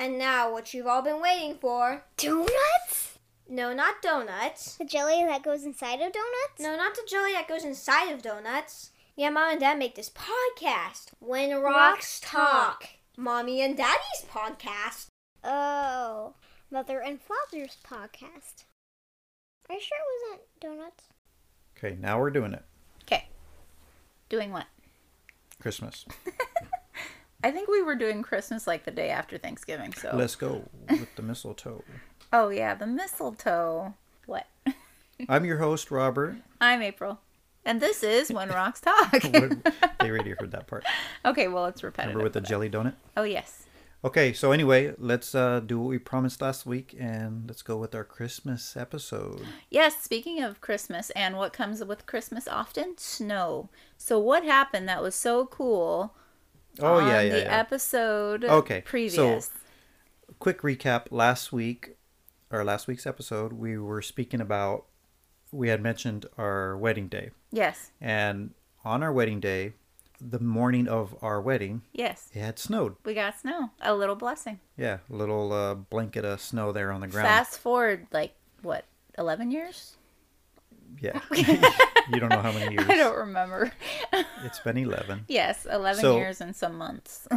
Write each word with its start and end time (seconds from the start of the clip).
And 0.00 0.18
now, 0.18 0.50
what 0.50 0.72
you've 0.72 0.86
all 0.86 1.02
been 1.02 1.20
waiting 1.20 1.56
for. 1.56 2.04
Donuts? 2.16 3.18
No, 3.46 3.74
not 3.74 4.00
donuts. 4.00 4.76
The 4.76 4.86
jelly 4.86 5.22
that 5.26 5.42
goes 5.42 5.62
inside 5.62 6.00
of 6.00 6.10
donuts? 6.14 6.58
No, 6.58 6.74
not 6.74 6.94
the 6.94 7.06
jelly 7.06 7.32
that 7.32 7.46
goes 7.46 7.66
inside 7.66 8.10
of 8.10 8.22
donuts. 8.22 8.92
Yeah, 9.14 9.28
mom 9.28 9.50
and 9.50 9.60
dad 9.60 9.78
make 9.78 9.96
this 9.96 10.08
podcast. 10.08 11.08
When 11.18 11.54
Rocks 11.60 12.18
Talk. 12.18 12.88
Mommy 13.18 13.60
and 13.60 13.76
Daddy's 13.76 14.24
podcast. 14.32 15.08
Oh, 15.44 16.32
Mother 16.70 17.00
and 17.00 17.20
Father's 17.20 17.76
podcast. 17.86 18.64
Are 19.68 19.74
you 19.74 19.80
sure 19.82 19.98
it 19.98 20.30
wasn't 20.30 20.48
donuts? 20.62 21.04
Okay, 21.76 21.98
now 22.00 22.18
we're 22.18 22.30
doing 22.30 22.54
it. 22.54 22.64
Okay. 23.02 23.28
Doing 24.30 24.50
what? 24.50 24.64
Christmas. 25.60 26.06
I 27.42 27.50
think 27.50 27.68
we 27.68 27.82
were 27.82 27.94
doing 27.94 28.22
Christmas 28.22 28.66
like 28.66 28.84
the 28.84 28.90
day 28.90 29.08
after 29.08 29.38
Thanksgiving. 29.38 29.92
So. 29.94 30.10
Let's 30.12 30.36
go 30.36 30.68
with 30.88 31.14
the 31.16 31.22
mistletoe. 31.22 31.84
Oh 32.32 32.48
yeah, 32.50 32.76
the 32.76 32.86
mistletoe. 32.86 33.94
What? 34.26 34.46
I'm 35.28 35.44
your 35.44 35.58
host, 35.58 35.90
Robert. 35.90 36.36
I'm 36.60 36.80
April, 36.80 37.18
and 37.64 37.80
this 37.80 38.04
is 38.04 38.30
When 38.30 38.50
Rocks 38.50 38.80
Talk. 38.80 39.10
they 39.20 40.08
already 40.08 40.36
heard 40.38 40.52
that 40.52 40.68
part. 40.68 40.84
okay, 41.24 41.48
well 41.48 41.66
it's 41.66 41.82
repetitive. 41.82 42.14
Remember 42.14 42.22
with 42.22 42.34
the 42.34 42.40
jelly 42.40 42.70
donut? 42.70 42.94
Oh 43.16 43.24
yes. 43.24 43.66
Okay, 44.04 44.32
so 44.32 44.52
anyway, 44.52 44.94
let's 44.96 45.34
uh, 45.34 45.58
do 45.58 45.80
what 45.80 45.88
we 45.88 45.98
promised 45.98 46.40
last 46.40 46.66
week 46.66 46.94
and 47.00 47.48
let's 47.48 47.62
go 47.62 47.76
with 47.76 47.96
our 47.96 48.04
Christmas 48.04 48.76
episode. 48.76 49.44
Yes, 49.68 50.00
speaking 50.00 50.40
of 50.40 50.60
Christmas 50.60 51.10
and 51.10 51.36
what 51.36 51.52
comes 51.52 51.82
with 51.84 52.06
Christmas 52.06 52.46
often, 52.46 52.96
snow. 52.96 53.70
So 53.98 54.20
what 54.20 54.44
happened 54.44 54.88
that 54.88 55.02
was 55.02 55.16
so 55.16 55.46
cool 55.46 56.14
Oh, 56.78 56.98
yeah, 57.00 57.20
yeah, 57.20 57.32
the 57.32 57.40
yeah. 57.42 57.58
episode 57.58 58.44
Okay, 58.44 58.80
so- 58.80 58.88
previous. 58.90 59.50
Quick 60.38 60.62
recap 60.62 61.06
last 61.10 61.52
week, 61.52 61.96
or 62.50 62.64
last 62.64 62.86
week's 62.86 63.06
episode, 63.06 63.52
we 63.52 63.76
were 63.76 64.00
speaking 64.00 64.40
about, 64.40 64.84
we 65.52 65.68
had 65.68 65.82
mentioned 65.82 66.26
our 66.38 66.76
wedding 66.76 67.08
day. 67.08 67.30
yes. 67.50 67.90
And 68.00 68.54
on 68.84 69.02
our 69.02 69.12
wedding 69.12 69.40
day, 69.40 69.74
the 70.20 70.38
morning 70.38 70.86
of 70.88 71.14
our 71.22 71.40
wedding, 71.40 71.82
Yes. 71.92 72.30
it 72.32 72.40
had 72.40 72.58
snowed. 72.58 72.96
We 73.04 73.12
got 73.14 73.38
snow. 73.38 73.70
A 73.82 73.94
little 73.94 74.14
blessing. 74.16 74.60
Yeah, 74.76 74.98
a 75.10 75.14
little 75.14 75.52
uh, 75.52 75.74
blanket 75.74 76.24
of 76.24 76.40
snow 76.40 76.72
there 76.72 76.92
on 76.92 77.00
the 77.00 77.06
ground. 77.08 77.26
Fast 77.28 77.58
forward 77.58 78.06
like 78.12 78.34
what, 78.62 78.84
11 79.18 79.50
years? 79.50 79.96
Yeah. 81.00 81.20
you 81.32 82.18
don't 82.20 82.28
know 82.30 82.40
how 82.40 82.52
many 82.52 82.74
years. 82.74 82.86
I 82.88 82.96
don't 82.96 83.16
remember. 83.16 83.70
It's 84.44 84.58
been 84.60 84.76
11. 84.76 85.24
yes, 85.28 85.66
11 85.70 86.00
So- 86.00 86.16
years 86.16 86.40
and 86.40 86.54
some 86.56 86.76
months. 86.76 87.26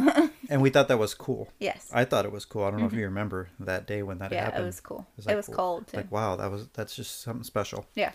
And 0.50 0.60
we 0.60 0.68
thought 0.68 0.88
that 0.88 0.98
was 0.98 1.14
cool. 1.14 1.48
yes. 1.58 1.90
I 1.94 2.04
thought 2.04 2.26
it 2.26 2.32
was 2.32 2.44
cool. 2.44 2.64
I 2.64 2.70
don't 2.70 2.80
know 2.80 2.86
if 2.86 2.92
you 2.92 3.04
remember 3.04 3.48
that 3.60 3.86
day 3.86 4.02
when 4.02 4.18
that 4.18 4.26
Mm-hmm. 4.26 4.34
yeah, 4.34 4.44
happened. 4.44 4.62
it 4.64 4.66
was 4.66 4.80
cool. 4.80 5.06
It 5.12 5.16
was 5.16 5.26
it 5.26 5.28
like, 5.30 5.36
was 5.38 5.48
cold 5.48 5.86
too. 5.86 5.96
Like, 5.96 6.12
wow, 6.12 6.36
that 6.36 6.50
was 6.50 6.68
that's 6.74 6.94
just 6.94 7.22
something 7.22 7.44
special. 7.44 7.86
yeah. 7.94 8.12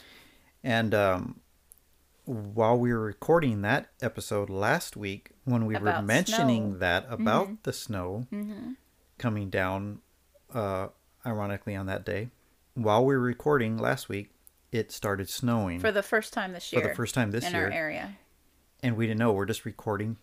And 0.63 0.93
um, 0.93 1.39
while 2.25 2.77
we 2.77 2.93
were 2.93 2.99
recording 2.99 3.63
that 3.63 3.89
episode 4.01 4.49
last 4.49 4.95
week, 4.95 5.31
when 5.45 5.65
we 5.65 5.75
were 5.75 6.01
mentioning 6.03 6.61
snow. 6.61 6.69
Mm-hmm. 6.69 6.79
that 6.79 7.05
about 7.09 7.63
the 7.63 7.73
snow 7.73 8.27
coming 9.17 9.49
down, 9.49 9.99
uh, 10.53 10.89
ironically 11.25 11.75
on 11.75 11.87
that 11.87 12.05
day, 12.05 12.29
while 12.75 13.03
we 13.03 13.15
were 13.15 13.21
recording 13.21 13.77
last 13.77 14.07
week, 14.07 14.29
it 14.71 14.91
started 14.91 15.29
snowing 15.29 15.79
For 15.79 15.91
the 15.91 16.03
first 16.03 16.33
time 16.33 16.53
this 16.53 16.71
year. 16.71 16.81
for 16.81 16.87
the 16.89 16.95
first 16.95 17.15
time 17.15 17.31
this 17.31 17.45
in 17.45 17.53
year, 17.53 17.67
in 17.67 17.73
our 17.73 17.77
area. 17.77 18.17
and 18.83 18.95
we 18.97 19.07
didn't 19.07 19.19
know. 19.19 19.31
We're 19.33 19.45
just 19.45 19.65
recording. 19.65 20.17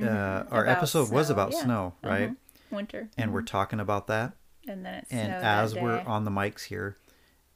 Uh, 0.00 0.04
our 0.04 0.06
Mm-hmm. 0.06 0.56
About 0.56 0.68
episode 0.68 1.10
was 1.10 1.30
about 1.30 1.52
yeah. 1.52 1.62
snow, 1.62 1.94
right? 2.04 2.30
Mhm. 2.30 2.36
Winter. 2.70 3.08
And 3.18 3.32
we're 3.32 3.42
talking 3.42 3.80
about 3.80 4.06
that. 4.08 4.32
And 4.68 4.84
then 4.84 4.94
it 4.94 5.08
snowed 5.08 5.20
And 5.20 5.32
as 5.44 5.74
we're 5.74 6.00
on 6.00 6.24
the 6.24 6.30
mics 6.30 6.64
here, 6.64 6.96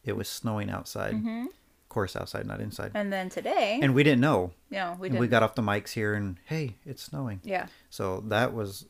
it 0.05 0.17
was 0.17 0.29
snowing 0.29 0.71
outside. 0.71 1.15
Mm-hmm. 1.15 1.47
Of 1.47 1.89
course, 1.89 2.17
outside, 2.17 2.47
not 2.47 2.61
inside. 2.61 2.93
And 2.95 3.13
then 3.13 3.29
today, 3.29 3.79
And 3.83 3.95
we 3.95 4.03
didn't 4.03 4.21
know. 4.23 4.53
no, 4.71 4.97
we 4.99 5.09
didn't. 5.09 5.21
we 5.21 5.29
got 5.29 5.43
off 5.43 5.55
the 5.55 5.63
mics 5.63 5.91
here, 5.91 6.15
and 6.15 6.39
hey, 6.47 6.77
it's 6.87 7.03
snowing. 7.03 7.41
yeah. 7.45 7.67
So 7.91 8.21
that 8.29 8.55
was 8.55 8.87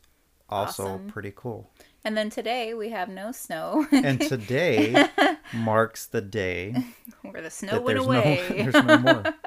also 0.49 0.83
Awesome. 0.85 1.09
pretty 1.09 1.33
cool. 1.35 1.69
And 2.05 2.17
then 2.17 2.29
today 2.29 2.73
we 2.73 2.89
have 2.89 3.07
no 3.09 3.31
snow. 3.31 3.87
And 3.91 4.19
today 4.19 5.07
marks 5.53 6.05
the 6.05 6.21
day 6.21 6.75
where 7.21 7.41
the 7.41 7.49
snow 7.49 7.79
went 7.79 7.99
away. 7.99 8.45
no 8.49 8.55
there's 8.71 8.85
no 8.85 8.97
more. 8.97 9.23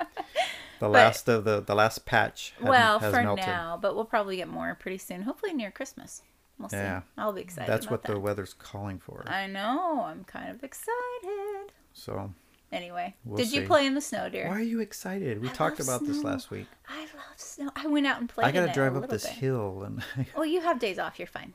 The 0.78 0.90
last 0.90 1.26
of 1.30 1.44
the 1.44 1.62
the 1.62 1.74
last 1.74 2.04
patch 2.04 2.52
had, 2.58 2.68
well, 2.68 2.98
has 2.98 3.14
for 3.14 3.22
melted. 3.22 3.46
now, 3.46 3.78
but 3.80 3.94
we'll 3.94 4.04
probably 4.04 4.36
get 4.36 4.46
more 4.46 4.74
pretty 4.74 4.98
soon. 4.98 5.22
Hopefully 5.22 5.54
near 5.54 5.70
Christmas. 5.70 6.20
We'll 6.58 6.68
see. 6.68 6.76
I'll 7.16 7.32
be 7.32 7.40
excited. 7.40 7.70
That's 7.72 7.88
what 7.88 8.02
the 8.02 8.20
weather's 8.20 8.52
calling 8.52 8.98
for. 8.98 9.24
I 9.26 9.46
know. 9.46 10.02
I'm 10.04 10.24
kind 10.24 10.50
of 10.50 10.62
excited. 10.62 11.72
So 11.94 12.30
Anyway, 12.72 13.14
We'll 13.24 13.38
did 13.38 13.52
you 13.52 13.62
play 13.62 13.86
in 13.86 13.94
the 13.94 14.00
snow, 14.02 14.28
dear? 14.28 14.48
why 14.48 14.56
are 14.58 14.60
you 14.60 14.80
excited? 14.80 15.40
We 15.40 15.48
I 15.48 15.52
talked 15.52 15.80
about 15.80 16.04
this 16.04 16.22
last 16.22 16.50
week. 16.50 16.66
I 16.88 17.00
love 17.00 17.36
snow. 17.36 17.70
I 17.74 17.86
went 17.86 18.06
out 18.06 18.20
and 18.20 18.28
played. 18.28 18.48
In 18.48 18.54
the 18.54 18.58
snow. 18.58 18.62
I 18.64 18.66
gotta 18.66 18.74
drive 18.74 19.02
up 19.02 19.08
this 19.08 19.24
bit. 19.24 19.32
hill 19.36 19.82
and 19.82 20.02
Well, 20.36 20.44
you 20.44 20.60
have 20.60 20.78
days 20.78 20.98
off. 20.98 21.18
You're 21.18 21.26
fine. 21.26 21.54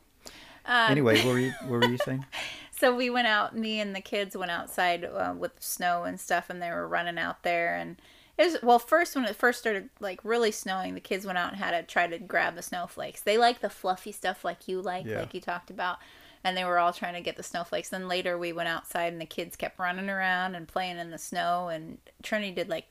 Um, 0.66 0.92
anyway, 0.92 1.18
what 1.18 1.34
were 1.34 1.40
you 1.40 1.54
what 1.68 1.82
were 1.82 1.86
you 1.90 1.98
saying? 1.98 2.26
So 2.74 2.96
we 2.96 3.12
went 3.12 3.28
out. 3.28 3.56
Me 3.56 3.80
and 3.80 3.96
the 3.96 4.02
kids 4.02 4.36
went 4.36 4.50
outside 4.50 5.06
uh, 5.06 5.36
with 5.38 5.52
snow 5.60 6.04
and 6.04 6.20
stuff, 6.20 6.50
and 6.50 6.60
they 6.60 6.72
were 6.72 6.88
running 6.88 7.20
out 7.20 7.44
there. 7.44 7.76
And 7.76 7.98
it 8.40 8.46
was 8.46 8.58
well, 8.64 8.80
first 8.80 9.16
when 9.16 9.24
it 9.26 9.36
first 9.36 9.60
started 9.60 9.90
like 10.00 10.20
really 10.24 10.50
snowing, 10.52 10.96
the 10.96 11.00
kids 11.00 11.24
went 11.24 11.38
out 11.38 11.52
and 11.54 11.62
had 11.62 11.72
to 11.80 11.84
try 11.84 12.08
to 12.08 12.18
grab 12.18 12.56
the 12.56 12.64
snowflakes. 12.64 13.22
They 13.22 13.38
like 13.38 13.62
the 13.62 13.70
fluffy 13.70 14.12
stuff 14.12 14.44
like 14.44 14.68
you 14.68 14.82
like, 14.82 15.06
Yeah. 15.06 15.20
like 15.20 15.36
you 15.36 15.42
talked 15.42 15.70
about. 15.70 16.00
And 16.44 16.58
they 16.58 16.64
were 16.64 16.80
all 16.80 16.92
trying 16.92 17.14
to 17.14 17.22
get 17.22 17.38
the 17.38 17.44
snowflakes. 17.44 17.90
Then 17.90 18.08
later 18.08 18.36
we 18.36 18.52
went 18.52 18.68
outside 18.68 19.14
and 19.14 19.22
the 19.22 19.28
kids 19.28 19.56
kept 19.56 19.78
running 19.78 20.10
around 20.10 20.56
and 20.56 20.68
playing 20.68 20.98
in 20.98 21.12
the 21.12 21.20
snow. 21.20 21.68
And 21.68 22.00
Trini 22.24 22.56
did 22.56 22.68
like, 22.68 22.88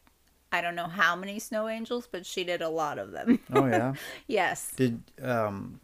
I 0.53 0.61
don't 0.61 0.77
know 0.77 0.87
how 0.87 1.17
many 1.17 1.41
snow 1.41 1.67
angels, 1.67 2.07
but 2.09 2.25
she 2.25 2.45
did 2.45 2.63
a 2.63 2.69
lot 2.69 2.97
of 3.01 3.11
them. 3.11 3.41
Oh 3.53 3.67
yeah. 3.67 3.95
yes. 4.29 4.71
Did 4.77 5.03
um 5.21 5.81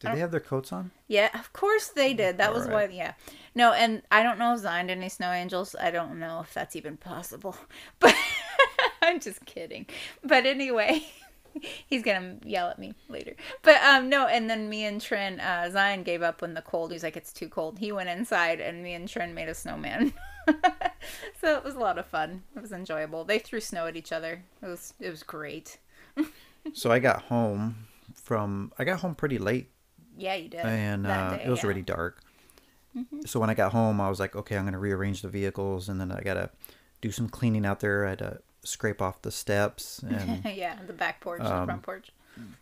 did 0.00 0.14
they 0.14 0.18
have 0.20 0.30
their 0.30 0.40
coats 0.40 0.72
on? 0.72 0.90
Yeah, 1.08 1.28
of 1.38 1.52
course 1.52 1.88
they 1.88 2.14
did. 2.14 2.38
That 2.38 2.54
was 2.54 2.64
Alright. 2.64 2.90
why. 2.90 2.96
Yeah, 2.96 3.12
no, 3.54 3.72
and 3.72 4.02
I 4.10 4.22
don't 4.22 4.38
know 4.38 4.54
if 4.54 4.60
Zion 4.60 4.86
did 4.86 4.96
any 4.98 5.10
snow 5.10 5.30
angels. 5.30 5.76
I 5.78 5.90
don't 5.90 6.18
know 6.18 6.40
if 6.40 6.54
that's 6.54 6.74
even 6.76 6.96
possible. 6.96 7.56
But 8.00 8.14
I'm 9.02 9.20
just 9.20 9.44
kidding. 9.44 9.86
But 10.24 10.46
anyway, 10.46 11.04
he's 11.86 12.02
gonna 12.02 12.36
yell 12.44 12.68
at 12.68 12.78
me 12.78 12.94
later. 13.08 13.34
But 13.62 13.82
um, 13.82 14.08
no, 14.08 14.26
and 14.26 14.48
then 14.48 14.68
me 14.68 14.84
and 14.84 15.00
Trin, 15.00 15.38
uh, 15.40 15.70
Zion 15.70 16.02
gave 16.02 16.22
up 16.22 16.40
when 16.40 16.54
the 16.54 16.62
cold. 16.62 16.92
He's 16.92 17.02
like, 17.02 17.16
it's 17.16 17.32
too 17.32 17.48
cold. 17.48 17.78
He 17.78 17.92
went 17.92 18.08
inside, 18.08 18.60
and 18.60 18.82
me 18.82 18.94
and 18.94 19.08
Trin 19.08 19.34
made 19.34 19.48
a 19.48 19.54
snowman. 19.54 20.14
so 21.40 21.56
it 21.56 21.64
was 21.64 21.74
a 21.74 21.78
lot 21.78 21.98
of 21.98 22.06
fun. 22.06 22.42
It 22.56 22.62
was 22.62 22.72
enjoyable. 22.72 23.24
They 23.24 23.38
threw 23.38 23.60
snow 23.60 23.86
at 23.86 23.96
each 23.96 24.12
other. 24.12 24.42
It 24.62 24.66
was 24.66 24.94
it 24.98 25.10
was 25.10 25.22
great. 25.22 25.78
So 26.72 26.90
I 26.90 26.98
got 26.98 27.22
home 27.22 27.86
from 28.14 28.72
I 28.78 28.84
got 28.84 29.00
home 29.00 29.14
pretty 29.14 29.38
late 29.38 29.70
Yeah, 30.20 30.34
you 30.36 30.48
did. 30.48 30.60
and 30.60 31.06
uh, 31.06 31.36
day, 31.36 31.42
it 31.44 31.48
was 31.48 31.58
yeah. 31.58 31.60
Mm-hmm. 31.60 31.64
already 31.66 31.82
dark. 31.82 32.20
So 33.26 33.38
when 33.38 33.48
I 33.50 33.54
got 33.54 33.72
home, 33.72 34.00
I 34.00 34.08
was 34.08 34.18
like, 34.18 34.34
okay, 34.34 34.56
I'm 34.56 34.64
gonna 34.64 34.78
rearrange 34.78 35.22
the 35.22 35.28
vehicles, 35.28 35.88
and 35.88 36.00
then 36.00 36.10
I 36.12 36.20
gotta 36.22 36.50
do 37.00 37.10
some 37.12 37.28
cleaning 37.28 37.64
out 37.64 37.80
there. 37.80 38.04
I 38.06 38.10
had 38.10 38.18
to 38.18 38.40
scrape 38.64 39.00
off 39.00 39.22
the 39.22 39.30
steps 39.30 40.00
and 40.00 40.44
yeah, 40.54 40.76
the 40.86 40.92
back 40.92 41.20
porch, 41.20 41.40
the 41.40 41.54
Um, 41.54 41.66
front 41.66 41.82
porch. 41.82 42.10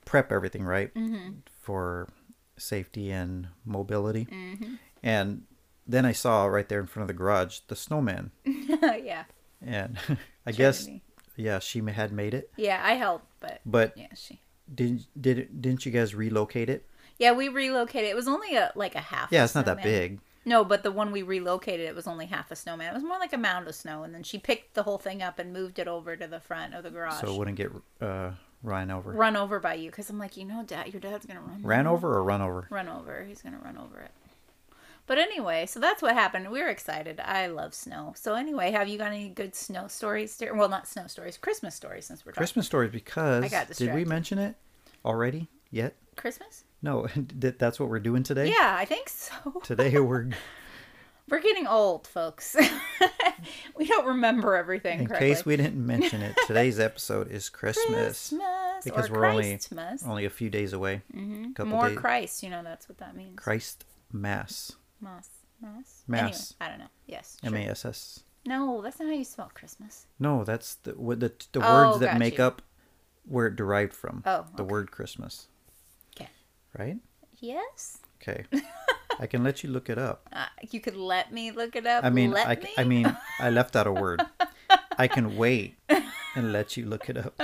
prep 0.05 0.31
everything 0.31 0.65
right 0.65 0.93
Mm-hmm. 0.95 1.31
for 1.61 2.09
safety 2.57 3.11
and 3.11 3.49
mobility. 3.65 4.27
Mm-hmm. 4.27 4.75
And 5.03 5.43
then 5.87 6.05
I 6.05 6.13
saw 6.13 6.45
right 6.45 6.69
there 6.69 6.81
in 6.81 6.87
front 6.87 7.03
of 7.05 7.09
the 7.09 7.19
garage 7.19 7.61
the 7.69 7.77
snowman, 7.77 8.31
yeah. 8.45 9.25
and 9.63 9.99
I 10.47 10.53
guess 10.53 10.89
yeah, 11.37 11.59
she 11.59 11.81
had 11.81 12.13
made 12.13 12.35
it. 12.35 12.51
Yeah, 12.57 12.83
I 12.85 12.95
helped, 12.95 13.27
but 13.41 13.61
But 13.65 13.97
yeah, 13.97 14.09
she. 14.15 14.41
did 14.73 15.07
did 15.19 15.63
didn't 15.63 15.87
you 15.87 15.93
guys 15.93 16.15
relocate 16.15 16.69
it? 16.69 16.85
Yeah, 17.19 17.33
we 17.33 17.49
relocated. 17.49 18.11
It 18.11 18.17
was 18.17 18.29
only 18.29 18.57
a 18.57 18.73
like 18.75 18.95
a 18.95 19.01
half. 19.01 19.31
Yeah, 19.31 19.43
a 19.43 19.45
it's 19.45 19.55
not 19.55 19.67
that 19.67 19.83
big. 19.83 20.21
No, 20.45 20.65
but 20.65 20.83
the 20.83 20.91
one 20.91 21.13
we 21.13 21.23
relocated, 21.23 21.87
it 21.87 21.95
was 21.95 22.07
only 22.07 22.27
half 22.27 22.51
a 22.51 22.57
snowman. 22.57 22.91
It 22.91 22.95
was 22.95 23.03
more 23.03 23.19
like 23.19 23.35
a 23.35 23.39
mound 23.39 23.69
of 23.69 23.75
snow, 23.75 24.03
and 24.03 24.15
then 24.15 24.23
she 24.23 24.39
picked 24.39 24.75
the 24.75 24.85
whole 24.85 24.97
thing 24.97 25.23
up 25.23 25.39
and 25.39 25.53
moved 25.53 25.79
it 25.79 25.87
over 25.87 26.17
to 26.17 26.27
the 26.27 26.41
front 26.41 26.75
of 26.75 26.85
the 26.85 26.91
garage. 26.91 27.21
So 27.21 27.35
it 27.35 27.39
wouldn't 27.39 27.59
get 27.59 27.71
uh, 28.01 28.31
ran 28.63 28.91
over. 28.91 29.13
run 29.13 29.37
over 29.37 29.61
by 29.61 29.75
you, 29.75 29.91
because 29.91 30.09
I'm 30.09 30.19
like, 30.19 30.39
you 30.39 30.47
know, 30.47 30.63
dad, 30.67 30.93
your 30.93 31.01
dad's 31.01 31.27
gonna 31.27 31.43
run. 31.43 31.61
Ran 31.63 31.87
over 31.87 32.17
or 32.17 32.25
run 32.25 32.41
over? 32.41 32.67
Run 32.71 32.89
over. 32.89 33.25
He's 33.25 33.43
gonna 33.43 33.59
run 33.63 33.77
over 33.77 34.01
it. 34.01 34.11
But 35.07 35.19
anyway, 35.19 35.67
so 35.67 35.81
that's 35.81 36.03
what 36.03 36.15
happened. 36.15 36.51
We 36.51 36.61
were 36.61 36.69
excited. 36.69 37.19
I 37.21 37.47
love 37.47 37.75
snow. 37.75 38.13
So 38.17 38.35
anyway, 38.35 38.71
have 38.71 38.89
you 38.89 38.99
got 38.99 39.09
any 39.09 39.31
good 39.31 39.55
snow 39.55 39.89
stories? 39.89 40.37
dear? 40.37 40.55
Well, 40.55 40.69
not 40.69 40.87
snow 40.87 41.07
stories, 41.09 41.37
Christmas 41.39 41.75
stories, 41.75 42.07
since 42.07 42.25
we're 42.25 42.33
talking 42.33 42.41
Christmas 42.41 42.67
stories 42.67 42.91
because 42.91 43.45
I 43.45 43.49
got 43.49 43.71
did 43.71 43.95
we 43.95 44.05
mention 44.05 44.39
it 44.39 44.55
already 45.05 45.49
yet? 45.71 45.95
Christmas. 46.17 46.65
No, 46.83 47.07
that's 47.17 47.81
what 47.81 47.89
we're 47.89 47.99
doing 48.01 48.23
today. 48.23 48.49
Yeah, 48.49 48.77
I 48.79 48.85
think 48.85 49.09
so. 49.09 49.35
Today 49.65 49.99
we're 49.99 50.29
We're 51.29 51.41
getting 51.43 51.67
old, 51.67 52.07
folks. 52.07 52.57
we 53.77 53.87
don't 53.87 54.07
remember 54.07 54.57
everything 54.57 55.01
in 55.01 55.07
correctly. 55.09 55.29
case 55.29 55.45
we 55.45 55.57
didn't 55.59 55.85
mention 55.85 56.23
it. 56.23 56.35
Today's 56.47 56.81
episode 56.81 57.31
is 57.31 57.51
Christmas, 57.51 58.31
Christmas 58.31 58.85
because 58.85 59.11
or 59.11 59.13
we're 59.13 59.27
only 59.27 59.51
Christmas. 59.51 60.03
only 60.07 60.25
a 60.25 60.31
few 60.31 60.49
days 60.49 60.73
away. 60.73 61.03
Mhm. 61.15 61.55
couple 61.55 61.73
More 61.73 61.89
days- 61.91 61.99
Christ, 61.99 62.43
you 62.43 62.49
know 62.49 62.63
that's 62.63 62.89
what 62.89 62.97
that 62.99 63.15
means. 63.15 63.37
Christ 63.39 63.85
Mass. 64.11 64.73
Mass. 65.03 65.29
Mass. 65.61 66.03
Mass. 66.09 66.23
Anyway, 66.23 66.39
I 66.63 66.69
don't 66.71 66.79
know. 66.79 66.91
Yes. 67.07 67.37
M. 67.45 67.55
A 67.55 67.67
S 67.67 67.85
S. 67.85 68.21
No, 68.47 68.81
that's 68.81 68.99
not 68.99 69.09
how 69.09 69.15
you 69.15 69.25
spell 69.25 69.51
Christmas. 69.53 70.07
No, 70.19 70.45
that's 70.45 70.77
the 70.77 70.93
the 70.93 71.33
the 71.53 71.61
Oh, 71.63 71.89
words 71.91 72.01
that 72.01 72.19
make 72.19 72.39
you. 72.39 72.45
up 72.45 72.63
where 73.27 73.49
it 73.49 73.57
derived 73.57 73.93
from. 73.93 74.23
Oh, 74.25 74.47
The 74.57 74.63
okay. 74.63 74.73
word 74.73 74.91
Christmas. 74.91 75.49
Right? 76.77 76.99
Yes. 77.41 77.99
Okay. 78.21 78.45
I 79.21 79.27
can 79.27 79.43
let 79.43 79.65
you 79.65 79.71
look 79.71 79.91
it 79.91 79.99
up. 79.99 80.29
Uh, 80.33 80.47
you 80.71 80.81
could 80.81 80.97
let 80.97 81.33
me 81.33 81.51
look 81.51 81.75
it 81.77 81.87
up. 81.87 82.05
I 82.05 82.11
mean, 82.11 82.31
let 82.31 82.47
I, 82.47 82.55
me? 82.57 82.71
I 82.79 82.85
mean, 82.85 83.17
I 83.41 83.51
left 83.51 83.75
out 83.75 83.87
a 83.87 83.93
word. 83.93 84.23
I 84.97 85.09
can 85.09 85.37
wait 85.45 85.77
and 86.37 86.53
let 86.53 86.77
you 86.77 86.87
look 86.87 87.09
it 87.09 87.17
up. 87.17 87.41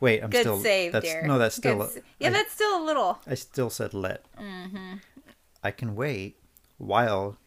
Wait, 0.00 0.22
I'm 0.22 0.30
Good 0.30 0.42
still. 0.42 0.60
save, 0.60 0.92
that's, 0.92 1.04
dear. 1.04 1.22
No, 1.26 1.38
that's 1.38 1.56
still. 1.56 1.78
Good 1.78 1.98
a- 1.98 2.02
yeah, 2.18 2.28
I, 2.28 2.32
that's 2.32 2.52
still 2.52 2.82
a 2.82 2.84
little. 2.84 3.20
I 3.26 3.34
still 3.34 3.70
said 3.70 3.94
let. 3.94 4.24
Mm-hmm. 4.36 4.94
I 5.62 5.70
can 5.70 5.94
wait 5.94 6.36
while 6.78 7.38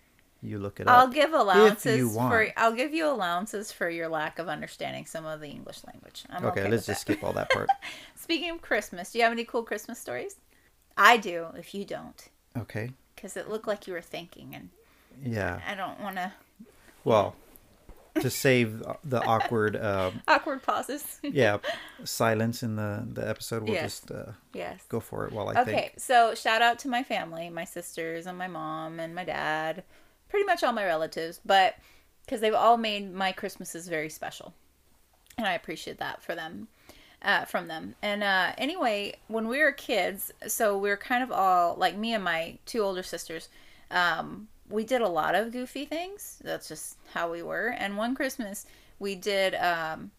you 0.41 0.59
look 0.59 0.79
it 0.79 0.87
up. 0.87 0.97
I'll 0.97 1.07
give 1.07 1.33
allowances 1.33 1.97
you 1.97 2.09
want. 2.09 2.31
for. 2.31 2.47
I'll 2.55 2.71
give 2.71 2.93
you 2.93 3.07
allowances 3.07 3.71
for 3.71 3.89
your 3.89 4.07
lack 4.07 4.39
of 4.39 4.47
understanding 4.47 5.05
some 5.05 5.25
of 5.25 5.41
the 5.41 5.49
English 5.49 5.83
language. 5.85 6.23
I'm 6.29 6.45
okay, 6.45 6.61
okay, 6.61 6.71
let's 6.71 6.85
just 6.85 7.05
that. 7.05 7.13
skip 7.13 7.23
all 7.23 7.33
that 7.33 7.49
part. 7.49 7.69
Speaking 8.15 8.51
of 8.51 8.61
Christmas, 8.61 9.11
do 9.11 9.19
you 9.19 9.23
have 9.23 9.33
any 9.33 9.43
cool 9.43 9.63
Christmas 9.63 9.99
stories? 9.99 10.37
I 10.97 11.17
do. 11.17 11.47
If 11.57 11.73
you 11.75 11.85
don't, 11.85 12.29
Okay. 12.57 12.91
because 13.15 13.35
it 13.37 13.49
looked 13.49 13.67
like 13.67 13.87
you 13.87 13.93
were 13.93 14.01
thinking, 14.01 14.55
and 14.55 14.69
Yeah. 15.23 15.61
I 15.67 15.75
don't 15.75 15.99
want 15.99 16.15
to 16.17 16.33
Well, 17.03 17.35
to 18.21 18.29
save 18.29 18.81
the 19.03 19.21
awkward, 19.21 19.75
uh, 19.75 20.11
awkward 20.27 20.63
pauses. 20.63 21.19
yeah, 21.23 21.57
silence 22.05 22.63
in 22.63 22.75
the 22.77 23.05
the 23.11 23.27
episode, 23.27 23.63
we'll 23.63 23.73
Yes. 23.73 23.99
just 23.99 24.11
uh, 24.11 24.31
yes. 24.53 24.83
go 24.87 24.99
for 25.01 25.25
it 25.27 25.33
while 25.33 25.49
I 25.49 25.51
Okay, 25.61 25.63
think. 25.65 25.77
Okay, 25.77 25.91
so 25.97 26.33
shout 26.35 26.61
out 26.61 26.79
to 26.79 26.87
my 26.87 27.03
family, 27.03 27.49
my 27.49 27.65
sisters 27.65 28.25
and 28.25 28.37
my 28.37 28.47
mom 28.47 28.99
and 28.99 29.13
my 29.13 29.25
dad, 29.25 29.83
pretty 30.29 30.45
much 30.45 30.63
all 30.63 30.71
my 30.73 30.85
relatives, 30.85 31.41
but 31.45 31.75
because 32.25 32.39
they've 32.41 32.53
all 32.55 32.77
made 32.77 33.13
my 33.13 33.31
Christmases 33.33 33.87
very 33.89 34.09
special, 34.09 34.53
and 35.37 35.45
I 35.45 35.53
appreciate 35.53 35.97
that 35.99 36.23
for 36.23 36.35
them, 36.35 36.69
uh, 37.25 37.43
from 37.43 37.67
them. 37.67 37.95
And 38.01 38.23
uh, 38.23 38.53
anyway, 38.57 39.15
when 39.27 39.47
we 39.47 39.59
were 39.59 39.71
kids, 39.71 40.31
so 40.47 40.77
we 40.77 40.89
were 40.89 40.97
kind 40.97 41.23
of 41.23 41.31
all 41.31 41.75
like 41.75 41.97
me 41.97 42.13
and 42.13 42.23
my 42.23 42.59
two 42.65 42.81
older 42.81 43.03
sisters. 43.03 43.49
Um, 43.91 44.47
we 44.69 44.83
did 44.83 45.01
a 45.01 45.09
lot 45.09 45.35
of 45.35 45.51
goofy 45.51 45.85
things. 45.85 46.39
That's 46.43 46.67
just 46.67 46.97
how 47.13 47.31
we 47.31 47.41
were. 47.41 47.75
And 47.77 47.97
one 47.97 48.15
Christmas, 48.15 48.65
we 48.99 49.15
did. 49.15 49.55
Um, 49.55 50.11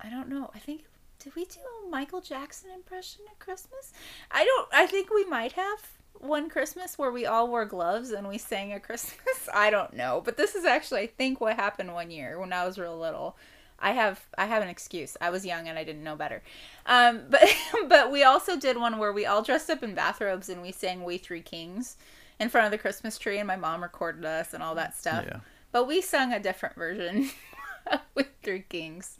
I 0.00 0.08
don't 0.08 0.28
know. 0.28 0.50
I 0.54 0.58
think 0.58 0.84
did 1.18 1.34
we 1.36 1.44
do 1.44 1.60
a 1.60 1.90
Michael 1.90 2.20
Jackson 2.20 2.70
impression 2.74 3.22
at 3.30 3.38
Christmas? 3.38 3.92
I 4.30 4.44
don't. 4.44 4.68
I 4.72 4.86
think 4.86 5.10
we 5.10 5.24
might 5.24 5.52
have 5.52 5.78
one 6.14 6.48
Christmas 6.48 6.96
where 6.96 7.10
we 7.10 7.26
all 7.26 7.48
wore 7.48 7.66
gloves 7.66 8.10
and 8.10 8.26
we 8.28 8.38
sang 8.38 8.72
a 8.72 8.80
Christmas. 8.80 9.18
I 9.54 9.70
don't 9.70 9.92
know, 9.92 10.22
but 10.24 10.38
this 10.38 10.54
is 10.54 10.64
actually 10.64 11.02
I 11.02 11.06
think 11.06 11.40
what 11.40 11.56
happened 11.56 11.92
one 11.92 12.10
year 12.10 12.40
when 12.40 12.54
I 12.54 12.64
was 12.64 12.78
real 12.78 12.98
little. 12.98 13.36
I 13.78 13.92
have 13.92 14.24
I 14.38 14.46
have 14.46 14.62
an 14.62 14.68
excuse. 14.68 15.16
I 15.20 15.30
was 15.30 15.44
young 15.44 15.68
and 15.68 15.78
I 15.78 15.84
didn't 15.84 16.02
know 16.04 16.16
better. 16.16 16.42
Um, 16.86 17.22
but 17.30 17.42
but 17.88 18.10
we 18.10 18.22
also 18.24 18.58
did 18.58 18.76
one 18.78 18.98
where 18.98 19.12
we 19.12 19.26
all 19.26 19.42
dressed 19.42 19.70
up 19.70 19.82
in 19.82 19.94
bathrobes 19.94 20.48
and 20.48 20.62
we 20.62 20.72
sang 20.72 21.04
"We 21.04 21.18
Three 21.18 21.42
Kings" 21.42 21.96
in 22.38 22.48
front 22.48 22.66
of 22.66 22.70
the 22.70 22.78
Christmas 22.78 23.18
tree, 23.18 23.38
and 23.38 23.46
my 23.46 23.56
mom 23.56 23.82
recorded 23.82 24.24
us 24.24 24.52
and 24.54 24.62
all 24.62 24.74
that 24.74 24.96
stuff. 24.96 25.24
Yeah. 25.26 25.40
But 25.72 25.86
we 25.86 26.00
sung 26.00 26.32
a 26.32 26.40
different 26.40 26.74
version 26.74 27.30
with 28.14 28.28
Three 28.42 28.64
Kings. 28.68 29.18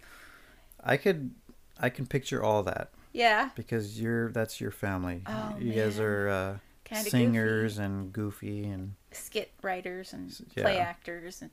I 0.83 0.97
could, 0.97 1.35
I 1.81 1.89
can 1.91 2.07
picture 2.07 2.43
all 2.43 2.63
that 2.63 2.91
Yeah. 3.13 3.51
because 3.57 4.01
you're 4.01 4.31
that's 4.31 4.61
your 4.61 4.71
family. 4.71 5.23
Oh, 5.27 5.57
you 5.59 5.73
guys 5.73 5.99
are 5.99 6.29
uh, 6.29 6.59
Kinda 6.85 7.11
singers 7.11 7.79
and 7.79 8.13
goofy 8.13 8.65
and 8.65 8.95
skit 9.13 9.51
writers 9.63 10.13
and 10.13 10.33
yeah. 10.55 10.63
play 10.63 10.79
actors 10.79 11.43
and 11.43 11.51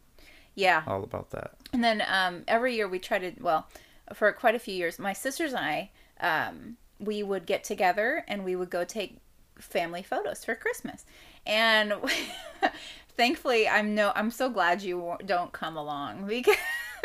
yeah. 0.55 0.83
all 0.87 1.03
about 1.03 1.31
that. 1.31 1.51
and 1.71 1.83
then 1.83 2.03
um, 2.07 2.43
every 2.47 2.75
year 2.75 2.87
we 2.87 2.99
try 2.99 3.19
to 3.19 3.31
well 3.39 3.67
for 4.13 4.31
quite 4.31 4.55
a 4.55 4.59
few 4.59 4.73
years 4.73 4.99
my 4.99 5.13
sisters 5.13 5.53
and 5.53 5.65
i 5.65 5.89
um, 6.19 6.77
we 6.99 7.23
would 7.23 7.45
get 7.45 7.63
together 7.63 8.23
and 8.27 8.43
we 8.43 8.55
would 8.55 8.69
go 8.69 8.83
take 8.83 9.17
family 9.57 10.03
photos 10.03 10.43
for 10.43 10.55
christmas. 10.55 11.05
And 11.45 11.93
thankfully 13.17 13.67
i'm 13.67 13.93
no 13.95 14.11
i'm 14.15 14.31
so 14.31 14.49
glad 14.49 14.81
you 14.81 15.15
don't 15.25 15.51
come 15.51 15.77
along 15.77 16.25
because 16.27 16.57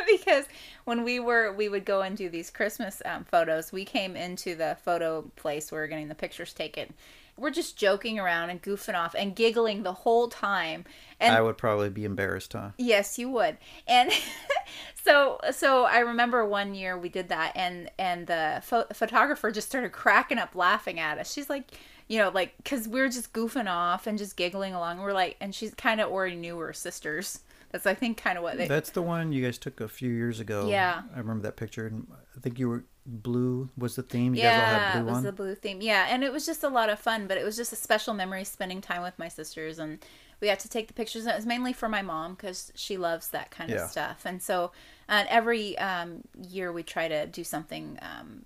because 0.06 0.46
when 0.84 1.04
we 1.04 1.20
were 1.20 1.52
we 1.52 1.68
would 1.68 1.84
go 1.84 2.02
and 2.02 2.16
do 2.16 2.28
these 2.28 2.50
christmas 2.50 3.02
um, 3.04 3.24
photos 3.24 3.72
we 3.72 3.84
came 3.84 4.16
into 4.16 4.54
the 4.54 4.76
photo 4.84 5.22
place 5.36 5.70
where 5.70 5.80
we 5.80 5.84
we're 5.84 5.88
getting 5.88 6.08
the 6.08 6.14
pictures 6.14 6.52
taken 6.52 6.94
we're 7.38 7.50
just 7.50 7.76
joking 7.76 8.18
around 8.18 8.50
and 8.50 8.60
goofing 8.62 8.94
off 8.94 9.14
and 9.16 9.34
giggling 9.36 9.82
the 9.82 9.92
whole 9.92 10.28
time 10.28 10.84
and 11.20 11.34
I 11.34 11.40
would 11.40 11.58
probably 11.58 11.90
be 11.90 12.04
embarrassed, 12.04 12.52
huh? 12.52 12.70
Yes, 12.78 13.18
you 13.18 13.28
would. 13.30 13.56
And 13.86 14.12
so 15.04 15.40
so 15.50 15.84
I 15.84 15.98
remember 15.98 16.44
one 16.44 16.74
year 16.74 16.96
we 16.96 17.08
did 17.08 17.28
that 17.28 17.52
and 17.56 17.90
and 17.98 18.26
the 18.26 18.60
pho- 18.62 18.86
photographer 18.92 19.50
just 19.50 19.68
started 19.68 19.92
cracking 19.92 20.38
up 20.38 20.54
laughing 20.54 21.00
at 21.00 21.18
us. 21.18 21.32
She's 21.32 21.50
like, 21.50 21.72
you 22.06 22.18
know, 22.18 22.30
like 22.30 22.54
cuz 22.64 22.86
we 22.86 23.00
were 23.00 23.08
just 23.08 23.32
goofing 23.32 23.68
off 23.68 24.06
and 24.06 24.16
just 24.16 24.36
giggling 24.36 24.74
along. 24.74 25.00
We're 25.00 25.12
like 25.12 25.36
and 25.40 25.54
she's 25.54 25.74
kind 25.74 26.00
of 26.00 26.10
already 26.10 26.36
knew 26.36 26.56
were 26.56 26.72
sisters. 26.72 27.40
That's 27.70 27.86
I 27.86 27.94
think 27.94 28.16
kind 28.16 28.38
of 28.38 28.44
what 28.44 28.56
they 28.56 28.68
That's 28.68 28.90
the 28.90 29.02
one 29.02 29.32
you 29.32 29.44
guys 29.44 29.58
took 29.58 29.80
a 29.80 29.88
few 29.88 30.10
years 30.10 30.40
ago. 30.40 30.68
Yeah. 30.68 31.02
I 31.14 31.18
remember 31.18 31.42
that 31.42 31.56
picture. 31.56 31.86
And 31.86 32.06
I 32.36 32.40
think 32.40 32.58
you 32.58 32.68
were 32.68 32.84
blue 33.08 33.70
was 33.76 33.96
the 33.96 34.02
theme. 34.04 34.34
You 34.34 34.40
yeah, 34.40 34.50
guys 34.50 34.58
all 34.58 34.68
had 34.68 34.94
it 34.94 35.04
was 35.04 35.20
on. 35.20 35.24
the 35.24 35.32
blue 35.32 35.54
theme. 35.54 35.80
Yeah, 35.80 36.06
and 36.10 36.22
it 36.22 36.32
was 36.32 36.44
just 36.46 36.62
a 36.62 36.68
lot 36.68 36.90
of 36.90 36.98
fun, 36.98 37.26
but 37.26 37.38
it 37.38 37.44
was 37.44 37.56
just 37.56 37.72
a 37.72 37.76
special 37.76 38.14
memory 38.14 38.44
spending 38.44 38.80
time 38.80 39.02
with 39.02 39.18
my 39.18 39.28
sisters 39.28 39.78
and 39.78 39.98
we 40.40 40.48
got 40.48 40.60
to 40.60 40.68
take 40.68 40.86
the 40.86 40.94
pictures. 40.94 41.22
And 41.24 41.32
it 41.32 41.36
was 41.36 41.46
mainly 41.46 41.72
for 41.72 41.88
my 41.88 42.02
mom 42.02 42.34
because 42.34 42.72
she 42.76 42.96
loves 42.96 43.28
that 43.30 43.50
kind 43.50 43.70
Yeah. 43.70 43.74
of 43.74 43.80
stuff. 43.80 44.22
And 44.24 44.42
so, 44.42 44.70
and 45.08 45.26
every 45.28 45.76
um, 45.78 46.22
year 46.48 46.72
we 46.72 46.82
try 46.82 47.08
to 47.08 47.26
do 47.26 47.42
something. 47.42 47.98
Um, 48.02 48.44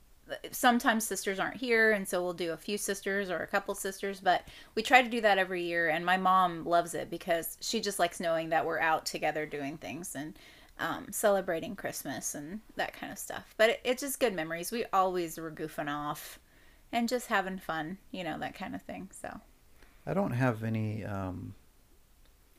sometimes 0.50 1.04
sisters 1.04 1.38
aren't 1.38 1.56
here, 1.56 1.92
and 1.92 2.08
so 2.08 2.22
we'll 2.22 2.32
do 2.32 2.52
a 2.52 2.56
few 2.56 2.78
sisters 2.78 3.28
or 3.28 3.38
a 3.40 3.46
couple 3.46 3.74
sisters, 3.74 4.20
but 4.20 4.42
we 4.74 4.82
try 4.82 5.02
to 5.02 5.10
do 5.10 5.20
that 5.20 5.36
every 5.38 5.62
year. 5.64 5.90
And 5.90 6.06
my 6.06 6.16
mom 6.16 6.64
loves 6.64 6.94
it 6.94 7.10
because 7.10 7.58
she 7.60 7.80
just 7.80 7.98
likes 7.98 8.20
knowing 8.20 8.48
that 8.50 8.64
we're 8.64 8.78
out 8.80 9.04
together 9.04 9.44
doing 9.44 9.76
things 9.76 10.14
and 10.14 10.38
um, 10.82 11.06
celebrating 11.12 11.76
Christmas 11.76 12.34
and 12.34 12.60
that 12.76 12.92
kind 12.92 13.10
of 13.12 13.18
stuff. 13.18 13.54
But 13.56 13.70
it, 13.70 13.80
it's 13.84 14.02
just 14.02 14.20
good 14.20 14.34
memories. 14.34 14.70
We 14.72 14.84
always 14.92 15.38
were 15.38 15.50
goofing 15.50 15.88
off 15.88 16.38
and 16.92 17.08
just 17.08 17.28
having 17.28 17.58
fun, 17.58 17.98
you 18.10 18.24
know, 18.24 18.38
that 18.40 18.54
kind 18.54 18.74
of 18.74 18.82
thing. 18.82 19.08
So, 19.18 19.40
I 20.06 20.12
don't 20.14 20.32
have 20.32 20.62
any 20.64 21.04
um, 21.04 21.54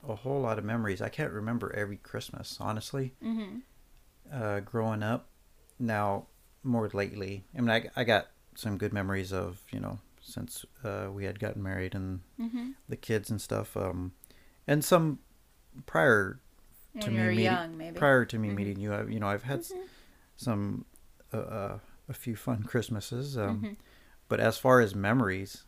a 0.08 0.16
whole 0.16 0.42
lot 0.42 0.58
of 0.58 0.66
memories. 0.66 1.02
I 1.02 1.10
can't 1.10 1.32
remember 1.32 1.72
every 1.76 1.98
Christmas, 1.98 2.58
honestly. 2.60 3.14
mm-hmm. 3.24 3.58
Uh, 4.32 4.62
growing 4.62 5.04
up, 5.04 5.28
now 5.78 6.28
more 6.64 6.90
lately. 6.94 7.44
I 7.58 7.62
mean, 7.62 7.70
I, 7.70 7.90
I 7.96 8.04
got 8.06 8.28
some 8.56 8.78
good 8.78 8.94
memories 8.94 9.34
of 9.34 9.60
you 9.72 9.80
know 9.82 10.00
since 10.22 10.64
uh, 10.84 11.08
we 11.12 11.26
had 11.26 11.40
gotten 11.40 11.62
married 11.62 11.94
and 11.94 12.22
Mm-hmm. 12.40 12.72
the 12.88 12.96
kids 12.96 13.30
and 13.30 13.42
stuff. 13.42 13.76
Um, 13.76 14.14
and 14.66 14.84
some 14.84 15.20
prior 15.86 16.40
to 17.00 17.12
when 17.12 17.16
me 17.16 17.28
meeting 17.30 17.44
young, 17.46 17.78
maybe. 17.78 17.98
prior 17.98 18.26
to 18.26 18.38
me 18.40 18.50
Mhm. 18.50 18.56
meeting 18.56 18.80
you. 18.80 18.94
I, 18.94 19.04
you 19.06 19.20
know, 19.20 19.28
I've 19.28 19.44
had 19.44 19.60
s 19.60 19.72
Mhm. 19.72 19.88
some 20.38 20.86
uh, 21.34 21.38
uh, 21.38 21.80
a 22.10 22.14
few 22.14 22.36
fun 22.36 22.64
Christmases. 22.72 23.38
Um, 23.38 23.62
Mhm. 23.62 23.76
But 24.30 24.40
as 24.40 24.58
far 24.58 24.80
as 24.80 24.96
memories, 24.96 25.66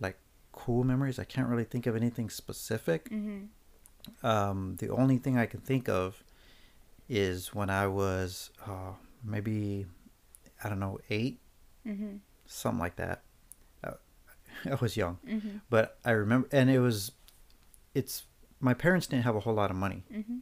like 0.00 0.18
cool 0.52 0.84
memories, 0.84 1.18
I 1.18 1.24
can't 1.24 1.48
really 1.48 1.64
think 1.64 1.86
of 1.86 1.96
anything 1.96 2.30
specific. 2.30 3.10
Mm-hmm. 3.10 4.26
Um, 4.26 4.76
the 4.78 4.90
only 4.90 5.18
thing 5.18 5.36
I 5.38 5.46
can 5.46 5.60
think 5.60 5.88
of 5.88 6.22
is 7.08 7.54
when 7.54 7.68
I 7.70 7.86
was 7.86 8.50
uh, 8.66 8.92
maybe 9.22 9.86
I 10.62 10.68
don't 10.68 10.80
know 10.80 10.98
eight, 11.10 11.40
Mm-hmm. 11.86 12.16
something 12.46 12.78
like 12.80 12.96
that. 12.96 13.22
Uh, 13.82 13.94
I 14.70 14.74
was 14.76 14.96
young, 14.96 15.18
Mm-hmm. 15.26 15.58
but 15.68 15.98
I 16.04 16.12
remember, 16.12 16.48
and 16.52 16.70
it 16.70 16.78
was, 16.80 17.12
it's 17.94 18.24
my 18.64 18.74
parents 18.74 19.06
didn't 19.06 19.24
have 19.24 19.36
a 19.36 19.40
whole 19.40 19.54
lot 19.54 19.70
of 19.70 19.76
money, 19.76 20.02
Mm-hmm. 20.12 20.38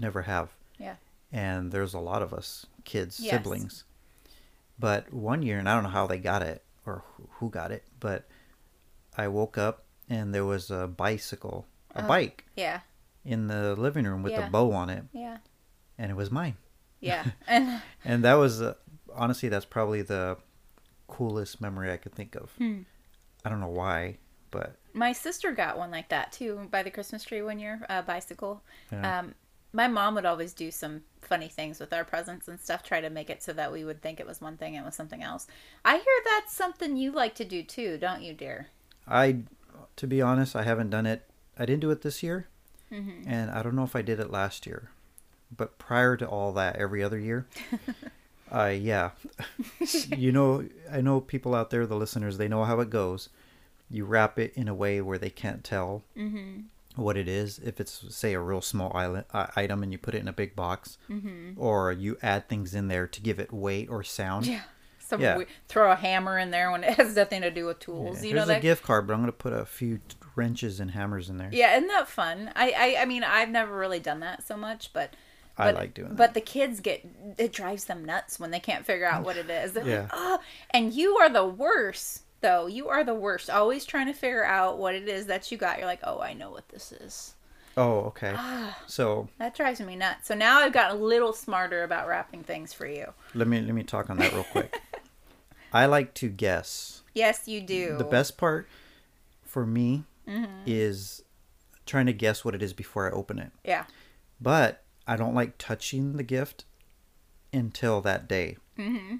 never 0.00 0.22
have. 0.22 0.50
Yeah. 0.78 0.96
And 1.32 1.72
there's 1.72 1.94
a 1.94 1.98
lot 2.00 2.22
of 2.22 2.32
us 2.32 2.66
kids, 2.84 3.18
Yes. 3.20 3.32
siblings. 3.32 3.84
But 4.78 5.12
one 5.12 5.42
year, 5.42 5.58
and 5.58 5.68
I 5.68 5.74
don't 5.74 5.82
know 5.84 5.90
how 5.90 6.06
they 6.06 6.18
got 6.18 6.42
it 6.42 6.62
or 6.86 7.04
who- 7.38 7.50
got 7.50 7.70
it, 7.72 7.84
but 7.98 8.26
I 9.16 9.28
woke 9.28 9.58
up 9.58 9.84
and 10.08 10.34
there 10.34 10.44
was 10.44 10.70
a 10.70 10.86
bicycle, 10.86 11.66
a 11.94 12.04
Oh. 12.04 12.08
bike 12.08 12.44
Yeah. 12.56 12.80
in 13.24 13.48
the 13.48 13.74
living 13.76 14.06
room 14.06 14.22
with 14.22 14.32
Yeah. 14.32 14.46
a 14.46 14.50
bow 14.50 14.72
on 14.72 14.88
it, 14.90 15.04
Yeah. 15.12 15.38
and 15.98 16.10
it 16.10 16.14
was 16.14 16.30
mine. 16.30 16.56
Yeah. 17.00 17.24
and 17.46 17.82
And 18.04 18.24
that 18.24 18.34
was 18.34 18.62
uh, 18.62 18.74
honestly, 19.14 19.48
that's 19.48 19.66
probably 19.66 20.02
the 20.02 20.38
coolest 21.08 21.60
memory 21.60 21.90
I 21.92 21.96
could 21.96 22.14
think 22.14 22.34
of. 22.36 22.52
Hmm. 22.58 22.82
I 23.44 23.48
don't 23.50 23.60
know 23.60 23.68
why, 23.68 24.18
but 24.50 24.76
my 24.92 25.12
sister 25.12 25.52
got 25.52 25.78
one 25.78 25.90
like 25.90 26.08
that 26.10 26.32
too 26.32 26.68
by 26.70 26.82
the 26.82 26.90
Christmas 26.90 27.24
tree 27.24 27.42
one 27.42 27.58
year, 27.58 27.80
a 27.88 28.02
bicycle. 28.02 28.62
yeah. 28.92 29.20
Um, 29.20 29.34
my 29.72 29.86
mom 29.86 30.16
would 30.16 30.24
always 30.26 30.52
do 30.52 30.70
some 30.72 31.02
funny 31.22 31.46
things 31.46 31.78
with 31.78 31.92
our 31.92 32.02
presents 32.04 32.48
and 32.48 32.58
stuff, 32.58 32.82
try 32.82 33.00
to 33.00 33.08
make 33.08 33.30
it 33.30 33.40
so 33.40 33.52
that 33.52 33.70
we 33.70 33.84
would 33.84 34.02
think 34.02 34.18
it 34.18 34.26
was 34.26 34.40
one 34.40 34.56
thing 34.56 34.74
and 34.76 34.82
it 34.84 34.86
was 34.86 34.96
something 34.96 35.22
else. 35.22 35.46
I 35.84 35.92
hear 35.94 36.04
that's 36.24 36.52
something 36.52 36.96
you 36.96 37.12
like 37.12 37.36
to 37.36 37.44
do 37.44 37.62
too, 37.62 37.96
don't 37.96 38.22
you, 38.22 38.32
dear? 38.34 38.66
I 39.06 39.36
to 39.96 40.06
be 40.08 40.20
honest, 40.20 40.56
I 40.56 40.64
haven't 40.64 40.90
done 40.90 41.06
it. 41.06 41.28
I 41.56 41.66
didn't 41.66 41.80
do 41.82 41.90
it 41.90 42.02
this 42.02 42.22
year, 42.22 42.48
Mm-hmm. 42.92 43.28
and 43.30 43.50
I 43.52 43.62
don't 43.62 43.76
know 43.76 43.84
if 43.84 43.94
I 43.94 44.02
did 44.02 44.18
it 44.18 44.30
last 44.32 44.66
year. 44.66 44.90
But 45.56 45.78
prior 45.78 46.16
to 46.16 46.26
all 46.28 46.52
that, 46.54 46.74
every 46.76 47.02
other 47.04 47.18
year, 47.18 47.46
uh, 48.52 48.66
yeah, 48.76 49.10
you 50.16 50.32
know, 50.32 50.64
I 50.90 51.00
know 51.00 51.20
people 51.20 51.54
out 51.54 51.70
there, 51.70 51.86
the 51.86 51.96
listeners, 51.96 52.38
they 52.38 52.48
know 52.48 52.64
how 52.64 52.80
it 52.80 52.90
goes. 52.90 53.28
You 53.90 54.04
wrap 54.04 54.38
it 54.38 54.52
in 54.54 54.68
a 54.68 54.74
way 54.74 55.00
where 55.00 55.18
they 55.18 55.30
can't 55.30 55.64
tell 55.64 56.04
Mm-hmm. 56.16 56.60
what 56.96 57.16
it 57.16 57.28
is. 57.28 57.58
If 57.58 57.80
it's 57.80 58.14
say 58.14 58.34
a 58.34 58.40
real 58.40 58.60
small 58.60 58.92
island, 58.96 59.24
uh, 59.32 59.46
item 59.56 59.82
and 59.82 59.90
you 59.92 59.98
put 59.98 60.14
it 60.14 60.18
in 60.20 60.28
a 60.28 60.32
big 60.32 60.54
box, 60.56 60.96
Mm-hmm. 61.08 61.52
or 61.60 61.92
you 61.92 62.16
add 62.22 62.48
things 62.48 62.74
in 62.74 62.88
there 62.88 63.06
to 63.06 63.20
give 63.20 63.38
it 63.40 63.52
weight 63.52 63.88
or 63.90 64.02
sound. 64.02 64.46
Yeah. 64.46 64.60
Some 65.00 65.20
Yeah. 65.20 65.36
we 65.38 65.46
throw 65.68 65.90
a 65.90 65.96
hammer 65.96 66.38
in 66.38 66.50
there 66.52 66.70
when 66.70 66.84
it 66.84 66.94
has 66.98 67.16
nothing 67.16 67.42
to 67.42 67.50
do 67.50 67.66
with 67.66 67.80
tools. 67.80 68.22
Yeah, 68.22 68.28
You 68.28 68.34
know 68.36 68.46
that. 68.46 68.58
a 68.58 68.60
gift 68.60 68.84
card, 68.84 69.06
but 69.08 69.14
I'm 69.14 69.20
gonna 69.20 69.32
put 69.32 69.52
a 69.52 69.64
few 69.66 69.98
wrenches 70.36 70.78
and 70.78 70.92
hammers 70.92 71.28
in 71.28 71.36
there. 71.36 71.48
Yeah, 71.52 71.76
isn't 71.76 71.88
that 71.88 72.06
fun? 72.08 72.52
I, 72.54 72.70
I 72.98 73.02
I 73.02 73.04
mean 73.06 73.24
I've 73.24 73.48
never 73.50 73.76
really 73.76 73.98
done 73.98 74.20
that 74.20 74.46
so 74.46 74.56
much, 74.56 74.92
but 74.92 75.14
I 75.58 75.72
like 75.72 75.92
doing 75.94 76.10
that. 76.10 76.16
But 76.16 76.34
the 76.34 76.40
kids 76.40 76.78
get 76.80 77.04
it 77.36 77.52
drives 77.52 77.84
them 77.86 78.04
nuts 78.04 78.38
when 78.38 78.50
they 78.52 78.60
can't 78.60 78.86
figure 78.86 79.04
out 79.06 79.24
what 79.24 79.36
it 79.36 79.50
is. 79.50 79.72
They're 79.72 79.84
Yeah. 79.86 80.00
like, 80.02 80.10
oh, 80.14 80.38
and 80.70 80.92
you 80.94 81.16
are 81.18 81.28
the 81.28 81.44
worst 81.44 82.22
though. 82.40 82.66
You 82.66 82.88
are 82.88 83.04
the 83.04 83.14
worst. 83.14 83.50
Always 83.50 83.84
trying 83.84 84.06
to 84.06 84.12
figure 84.12 84.44
out 84.44 84.78
what 84.78 84.94
it 84.94 85.08
is 85.08 85.26
that 85.26 85.50
you 85.50 85.58
got. 85.58 85.78
You're 85.78 85.86
like, 85.86 86.00
oh, 86.04 86.20
I 86.20 86.32
know 86.32 86.50
what 86.50 86.68
this 86.68 86.92
is. 86.92 87.34
Oh, 87.76 88.00
okay. 88.06 88.36
So 88.86 89.28
That 89.38 89.54
drives 89.54 89.80
me 89.80 89.94
nuts. 89.96 90.26
So 90.28 90.34
now 90.34 90.58
I've 90.58 90.72
got 90.72 90.90
a 90.90 90.94
little 90.94 91.32
smarter 91.32 91.84
about 91.84 92.08
wrapping 92.08 92.42
things 92.42 92.72
for 92.72 92.86
you. 92.86 93.12
let 93.34 93.46
me 93.48 93.60
let 93.60 93.74
me 93.74 93.82
talk 93.84 94.10
on 94.10 94.18
that 94.18 94.32
real 94.32 94.44
quick. 94.44 94.80
I 95.72 95.86
like 95.86 96.12
to 96.14 96.28
guess. 96.28 97.02
Yes, 97.14 97.46
you 97.46 97.60
do. 97.60 97.96
The 97.96 98.04
best 98.04 98.36
part 98.38 98.66
for 99.44 99.66
me 99.66 100.04
Mm-hmm. 100.28 100.62
is 100.66 101.24
trying 101.86 102.06
to 102.06 102.12
guess 102.12 102.44
what 102.44 102.54
it 102.54 102.62
is 102.62 102.72
before 102.72 103.08
I 103.08 103.10
open 103.10 103.40
it. 103.40 103.50
Yeah. 103.64 103.84
But 104.40 104.84
I 105.08 105.16
don't 105.16 105.34
like 105.34 105.58
touching 105.58 106.16
the 106.16 106.22
gift 106.22 106.66
until 107.52 108.00
that 108.02 108.28
day. 108.28 108.58
Mm-hmm. 108.78 109.16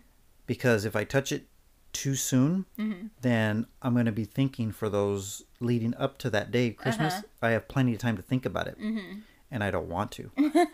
Because 0.46 0.84
if 0.84 0.94
I 0.94 1.02
touch 1.02 1.32
it 1.32 1.46
too 1.92 2.14
soon, 2.14 2.66
Mm-hmm. 2.78 3.06
then 3.20 3.66
I'm 3.82 3.94
going 3.94 4.06
to 4.06 4.12
be 4.12 4.24
thinking 4.24 4.72
for 4.72 4.88
those 4.88 5.42
leading 5.60 5.94
up 5.96 6.18
to 6.18 6.30
that 6.30 6.50
day, 6.50 6.70
Christmas. 6.70 7.14
Uh-huh. 7.14 7.22
I 7.42 7.50
have 7.50 7.68
plenty 7.68 7.92
of 7.92 7.98
time 7.98 8.16
to 8.16 8.22
think 8.22 8.44
about 8.46 8.66
it, 8.68 8.78
Mm-hmm. 8.80 9.20
and 9.50 9.64
I 9.64 9.70
don't 9.70 9.88
want 9.88 10.10
to. 10.12 10.30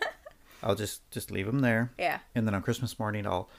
I'll 0.63 0.75
just 0.75 1.09
just 1.11 1.29
leave 1.31 1.45
them 1.45 1.59
there, 1.59 1.91
Yeah. 1.97 2.19
and 2.33 2.47
then 2.47 2.55
on 2.55 2.61
Christmas 2.61 2.97
morning, 2.99 3.25
I'll. 3.27 3.49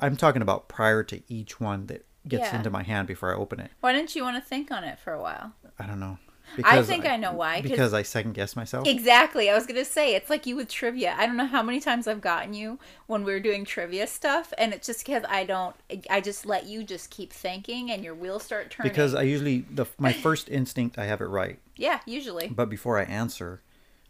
I'm 0.00 0.16
talking 0.16 0.42
about 0.42 0.68
prior 0.68 1.02
to 1.04 1.20
each 1.28 1.58
one 1.60 1.86
that 1.86 2.06
gets 2.28 2.44
Yeah. 2.44 2.56
into 2.58 2.70
my 2.70 2.82
hand 2.84 3.08
before 3.08 3.32
I 3.34 3.36
open 3.36 3.58
it. 3.58 3.70
Why 3.80 3.92
didn't 3.92 4.14
you 4.14 4.22
want 4.22 4.36
to 4.36 4.48
think 4.48 4.70
on 4.70 4.84
it 4.84 4.98
for 5.00 5.12
a 5.12 5.20
while? 5.20 5.52
I 5.78 5.86
don't 5.86 5.98
know. 5.98 6.18
I 6.64 6.82
think 6.82 7.06
I 7.06 7.16
know 7.16 7.32
why. 7.32 7.60
Because 7.60 7.94
I 7.94 8.02
second 8.02 8.32
guess 8.34 8.56
myself. 8.56 8.86
Exactly. 8.86 9.48
I 9.50 9.54
was 9.54 9.66
gonna 9.66 9.84
say 9.84 10.14
it's 10.14 10.28
like 10.30 10.46
you 10.46 10.56
with 10.56 10.68
trivia. 10.68 11.14
I 11.16 11.26
don't 11.26 11.36
know 11.36 11.46
how 11.46 11.62
many 11.62 11.80
times 11.80 12.06
I've 12.08 12.20
gotten 12.20 12.54
you 12.54 12.78
when 13.06 13.24
we 13.24 13.32
were 13.32 13.40
doing 13.40 13.64
trivia 13.64 14.06
stuff, 14.06 14.52
and 14.58 14.72
it's 14.72 14.86
just 14.86 15.04
because 15.06 15.22
I 15.28 15.44
don't. 15.44 15.74
I 16.08 16.20
just 16.20 16.46
let 16.46 16.66
you 16.66 16.82
just 16.84 17.10
keep 17.10 17.32
thinking, 17.32 17.90
and 17.90 18.02
your 18.04 18.14
wheels 18.14 18.42
start 18.42 18.70
turning. 18.70 18.90
because 18.90 19.14
I 19.14 19.22
usually 19.22 19.60
the 19.70 19.86
my 19.98 20.12
first 20.12 20.48
instinct 20.48 20.98
I 20.98 21.06
have 21.06 21.20
it 21.20 21.26
right, 21.26 21.58
yeah, 21.76 22.00
usually. 22.06 22.48
but 22.48 22.68
before 22.68 22.98
I 22.98 23.04
answer, 23.04 23.60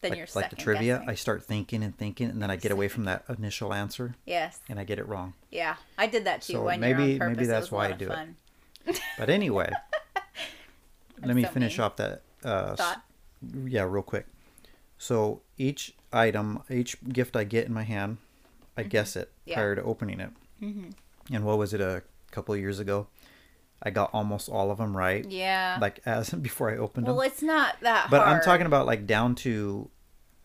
Then 0.01 0.11
like, 0.13 0.19
you're 0.19 0.27
like 0.35 0.51
the 0.51 0.57
trivia, 0.57 0.95
guessing. 0.97 1.09
I 1.11 1.15
start 1.15 1.45
thinking 1.45 1.83
and 1.83 1.97
thinking, 1.97 2.31
and 2.31 2.41
then 2.43 2.51
I 2.51 2.57
get 2.57 2.73
away 2.73 2.89
from 2.89 3.05
that 3.05 3.25
initial 3.29 3.73
answer, 3.75 4.15
Yes. 4.25 4.61
and 4.69 4.81
I 4.81 4.85
get 4.85 4.99
it 4.99 5.07
wrong. 5.07 5.35
Yeah, 5.51 5.77
I 5.99 6.07
did 6.07 6.25
that 6.25 6.43
too 6.43 6.55
So 6.55 6.63
one 6.63 6.81
maybe- 6.81 7.05
year 7.05 7.13
on 7.15 7.19
purpose. 7.19 7.37
maybe 7.37 7.47
that's 7.47 7.71
why 7.71 7.89
I 7.89 7.93
do 7.93 8.11
it. 8.11 8.99
But 9.19 9.29
anyway, 9.29 9.71
let 11.23 11.37
me 11.37 11.43
so 11.45 11.51
finish 11.51 11.77
mean. 11.79 11.85
off 11.85 11.97
that. 11.97 12.23
Uh, 12.45 12.75
Thought. 12.77 13.03
yeah, 13.67 13.83
real 13.83 14.03
quick. 14.03 14.27
So 14.99 15.43
each 15.57 15.95
item, 16.13 16.63
each 16.71 16.97
gift 17.09 17.37
I 17.37 17.45
get 17.45 17.67
in 17.67 17.73
my 17.73 17.83
hand, 17.85 18.19
I 18.77 18.83
guess 18.83 19.17
it 19.17 19.29
Mm-hmm. 19.29 19.51
Yeah. 19.51 19.55
prior 19.57 19.75
to 19.77 19.83
opening 19.83 20.21
it. 20.21 20.31
And 20.61 21.45
what 21.45 21.59
was 21.59 21.73
it 21.75 21.81
a 21.81 22.03
couple 22.31 22.55
of 22.55 22.61
years 22.61 22.79
ago? 22.79 23.07
I 23.83 23.89
got 23.91 24.11
almost 24.13 24.49
all 24.49 24.71
of 24.71 24.79
them 24.79 24.95
right. 24.97 25.25
Yeah. 25.31 25.79
Like 25.81 26.01
as 26.05 26.31
before 26.49 26.71
I 26.71 26.77
opened 26.77 27.07
well, 27.07 27.17
them. 27.17 27.27
it's 27.27 27.43
not 27.43 27.77
that 27.81 28.09
But 28.11 28.21
hard. 28.23 28.37
I'm 28.37 28.43
talking 28.43 28.67
about 28.67 28.85
like 28.87 29.07
down 29.07 29.35
to, 29.37 29.89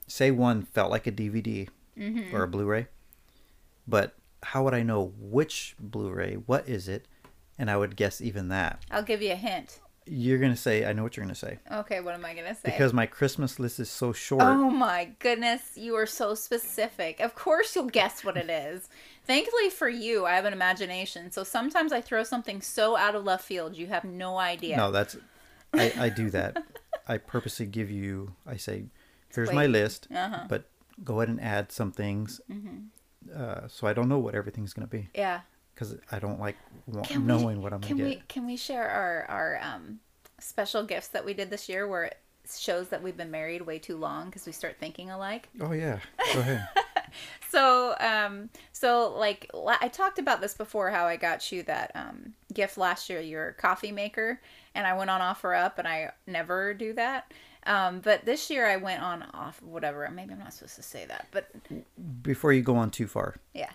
say 0.07 0.31
one 0.31 0.63
felt 0.63 0.89
like 0.91 1.05
a 1.07 1.11
DVD 1.11 1.67
Mm-hmm. 1.97 2.35
or 2.35 2.43
a 2.43 2.47
Blu-ray, 2.47 2.87
but 3.87 4.15
how 4.43 4.63
would 4.65 4.73
I 4.73 4.83
know 4.83 5.13
which 5.17 5.75
Blu-ray? 5.79 6.35
What 6.35 6.67
is 6.67 6.87
it? 6.89 7.07
And 7.57 7.71
I 7.71 7.77
would 7.77 7.95
guess 7.95 8.19
even 8.19 8.49
that. 8.49 8.83
I'll 8.91 9.01
give 9.01 9.21
you 9.21 9.31
a 9.31 9.35
hint. 9.35 9.79
You're 10.07 10.37
gonna 10.37 10.55
say, 10.55 10.85
I 10.85 10.93
know 10.93 11.01
what 11.03 11.17
you're 11.17 11.25
gonna 11.25 11.33
say 11.35 11.57
Okay, 11.71 11.99
what 11.99 12.13
am 12.13 12.23
I 12.25 12.33
gonna 12.35 12.53
say? 12.55 12.61
because 12.65 12.93
my 12.93 13.05
Christmas 13.07 13.59
list 13.59 13.79
is 13.79 13.89
so 13.89 14.13
short. 14.13 14.43
Oh 14.43 14.69
my 14.69 15.09
goodness, 15.19 15.61
you 15.75 15.95
are 15.95 16.05
so 16.05 16.35
specific. 16.35 17.19
Of 17.19 17.33
course 17.35 17.75
you'll 17.75 17.85
guess 17.89 18.23
what 18.23 18.37
it 18.37 18.49
is. 18.49 18.87
Thankfully 19.25 19.69
for 19.71 19.89
you, 19.89 20.25
I 20.25 20.33
have 20.35 20.45
an 20.45 20.53
imagination. 20.53 21.31
So 21.31 21.43
sometimes 21.43 21.91
I 21.91 22.01
throw 22.01 22.23
something 22.23 22.61
so 22.61 22.95
out 22.95 23.15
of 23.15 23.23
left 23.23 23.43
field 23.45 23.75
you 23.75 23.87
have 23.87 24.03
no 24.03 24.37
idea. 24.37 24.77
No, 24.77 24.91
that's 24.91 25.17
I, 25.73 25.91
I 25.97 26.09
do 26.09 26.29
that. 26.29 26.63
I 27.07 27.17
purposely 27.17 27.65
give 27.65 27.89
you. 27.89 28.35
I 28.45 28.57
say, 28.57 28.85
here's 29.33 29.51
my 29.51 29.65
list, 29.67 30.07
Uh-huh. 30.15 30.45
but 30.47 30.69
go 31.03 31.19
ahead 31.19 31.29
and 31.29 31.41
add 31.41 31.71
some 31.71 31.91
things. 31.91 32.39
Uh, 33.35 33.67
so 33.67 33.87
I 33.87 33.93
don't 33.93 34.07
know 34.07 34.19
what 34.19 34.35
everything's 34.35 34.73
gonna 34.73 34.85
be 34.87 35.09
Yeah. 35.15 35.41
Because 35.75 35.95
I 36.11 36.19
don't 36.19 36.39
like 36.39 36.55
we- 36.87 37.17
knowing 37.17 37.61
what 37.61 37.73
I'm 37.73 37.81
gonna 37.81 37.95
we 37.95 38.15
get. 38.15 38.27
can 38.29 38.45
we 38.47 38.55
share 38.57 38.89
our 38.89 39.25
our 39.29 39.59
um 39.61 39.99
special 40.39 40.83
gifts 40.83 41.09
that 41.09 41.25
we 41.25 41.33
did 41.33 41.49
this 41.49 41.67
year 41.69 41.87
where 41.87 42.05
it 42.05 42.17
shows 42.57 42.89
that 42.89 43.01
we've 43.03 43.17
been 43.17 43.31
married 43.31 43.61
way 43.63 43.79
too 43.79 43.97
long 43.97 44.25
because 44.27 44.45
we 44.45 44.51
start 44.51 44.77
thinking 44.79 45.11
alike? 45.11 45.49
Oh 45.59 45.71
yeah, 45.73 45.99
go 46.33 46.39
ahead. 46.39 46.67
So, 47.49 47.95
um, 48.01 48.49
so 48.73 49.13
like 49.17 49.49
I 49.53 49.87
talked 49.87 50.19
about 50.19 50.41
this 50.41 50.53
before, 50.53 50.89
how 50.91 51.05
I 51.05 51.15
got 51.15 51.51
you 51.51 51.63
that 51.63 51.91
um, 51.95 52.33
gift 52.53 52.77
last 52.77 53.09
year, 53.09 53.21
your 53.21 53.53
coffee 53.53 53.93
maker, 53.93 54.41
and 54.73 54.85
I 54.85 54.97
went 54.97 55.09
on 55.09 55.21
OfferUp, 55.21 55.77
and 55.77 55.87
I 55.87 56.11
never 56.27 56.73
do 56.73 56.91
that. 56.93 57.31
Um, 57.65 58.01
but 58.01 58.25
this 58.25 58.49
year 58.49 58.67
I 58.67 58.75
went 58.75 59.01
on 59.01 59.23
off 59.33 59.61
whatever. 59.63 60.09
Maybe 60.13 60.33
I'm 60.33 60.39
not 60.39 60.53
supposed 60.53 60.75
to 60.75 60.83
say 60.83 61.05
that, 61.05 61.27
but 61.31 61.49
Before 62.21 62.51
you 62.51 62.61
go 62.61 62.75
on 62.75 62.91
too 62.91 63.07
far, 63.07 63.35
yeah, 63.53 63.71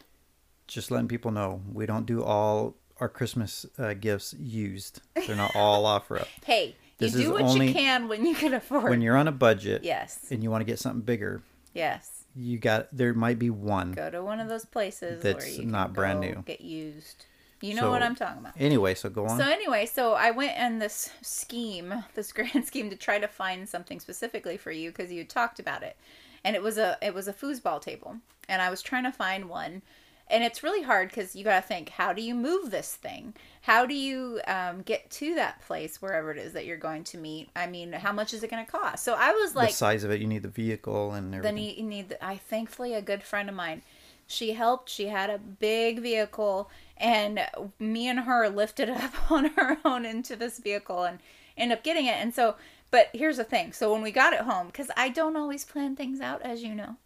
just 0.75 0.91
letting 0.91 1.09
people 1.09 1.31
know 1.31 1.61
we 1.73 1.87
don't 1.87 2.07
do 2.07 2.23
all 2.23 2.75
our 2.99 3.09
Christmas 3.09 3.67
uh, 3.79 3.95
gifts 3.95 4.35
used. 4.39 5.01
They're 5.27 5.37
not 5.37 5.55
all 5.57 5.85
OfferUp. 5.85 6.27
hey, 6.45 6.67
you 6.69 6.75
This 6.99 7.15
is 7.15 7.23
do 7.25 7.33
what 7.33 7.43
only- 7.43 7.69
you 7.69 7.73
can 7.75 8.09
when 8.09 8.27
you 8.27 8.35
can 8.35 8.55
afford. 8.55 8.91
When 8.91 9.01
you're 9.01 9.17
on 9.17 9.29
a 9.29 9.33
budget 9.33 9.85
yes, 9.85 10.27
and 10.31 10.43
you 10.43 10.51
want 10.51 10.61
to 10.61 10.67
get 10.67 10.79
something 10.79 11.01
bigger, 11.03 11.43
yes, 11.75 12.25
you 12.37 12.59
got 12.59 12.89
there 12.93 13.15
might 13.15 13.39
be 13.39 13.51
one. 13.51 13.93
go 13.93 14.11
to 14.11 14.23
one 14.23 14.39
of 14.41 14.49
those 14.49 14.65
places 14.65 15.23
That's 15.23 15.45
where 15.45 15.53
you 15.55 15.61
can 15.61 15.71
not 15.71 15.93
brand 15.93 16.21
new. 16.21 16.43
get 16.47 16.61
used. 16.61 17.25
You 17.63 17.75
know 17.75 17.83
So- 17.83 17.91
what 17.91 18.03
I'm 18.03 18.15
talking 18.15 18.39
about. 18.41 18.53
Anyway, 18.59 18.95
so 18.95 19.09
go 19.11 19.27
on. 19.27 19.39
So 19.39 19.45
anyway, 19.45 19.85
so 19.87 20.15
I 20.15 20.31
went 20.31 20.57
in 20.59 20.79
this 20.79 21.11
scheme, 21.23 21.93
this 22.15 22.33
grand 22.33 22.65
scheme 22.67 22.89
to 22.91 22.97
try 22.97 23.19
to 23.19 23.29
find 23.29 23.69
something 23.69 23.99
specifically 24.01 24.57
for 24.57 24.71
you 24.71 24.91
because 24.91 25.11
you 25.13 25.25
talked 25.25 25.59
about 25.59 25.83
it, 25.83 25.97
and 26.45 26.55
it 26.55 26.63
was 26.63 26.77
a 26.79 26.97
it 27.03 27.15
was 27.15 27.29
a 27.29 27.33
foosball 27.33 27.81
table, 27.81 28.17
and 28.49 28.61
I 28.63 28.69
was 28.71 28.83
trying 28.83 29.05
to 29.05 29.13
find 29.13 29.49
one, 29.49 29.83
and 30.31 30.45
it's 30.45 30.63
really 30.63 30.83
hard 30.83 31.09
because 31.09 31.35
you 31.35 31.45
got 31.45 31.61
to 31.61 31.67
think 31.67 31.91
how 31.91 32.13
do 32.13 32.23
you 32.23 32.35
move 32.35 32.71
this 32.71 32.95
thing, 32.95 33.35
how 33.63 33.87
do 33.87 33.95
you 33.95 34.41
um, 34.47 34.83
get 34.83 35.11
to 35.11 35.35
that 35.35 35.61
place 35.63 36.01
wherever 36.01 36.31
it 36.31 36.39
is 36.39 36.53
that 36.53 36.67
you're 36.67 36.77
going 36.77 37.05
to 37.05 37.19
meet. 37.19 37.51
I 37.55 37.67
mean, 37.67 37.93
how 37.93 38.13
much 38.13 38.33
is 38.33 38.43
it 38.43 38.51
going 38.51 38.65
to 38.65 38.71
cost? 38.71 39.05
So 39.05 39.15
I 39.15 39.33
was 39.33 39.55
like, 39.55 39.71
the 39.71 39.75
size 39.75 40.05
of 40.05 40.11
it, 40.11 40.21
you 40.21 40.27
need 40.27 40.43
the 40.43 40.49
vehicle 40.49 41.13
and 41.13 41.35
then 41.35 41.57
you 41.57 41.83
need 41.83 42.17
I 42.21 42.37
thankfully 42.37 42.95
a 42.95 43.03
good 43.03 43.23
friend 43.23 43.49
of 43.49 43.55
mine. 43.55 43.83
She 44.27 44.53
helped. 44.53 44.89
She 44.89 45.09
had 45.09 45.29
a 45.29 45.39
big 45.39 45.99
vehicle, 45.99 46.71
and 46.97 47.41
me 47.81 48.07
and 48.07 48.21
her 48.21 48.49
lifted 48.49 48.89
up 48.91 49.31
on 49.31 49.47
her 49.57 49.79
own 49.85 50.07
into 50.07 50.37
this 50.37 50.61
vehicle 50.61 51.03
and 51.03 51.19
end 51.57 51.73
up 51.73 51.83
getting 51.83 52.07
it. 52.07 52.15
And 52.15 52.33
so, 52.33 52.55
but 52.93 53.09
here's 53.13 53.39
the 53.39 53.45
thing. 53.45 53.73
So 53.73 53.93
when 53.93 54.03
we 54.03 54.13
got 54.13 54.33
it 54.33 54.41
home, 54.41 54.69
because 54.69 54.89
I 54.97 55.09
don't 55.09 55.37
always 55.37 55.65
plan 55.65 55.97
things 55.97 56.21
out, 56.21 56.43
as 56.43 56.63
you 56.63 56.77
know, 56.77 56.97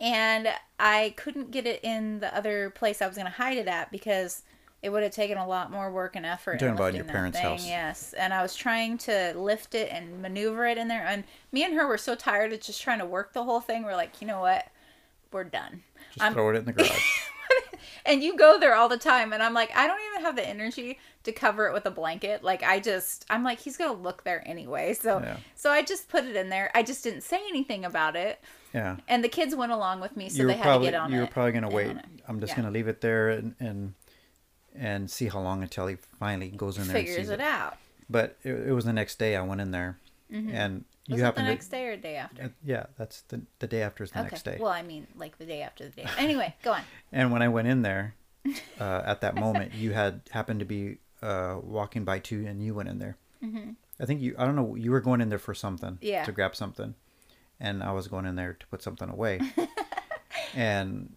and 0.00 0.48
I 0.78 1.14
couldn't 1.16 1.50
get 1.50 1.66
it 1.66 1.80
in 1.82 2.20
the 2.20 2.34
other 2.36 2.70
place 2.70 3.00
I 3.00 3.06
was 3.06 3.16
going 3.16 3.26
to 3.26 3.32
hide 3.32 3.56
it 3.56 3.68
at 3.68 3.90
because 3.90 4.42
it 4.82 4.90
would 4.90 5.02
have 5.02 5.12
taken 5.12 5.38
a 5.38 5.46
lot 5.46 5.70
more 5.70 5.90
work 5.90 6.14
and 6.14 6.26
effort. 6.26 6.60
In 6.60 6.68
about 6.68 6.94
your 6.94 7.04
parents' 7.04 7.38
thing, 7.38 7.46
house. 7.46 7.66
Yes, 7.66 8.12
and 8.12 8.34
I 8.34 8.42
was 8.42 8.54
trying 8.54 8.98
to 8.98 9.32
lift 9.34 9.74
it 9.74 9.90
and 9.90 10.20
maneuver 10.20 10.66
it 10.66 10.76
in 10.76 10.88
there, 10.88 11.06
and 11.06 11.24
me 11.52 11.64
and 11.64 11.74
her 11.74 11.86
were 11.86 11.96
so 11.96 12.14
tired 12.14 12.52
of 12.52 12.60
just 12.60 12.82
trying 12.82 12.98
to 12.98 13.06
work 13.06 13.32
the 13.32 13.44
whole 13.44 13.60
thing. 13.60 13.84
We're 13.84 13.96
like, 13.96 14.20
you 14.20 14.26
know 14.26 14.40
what, 14.40 14.66
we're 15.32 15.44
done. 15.44 15.82
Just 16.12 16.22
I'm- 16.22 16.34
throw 16.34 16.50
it 16.50 16.56
in 16.56 16.64
the 16.66 16.72
um, 16.72 16.76
garage. 16.76 17.20
And 18.06 18.22
you 18.22 18.36
go 18.36 18.58
there 18.60 18.74
all 18.74 18.88
the 18.90 18.98
time, 18.98 19.32
and 19.32 19.42
I'm 19.42 19.54
like, 19.54 19.74
I 19.74 19.86
don't 19.86 19.98
even 20.12 20.26
have 20.26 20.36
the 20.36 20.46
energy 20.46 20.98
to 21.22 21.32
cover 21.32 21.66
it 21.68 21.72
with 21.72 21.86
a 21.86 21.90
blanket. 21.90 22.44
Like 22.44 22.62
I 22.62 22.78
just, 22.78 23.24
I'm 23.30 23.42
like, 23.42 23.58
he's 23.60 23.78
gonna 23.78 23.94
look 23.98 24.24
there 24.24 24.42
anyway. 24.46 24.92
So, 24.92 25.20
Yeah. 25.20 25.36
so 25.54 25.70
I 25.70 25.82
just 25.82 26.08
put 26.10 26.24
it 26.24 26.36
in 26.36 26.50
there. 26.50 26.70
I 26.74 26.82
just 26.82 27.02
didn't 27.02 27.22
say 27.22 27.38
anything 27.48 27.82
about 27.84 28.14
it, 28.14 28.40
yeah. 28.74 28.96
and 29.08 29.24
the 29.24 29.28
kids 29.30 29.54
went 29.54 29.72
along 29.72 30.00
with 30.00 30.16
me, 30.18 30.28
so 30.28 30.42
you 30.42 30.48
they 30.48 30.54
had 30.54 30.62
probably 30.64 30.88
to 30.88 30.90
get 30.92 31.00
on 31.00 31.12
you 31.12 31.18
it. 31.18 31.20
were 31.22 31.26
probably 31.28 31.52
gonna 31.52 31.70
wait. 31.70 31.96
I'm 32.28 32.40
just 32.40 32.52
Yeah. 32.52 32.56
gonna 32.56 32.70
leave 32.72 32.88
it 32.88 33.00
there 33.00 33.30
and 33.30 33.54
and 33.58 33.94
and 34.76 35.10
see 35.10 35.28
how 35.28 35.40
long 35.40 35.62
until 35.62 35.86
he 35.86 35.96
finally 36.18 36.48
goes 36.50 36.76
in 36.76 36.88
there 36.88 36.96
and 36.96 37.06
figures 37.06 37.24
sees 37.26 37.30
it 37.30 37.34
it. 37.34 37.40
out. 37.40 37.78
But 38.10 38.36
it, 38.42 38.52
it 38.68 38.72
was 38.72 38.84
the 38.84 38.92
next 38.92 39.18
day 39.18 39.34
I 39.34 39.40
went 39.42 39.60
in 39.62 39.70
there, 39.70 39.98
mm-hmm. 40.30 40.50
and 40.54 40.84
you 41.06 41.14
Was 41.14 41.22
it 41.22 41.34
the 41.34 41.42
next 41.42 41.66
to. 41.66 41.70
day 41.72 41.86
or 41.86 41.96
day 41.96 42.16
after? 42.16 42.52
Yeah, 42.64 42.86
that's 42.96 43.22
the 43.22 43.42
the 43.58 43.66
day 43.66 43.82
after 43.82 44.04
is 44.04 44.10
the 44.10 44.20
okay. 44.20 44.28
next 44.30 44.42
day. 44.44 44.56
Well, 44.58 44.70
I 44.70 44.82
mean, 44.82 45.06
like 45.16 45.38
the 45.38 45.44
day 45.44 45.62
after 45.62 45.84
the 45.84 45.90
day. 45.90 46.06
Anyway, 46.18 46.54
go 46.62 46.72
on. 46.72 46.82
And 47.12 47.30
when 47.30 47.42
I 47.42 47.48
went 47.48 47.68
in 47.68 47.82
there, 47.82 48.14
uh, 48.80 49.02
at 49.04 49.20
that 49.20 49.34
moment, 49.34 49.74
you 49.74 49.92
had 49.92 50.22
happened 50.30 50.60
to 50.60 50.66
be 50.66 50.98
uh, 51.22 51.58
walking 51.62 52.04
by 52.04 52.18
too, 52.20 52.46
and 52.46 52.62
you 52.62 52.74
went 52.74 52.88
in 52.88 52.98
there. 52.98 53.16
Mm-hmm. 53.44 53.70
I 54.00 54.06
think 54.06 54.22
you. 54.22 54.34
I 54.38 54.46
don't 54.46 54.56
know. 54.56 54.74
You 54.74 54.90
were 54.90 55.00
going 55.00 55.20
in 55.20 55.28
there 55.28 55.38
for 55.38 55.54
something. 55.54 55.98
Yeah. 56.00 56.24
To 56.24 56.32
grab 56.32 56.56
something, 56.56 56.94
and 57.60 57.82
I 57.82 57.92
was 57.92 58.08
going 58.08 58.24
in 58.24 58.36
there 58.36 58.54
to 58.54 58.66
put 58.68 58.82
something 58.82 59.10
away. 59.10 59.40
and 60.54 61.14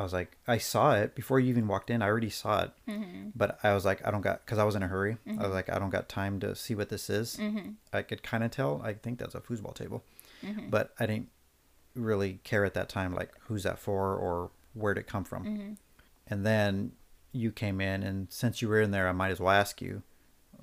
I 0.00 0.02
was 0.02 0.12
like, 0.14 0.36
I 0.48 0.56
saw 0.58 0.94
it 0.94 1.14
before 1.14 1.38
you 1.40 1.50
even 1.50 1.68
walked 1.68 1.90
in. 1.90 2.00
I 2.00 2.06
already 2.06 2.30
saw 2.30 2.62
it, 2.62 2.70
Mm-hmm. 2.88 3.30
but 3.36 3.58
I 3.62 3.74
was 3.74 3.84
like, 3.84 4.06
I 4.06 4.10
don't 4.10 4.22
got 4.22 4.44
because 4.44 4.58
I 4.58 4.64
was 4.64 4.74
in 4.74 4.82
a 4.82 4.88
hurry. 4.88 5.18
I 5.28 5.42
was 5.42 5.52
like, 5.52 5.68
I 5.68 5.78
don't 5.78 5.90
got 5.90 6.08
time 6.08 6.40
to 6.40 6.54
see 6.56 6.74
what 6.74 6.88
this 6.88 7.10
is. 7.10 7.36
Mm-hmm. 7.36 7.72
I 7.92 8.02
could 8.02 8.22
kind 8.22 8.42
of 8.42 8.50
tell. 8.50 8.80
I 8.82 8.94
think 8.94 9.18
that's 9.18 9.34
a 9.34 9.40
foosball 9.40 9.74
table, 9.74 10.02
Mm-hmm. 10.44 10.70
but 10.70 10.94
I 10.98 11.04
didn't 11.06 11.28
really 11.94 12.40
care 12.44 12.64
at 12.64 12.72
that 12.74 12.88
time, 12.88 13.14
like 13.14 13.30
who's 13.48 13.64
that 13.64 13.78
for 13.78 14.14
or 14.16 14.50
where 14.74 14.94
did 14.94 15.00
it 15.00 15.06
come 15.06 15.24
from. 15.24 15.44
Mm-hmm. 15.44 15.72
And 16.28 16.46
then 16.46 16.92
you 17.32 17.52
came 17.52 17.80
in, 17.80 18.02
and 18.02 18.28
since 18.30 18.62
you 18.62 18.68
were 18.68 18.80
in 18.80 18.90
there, 18.92 19.06
I 19.08 19.12
might 19.12 19.30
as 19.32 19.40
well 19.40 19.52
ask 19.52 19.82
you, 19.82 20.02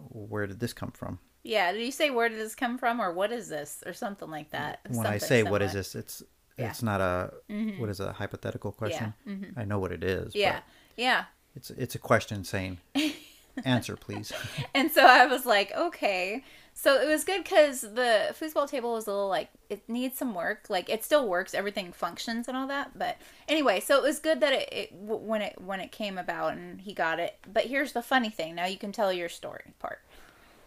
where 0.10 0.48
did 0.48 0.60
this 0.60 0.74
come 0.74 0.92
from? 0.92 1.20
Yeah. 1.44 1.72
Did 1.72 1.86
you 1.86 1.92
say 1.92 2.10
where 2.10 2.28
did 2.30 2.40
this 2.40 2.56
come 2.56 2.78
from, 2.78 3.00
or 3.00 3.14
what 3.14 3.32
is 3.32 3.50
this, 3.50 3.84
or 3.86 3.94
something 3.94 4.30
like 4.30 4.50
that? 4.52 4.80
when 4.90 5.06
I 5.06 5.18
Something 5.18 5.28
say 5.28 5.44
what 5.44 5.62
is 5.62 5.74
this, 5.74 5.94
it's 5.96 6.24
Yeah. 6.58 6.64
Mm-hmm. 6.66 6.72
it's 6.72 6.84
not 6.84 7.02
a 7.02 7.34
what 7.78 7.90
is 7.90 8.00
a 8.00 8.14
hypothetical 8.14 8.72
question. 8.72 9.14
I 9.56 9.66
know 9.66 9.80
what 9.80 9.92
it 9.92 10.04
is. 10.04 10.36
Yeah. 10.36 10.60
Yeah. 10.96 11.26
it's 11.56 11.70
it's 11.72 11.96
a 11.96 12.00
question 12.00 12.44
saying, 12.44 12.80
answer 13.66 13.96
please. 13.96 14.32
And 14.74 14.92
so 14.92 15.06
I 15.06 15.26
was 15.26 15.46
like, 15.46 15.72
okay. 15.76 16.44
So 16.74 17.02
it 17.02 17.08
was 17.08 17.24
good 17.24 17.44
because 17.44 17.82
the 17.82 18.36
foosball 18.40 18.68
table 18.70 18.94
was 18.94 19.08
a 19.08 19.12
little 19.12 19.28
like 19.30 19.50
it 19.70 19.88
needs 19.90 20.18
some 20.18 20.36
work. 20.36 20.68
Like 20.70 20.90
it 20.90 21.04
still 21.04 21.28
works, 21.28 21.54
everything 21.56 21.92
functions 21.92 22.48
and 22.48 22.56
all 22.56 22.68
that. 22.68 22.98
But 22.98 23.18
anyway, 23.48 23.80
so 23.80 23.98
it 23.98 24.04
was 24.04 24.20
good 24.20 24.40
that 24.42 24.54
it, 24.54 24.70
it 24.72 24.94
when 24.94 25.42
it 25.42 25.60
when 25.60 25.80
it 25.80 25.92
came 25.92 26.18
about 26.20 26.54
and 26.54 26.82
he 26.82 26.94
got 26.94 27.20
it. 27.20 27.38
But 27.52 27.66
here's 27.66 27.94
the 27.94 28.04
funny 28.04 28.30
thing. 28.30 28.54
Now 28.56 28.66
you 28.66 28.78
can 28.78 28.92
tell 28.92 29.12
your 29.12 29.30
story 29.30 29.74
part. 29.80 30.00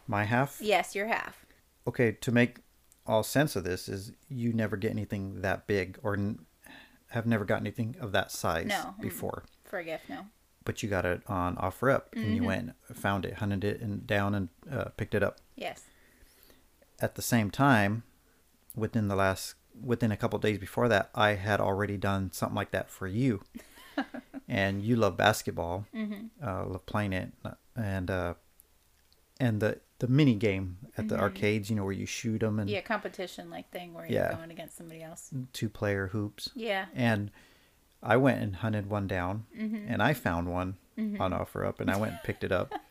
My 0.09 0.25
half. 0.25 0.59
Yes, 0.61 0.95
your 0.97 1.07
half. 1.07 1.47
Okay, 1.87 2.13
to 2.21 2.33
make 2.33 2.59
all 3.11 3.23
sense 3.23 3.57
of 3.57 3.65
this 3.65 3.89
is 3.89 4.13
you 4.29 4.53
never 4.53 4.77
get 4.77 4.91
anything 4.93 5.43
that 5.43 5.67
big 5.67 5.99
or 6.03 6.15
n- 6.15 6.47
have 7.11 7.27
never 7.27 7.45
got 7.45 7.61
anything 7.61 7.97
of 8.01 8.13
that 8.13 8.31
size 8.31 8.67
No. 8.69 8.95
Before. 9.01 9.45
For 9.65 9.79
a 9.81 9.85
gift, 9.85 10.09
no. 10.09 10.27
But 10.65 10.83
you 10.83 10.89
got 10.89 11.05
it 11.07 11.23
on 11.27 11.57
OfferUp, 11.57 12.03
and 12.13 12.25
Mm-hmm. 12.25 12.35
you 12.35 12.43
went, 12.45 12.73
found 12.95 13.25
it, 13.25 13.35
hunted 13.35 13.65
it, 13.65 13.81
and 13.81 14.07
down 14.07 14.35
and 14.35 14.49
uh, 14.71 14.85
picked 14.97 15.15
it 15.15 15.23
up. 15.23 15.39
Yes. 15.57 15.83
at 17.01 17.15
the 17.15 17.23
same 17.23 17.51
time, 17.51 18.03
within 18.77 19.09
the 19.09 19.17
last 19.17 19.55
within 19.83 20.13
a 20.13 20.17
couple 20.17 20.39
days 20.39 20.59
before 20.59 20.89
that, 20.89 21.11
I 21.15 21.31
had 21.35 21.61
already 21.61 21.97
done 21.97 22.31
something 22.33 22.55
like 22.57 22.71
that 22.73 22.91
for 22.91 23.07
you. 23.07 23.43
and 24.49 24.83
you 24.83 24.97
love 24.97 25.17
basketball, 25.17 25.87
Mm-hmm. 25.95 26.47
uh, 26.47 26.67
love 26.67 26.85
playing 26.87 27.13
it, 27.15 27.33
and 27.75 28.11
uh, 28.11 28.35
and 29.41 29.61
the 29.61 29.81
the 29.99 30.07
mini 30.09 30.35
game 30.35 30.79
at 30.97 31.09
the 31.09 31.19
arcades, 31.19 31.69
you 31.69 31.77
know, 31.77 31.85
where 31.85 31.93
you 31.93 32.07
shoot 32.07 32.39
them 32.41 32.59
and 32.59 32.69
Mm-hmm. 32.69 32.75
Yeah, 32.77 32.81
competition 32.83 33.51
like 33.51 33.71
thing 33.71 33.93
where 33.95 34.07
you're 34.07 34.33
going 34.33 34.51
against 34.51 34.77
somebody 34.77 35.03
else. 35.03 35.31
two 35.53 35.69
player 35.69 36.07
hoops. 36.09 36.51
Yeah. 36.55 36.87
And 36.95 37.31
I 38.03 38.17
went 38.17 38.41
and 38.43 38.57
hunted 38.57 38.89
one 38.89 39.07
down, 39.07 39.45
Mm-hmm. 39.59 39.87
and 39.93 40.03
I 40.03 40.15
found 40.15 40.49
one 40.51 40.77
on 40.99 41.33
OfferUp, 41.33 41.81
and 41.81 41.91
I 41.91 41.97
went 41.99 42.13
and 42.13 42.21
picked 42.23 42.45
it 42.45 42.53
up. 42.53 42.73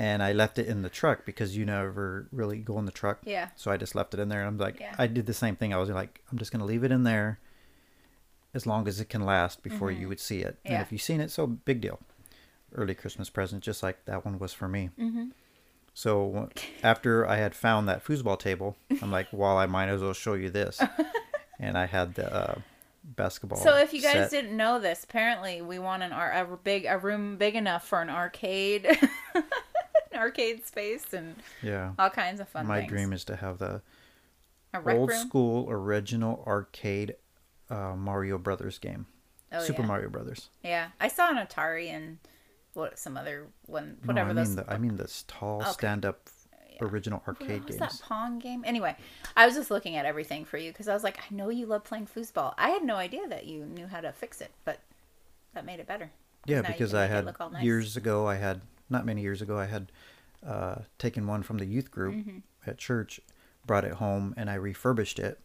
And 0.00 0.22
I 0.22 0.30
left 0.32 0.60
it 0.60 0.68
in 0.68 0.82
the 0.82 0.88
truck 0.88 1.26
because 1.26 1.56
you 1.56 1.64
never 1.66 2.28
really 2.30 2.58
go 2.58 2.78
in 2.78 2.84
the 2.84 2.92
truck. 2.92 3.18
Yeah. 3.24 3.48
So 3.56 3.72
I 3.72 3.76
just 3.76 3.96
left 3.96 4.14
it 4.14 4.20
in 4.20 4.28
there. 4.28 4.38
And 4.42 4.46
I'm 4.46 4.56
like, 4.56 4.78
Yeah. 4.78 4.94
I 4.96 5.08
did 5.08 5.26
the 5.26 5.34
same 5.34 5.56
thing. 5.56 5.74
I 5.74 5.78
was 5.78 5.90
like, 5.90 6.20
I'm 6.30 6.38
just 6.38 6.52
going 6.52 6.60
to 6.60 6.64
leave 6.66 6.84
it 6.84 6.92
in 6.92 7.02
there 7.02 7.40
as 8.54 8.64
long 8.64 8.86
as 8.86 9.00
it 9.00 9.08
can 9.08 9.22
last 9.26 9.60
before 9.64 9.90
you 9.90 10.06
would 10.08 10.20
see 10.20 10.38
it. 10.38 10.46
And 10.46 10.54
Mm-hmm. 10.66 10.72
Yeah. 10.74 10.80
if 10.82 10.92
you've 10.92 11.02
seen 11.02 11.20
it, 11.20 11.32
so 11.32 11.48
big 11.48 11.80
deal. 11.80 11.98
Early 12.76 12.94
Christmas 12.94 13.28
present, 13.28 13.64
just 13.64 13.82
like 13.82 14.04
that 14.04 14.24
one 14.24 14.38
was 14.38 14.52
for 14.52 14.68
me. 14.68 14.90
Mm-hmm. 14.96 15.24
So 15.98 16.48
after 16.84 17.26
I 17.26 17.38
had 17.38 17.56
found 17.56 17.88
that 17.88 18.04
foosball 18.04 18.38
table, 18.38 18.76
I'm 19.02 19.10
like, 19.10 19.26
well, 19.32 19.58
I 19.58 19.66
might 19.66 19.88
as 19.88 20.00
well 20.00 20.12
show 20.12 20.34
you 20.34 20.48
this. 20.48 20.80
and 21.58 21.76
I 21.76 21.86
had 21.86 22.14
the 22.14 22.32
uh, 22.32 22.54
basketball. 23.02 23.58
So 23.58 23.76
if 23.78 23.92
you 23.92 24.00
guys 24.00 24.12
set. 24.12 24.30
didn't 24.30 24.56
know 24.56 24.78
this, 24.78 25.02
apparently 25.02 25.60
we 25.60 25.80
want 25.80 26.04
an 26.04 26.12
ar- 26.12 26.30
a 26.30 26.56
big 26.56 26.84
a 26.84 26.98
room 26.98 27.36
big 27.36 27.56
enough 27.56 27.84
for 27.84 28.00
an 28.00 28.10
arcade, 28.10 28.86
an 29.34 29.42
arcade 30.14 30.64
space 30.64 31.12
and 31.12 31.34
yeah, 31.64 31.94
all 31.98 32.10
kinds 32.10 32.38
of 32.38 32.48
fun. 32.48 32.68
my 32.68 32.78
things. 32.78 32.90
dream 32.92 33.12
is 33.12 33.24
to 33.24 33.34
have 33.34 33.58
the 33.58 33.82
old 34.86 35.08
room. 35.08 35.18
school 35.18 35.66
original 35.68 36.44
arcade 36.46 37.16
uh, 37.70 37.96
Mario 37.96 38.38
Brothers 38.38 38.78
game, 38.78 39.06
Oh, 39.50 39.64
Super 39.64 39.82
yeah. 39.82 39.88
Mario 39.88 40.10
Brothers. 40.10 40.50
Yeah, 40.62 40.90
I 41.00 41.08
saw 41.08 41.28
an 41.28 41.44
Atari 41.44 41.88
and 41.88 42.18
what 42.78 42.98
some 42.98 43.16
other 43.16 43.46
one, 43.66 43.98
whatever 44.04 44.32
no, 44.32 44.40
I 44.40 44.44
those. 44.44 44.56
the 44.56 44.72
I 44.72 44.78
mean 44.78 44.96
this 44.96 45.24
tall 45.28 45.60
Okay. 45.62 45.70
stand 45.72 46.04
up 46.04 46.28
original 46.80 47.20
what 47.24 47.40
arcade 47.40 47.64
was 47.66 47.76
games. 47.76 47.98
that 48.00 48.00
Pong 48.06 48.38
game? 48.38 48.62
Anyway, 48.64 48.94
I 49.36 49.46
was 49.46 49.56
just 49.56 49.70
looking 49.70 49.96
at 49.96 50.06
everything 50.06 50.44
for 50.44 50.58
you 50.58 50.70
because 50.70 50.86
I 50.88 50.94
was 50.94 51.02
like, 51.02 51.18
I 51.18 51.34
know 51.34 51.48
you 51.48 51.66
love 51.66 51.82
playing 51.84 52.06
foosball. 52.06 52.54
I 52.56 52.70
had 52.70 52.84
no 52.84 52.94
idea 52.94 53.26
that 53.28 53.46
you 53.46 53.64
knew 53.66 53.86
how 53.88 54.00
to 54.00 54.12
fix 54.12 54.40
it, 54.40 54.52
but 54.64 54.78
that 55.54 55.64
made 55.64 55.80
it 55.80 55.86
better. 55.88 56.12
Yeah, 56.46 56.62
because 56.62 56.94
I 56.94 57.06
had 57.06 57.26
nice. 57.52 57.62
years 57.64 57.96
ago 57.96 58.26
I 58.28 58.36
had 58.36 58.60
not 58.88 59.04
many 59.04 59.22
years 59.22 59.42
ago 59.42 59.58
I 59.58 59.66
had 59.66 59.90
uh, 60.46 60.76
taken 60.98 61.26
one 61.26 61.42
from 61.42 61.58
the 61.58 61.66
youth 61.66 61.90
group 61.90 62.14
Mm-hmm. 62.14 62.38
at 62.70 62.78
church, 62.78 63.20
brought 63.66 63.84
it 63.84 63.94
home 63.94 64.34
and 64.36 64.48
I 64.48 64.54
refurbished 64.54 65.18
it, 65.18 65.40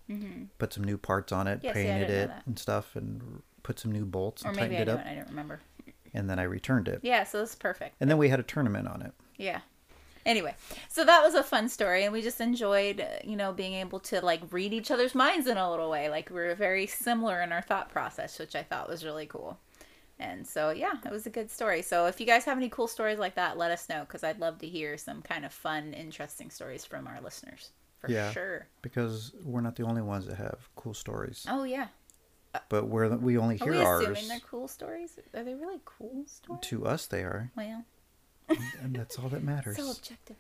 put 0.60 0.72
some 0.72 0.84
new 0.84 0.98
parts 1.00 1.32
on 1.32 1.48
it, 1.48 1.58
Mm-hmm. 1.58 1.66
Yeah, 1.66 1.74
see, 1.74 1.84
painted 1.84 2.08
didn't 2.08 2.30
it 2.32 2.44
and 2.46 2.60
stuff, 2.60 2.96
and 2.96 3.42
put 3.64 3.80
some 3.80 3.92
new 3.92 4.06
bolts 4.06 4.46
Or 4.46 4.50
and 4.50 4.56
maybe 4.58 4.76
tightened 4.76 4.90
I 4.90 4.94
it 4.94 5.00
up, 5.00 5.06
it. 5.08 5.10
I 5.12 5.16
don't 5.16 5.30
remember. 5.30 5.60
And 6.14 6.30
then 6.30 6.40
I 6.40 6.44
returned 6.44 6.88
it. 6.88 7.00
Yeah, 7.04 7.24
so 7.24 7.42
is 7.42 7.56
perfect. 7.56 7.96
And 8.00 8.10
then 8.10 8.18
we 8.18 8.30
had 8.30 8.40
a 8.40 8.44
tournament 8.44 8.88
on 8.88 9.02
it. 9.02 9.14
Yeah. 9.38 9.62
Anyway, 10.26 10.56
so 10.88 11.04
that 11.04 11.22
was 11.22 11.34
a 11.34 11.44
fun 11.44 11.68
story, 11.68 12.06
and 12.06 12.14
we 12.14 12.22
just 12.22 12.40
enjoyed, 12.40 13.06
you 13.26 13.36
know, 13.36 13.52
being 13.52 13.74
able 13.74 14.00
to 14.00 14.24
like 14.24 14.42
read 14.52 14.72
each 14.72 14.90
other's 14.90 15.14
minds 15.14 15.48
in 15.48 15.58
a 15.58 15.70
little 15.70 15.90
way. 15.90 16.08
Like 16.10 16.30
we 16.30 16.36
were 16.38 16.56
very 16.56 16.88
similar 16.88 17.42
in 17.42 17.52
our 17.52 17.62
thought 17.62 17.90
process, 17.90 18.40
which 18.40 18.56
I 18.56 18.64
thought 18.64 18.88
was 18.88 19.04
really 19.04 19.26
cool. 19.26 19.60
And 20.20 20.48
so, 20.48 20.70
yeah, 20.70 20.94
it 21.04 21.12
was 21.12 21.26
a 21.26 21.30
good 21.30 21.52
story. 21.52 21.82
So 21.82 22.06
if 22.06 22.22
you 22.22 22.26
guys 22.26 22.46
have 22.46 22.58
any 22.58 22.70
cool 22.70 22.88
stories 22.88 23.20
like 23.20 23.36
that, 23.36 23.58
let 23.58 23.72
us 23.72 23.90
know 23.90 24.02
because 24.02 24.24
I'd 24.24 24.40
love 24.40 24.60
to 24.60 24.68
hear 24.68 24.98
some 24.98 25.22
kind 25.24 25.44
of 25.44 25.52
fun, 25.52 25.94
interesting 25.94 26.50
stories 26.50 26.86
from 26.86 27.08
our 27.08 27.20
listeners 27.20 27.72
for 28.00 28.10
Yeah. 28.10 28.32
sure. 28.32 28.68
Because 28.82 29.34
we're 29.44 29.60
not 29.62 29.76
the 29.76 29.84
only 29.84 30.02
ones 30.04 30.26
that 30.28 30.36
have 30.36 30.70
cool 30.78 30.94
stories, 30.94 31.46
Oh 31.50 31.64
yeah, 31.64 31.88
but 32.70 32.88
we're 32.88 33.16
we 33.18 33.38
only 33.38 33.56
are 33.56 33.64
hear 33.66 33.72
we 33.74 33.80
assuming 33.80 34.08
ours. 34.08 34.28
they're 34.28 34.40
cool 34.40 34.68
stories? 34.68 35.18
Are 35.36 35.44
they 35.44 35.54
really 35.56 35.80
cool 35.86 36.24
stories? 36.26 36.62
To 36.64 36.86
us, 36.86 37.06
they 37.08 37.22
are, 37.24 37.52
Well, 37.56 37.86
and 38.82 38.96
that's 38.96 39.18
all 39.20 39.30
that 39.30 39.44
matters. 39.44 39.78
so 39.78 39.90
objective. 39.92 40.36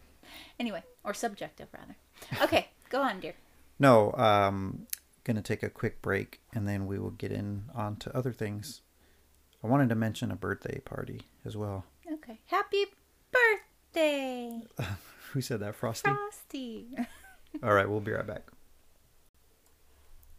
Anyway, 0.60 0.84
or 1.04 1.14
subjective 1.14 1.68
rather. 1.74 1.96
Okay, 2.44 2.70
go 2.90 3.02
on, 3.02 3.20
dear. 3.20 3.34
No, 3.80 4.14
um, 4.14 4.88
gonna 5.24 5.42
take 5.42 5.64
a 5.64 5.70
quick 5.70 6.02
break, 6.02 6.40
and 6.54 6.68
then 6.68 6.86
we 6.88 7.00
will 7.00 7.12
get 7.12 7.32
in 7.32 7.66
on 7.76 7.96
to 7.98 8.16
other 8.16 8.32
things. 8.34 8.82
I 9.64 9.68
wanted 9.68 9.90
to 9.90 9.96
mention 9.96 10.32
a 10.32 10.36
birthday 10.36 10.80
party 10.80 11.22
as 11.46 11.56
well. 11.58 11.86
Okay. 12.12 12.40
Happy 12.48 12.86
birthday, 13.32 14.62
Who 15.32 15.42
said 15.42 15.60
that, 15.62 15.74
Frosty? 15.76 16.12
Frosty. 16.12 16.86
All 17.64 17.74
right, 17.74 17.90
we'll 17.90 18.00
be 18.02 18.12
right 18.12 18.28
back. 18.28 18.44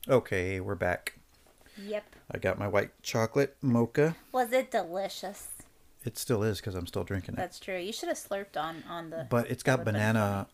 Okay, 0.08 0.60
we're 0.60 0.74
back. 0.74 1.18
Yep. 1.76 2.04
I 2.30 2.38
got 2.38 2.58
my 2.58 2.68
white 2.68 2.90
chocolate 3.02 3.56
mocha. 3.62 4.16
Was 4.32 4.52
it 4.52 4.70
delicious? 4.70 5.48
It 6.04 6.18
still 6.18 6.42
is 6.42 6.58
because 6.60 6.74
I'm 6.74 6.86
still 6.86 7.04
drinking 7.04 7.34
it. 7.34 7.36
That's 7.38 7.58
true. 7.58 7.78
You 7.78 7.92
should 7.92 8.08
have 8.08 8.18
slurped 8.18 8.56
on 8.56 8.84
on 8.88 9.10
the. 9.10 9.26
But 9.28 9.50
it's 9.50 9.62
got 9.62 9.84
banana, 9.84 10.46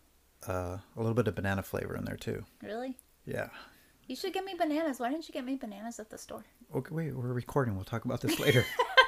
uh, 0.47 0.51
a 0.95 0.97
little 0.97 1.13
bit 1.13 1.27
of 1.27 1.35
banana 1.35 1.61
flavor 1.61 1.95
in 1.95 2.05
there 2.05 2.15
too. 2.15 2.45
Really? 2.63 2.97
Yeah. 3.25 3.49
You 4.07 4.15
should 4.15 4.33
get 4.33 4.43
me 4.45 4.53
bananas. 4.57 4.99
Why 4.99 5.09
didn't 5.09 5.27
you 5.27 5.33
get 5.33 5.45
me 5.45 5.55
bananas 5.57 5.99
at 5.99 6.09
the 6.09 6.17
store? 6.17 6.43
Okay, 6.73 6.93
wait, 6.93 7.13
we're 7.15 7.33
recording. 7.33 7.75
We'll 7.75 7.85
talk 7.85 8.05
about 8.05 8.21
this 8.21 8.39
later. 8.39 8.65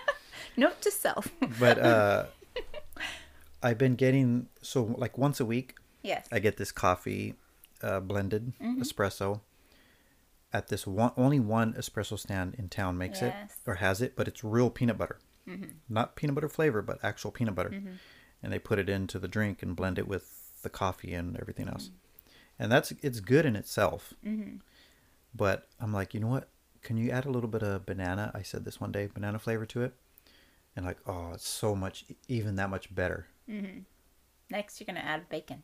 Note 0.57 0.81
to 0.81 0.91
self. 0.91 1.29
but 1.59 1.79
uh, 1.79 2.25
I've 3.63 3.77
been 3.77 3.95
getting 3.95 4.47
so 4.61 4.83
like 4.97 5.17
once 5.17 5.39
a 5.39 5.45
week. 5.45 5.75
yes. 6.03 6.27
I 6.31 6.39
get 6.39 6.57
this 6.57 6.71
coffee 6.71 7.35
uh, 7.81 7.99
blended 8.01 8.53
Mm-hmm. 8.61 8.81
espresso 8.81 9.41
at 10.53 10.67
this 10.67 10.85
one 10.87 11.11
only 11.17 11.39
one 11.39 11.73
espresso 11.73 12.17
stand 12.17 12.55
in 12.55 12.69
town 12.69 12.97
makes 12.97 13.21
Yes. 13.21 13.33
Mm-hmm. 13.33 13.45
it 13.45 13.71
or 13.71 13.75
has 13.75 14.01
it, 14.01 14.15
but 14.15 14.27
it's 14.27 14.43
real 14.43 14.69
peanut 14.69 14.97
butter, 14.97 15.19
not 15.89 16.15
peanut 16.15 16.35
butter 16.35 16.49
flavor, 16.49 16.81
but 16.81 16.99
actual 17.03 17.31
peanut 17.31 17.55
butter, 17.55 17.73
and 18.41 18.53
they 18.53 18.59
put 18.59 18.79
it 18.79 18.89
into 18.89 19.19
the 19.19 19.27
drink 19.27 19.61
and 19.63 19.75
blend 19.75 19.97
it 19.99 20.07
with 20.07 20.61
the 20.61 20.69
coffee 20.69 21.13
and 21.13 21.35
everything 21.37 21.67
else, 21.67 21.89
and 22.59 22.71
that's 22.71 22.91
it's 23.01 23.19
good 23.19 23.45
in 23.45 23.55
itself. 23.55 24.13
Mm-hmm. 24.25 24.57
But 25.35 25.67
I'm 25.79 25.91
like, 25.91 26.13
you 26.13 26.19
know 26.19 26.27
what? 26.27 26.49
Can 26.83 26.97
you 26.97 27.09
add 27.09 27.25
a 27.25 27.31
little 27.31 27.49
bit 27.49 27.63
of 27.63 27.85
banana? 27.85 28.31
I 28.35 28.43
said 28.43 28.63
this 28.65 28.79
one 28.79 28.91
day, 28.91 29.07
banana 29.07 29.39
flavor 29.39 29.65
to 29.65 29.81
it, 29.83 29.95
and 30.75 30.85
like, 30.85 30.99
oh, 31.07 31.31
it's 31.33 31.47
so 31.47 31.75
much, 31.75 32.05
even 32.27 32.55
that 32.57 32.69
much 32.69 32.93
better. 32.93 33.27
Next, 34.51 34.79
you're 34.79 34.85
gonna 34.85 34.99
add 34.99 35.27
bacon. 35.29 35.63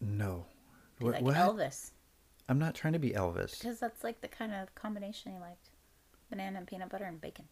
No. 0.00 0.44
What? 0.98 1.14
like 1.14 1.22
what? 1.22 1.34
Elvis, 1.36 1.92
I'm 2.48 2.58
not 2.58 2.74
trying 2.74 2.92
to 2.92 2.98
be 2.98 3.10
Elvis. 3.10 3.58
because 3.58 3.80
that's 3.80 4.04
like 4.04 4.20
the 4.20 4.28
kind 4.28 4.52
of 4.52 4.74
combination 4.74 5.32
he 5.32 5.38
liked: 5.38 5.70
banana 6.30 6.58
and 6.58 6.66
peanut 6.66 6.90
butter 6.90 7.04
and 7.04 7.20
bacon. 7.20 7.46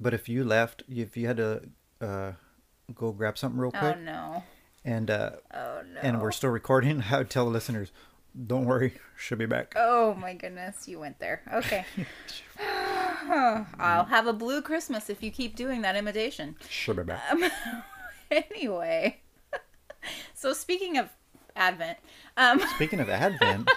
But 0.00 0.14
if 0.14 0.28
you 0.28 0.44
left, 0.44 0.82
if 0.88 1.16
you 1.16 1.26
had 1.26 1.36
to 1.38 1.62
uh, 2.00 2.32
go 2.94 3.12
grab 3.12 3.36
something 3.36 3.60
real 3.60 3.70
quick. 3.70 3.82
Oh 3.82 3.92
quick, 3.92 4.04
no! 4.04 4.42
and 4.84 5.10
uh, 5.10 5.30
Oh 5.52 5.82
no! 5.92 6.00
and 6.02 6.20
we're 6.22 6.32
still 6.32 6.50
recording, 6.50 7.04
I 7.10 7.18
would 7.18 7.30
tell 7.30 7.44
the 7.44 7.50
listeners, 7.50 7.90
"Don't 8.46 8.64
worry, 8.64 8.94
she'll 9.18 9.38
be 9.38 9.46
back." 9.46 9.74
Oh 9.76 10.14
my 10.14 10.34
goodness, 10.34 10.88
you 10.88 10.98
went 11.00 11.18
there. 11.18 11.42
Okay. 11.52 11.84
I'll 12.60 14.04
have 14.06 14.26
a 14.26 14.32
blue 14.32 14.62
Christmas 14.62 15.10
if 15.10 15.22
you 15.22 15.30
keep 15.30 15.54
doing 15.56 15.82
that 15.82 15.96
imitation. 15.96 16.56
She'll 16.70 16.94
be 16.94 17.02
back. 17.02 17.20
Um, 17.30 17.44
anyway, 18.30 19.20
so 20.34 20.52
speaking 20.52 20.96
of 20.96 21.10
Advent, 21.54 21.98
um, 22.36 22.60
Speaking 22.74 23.00
of 23.00 23.08
Advent, 23.10 23.68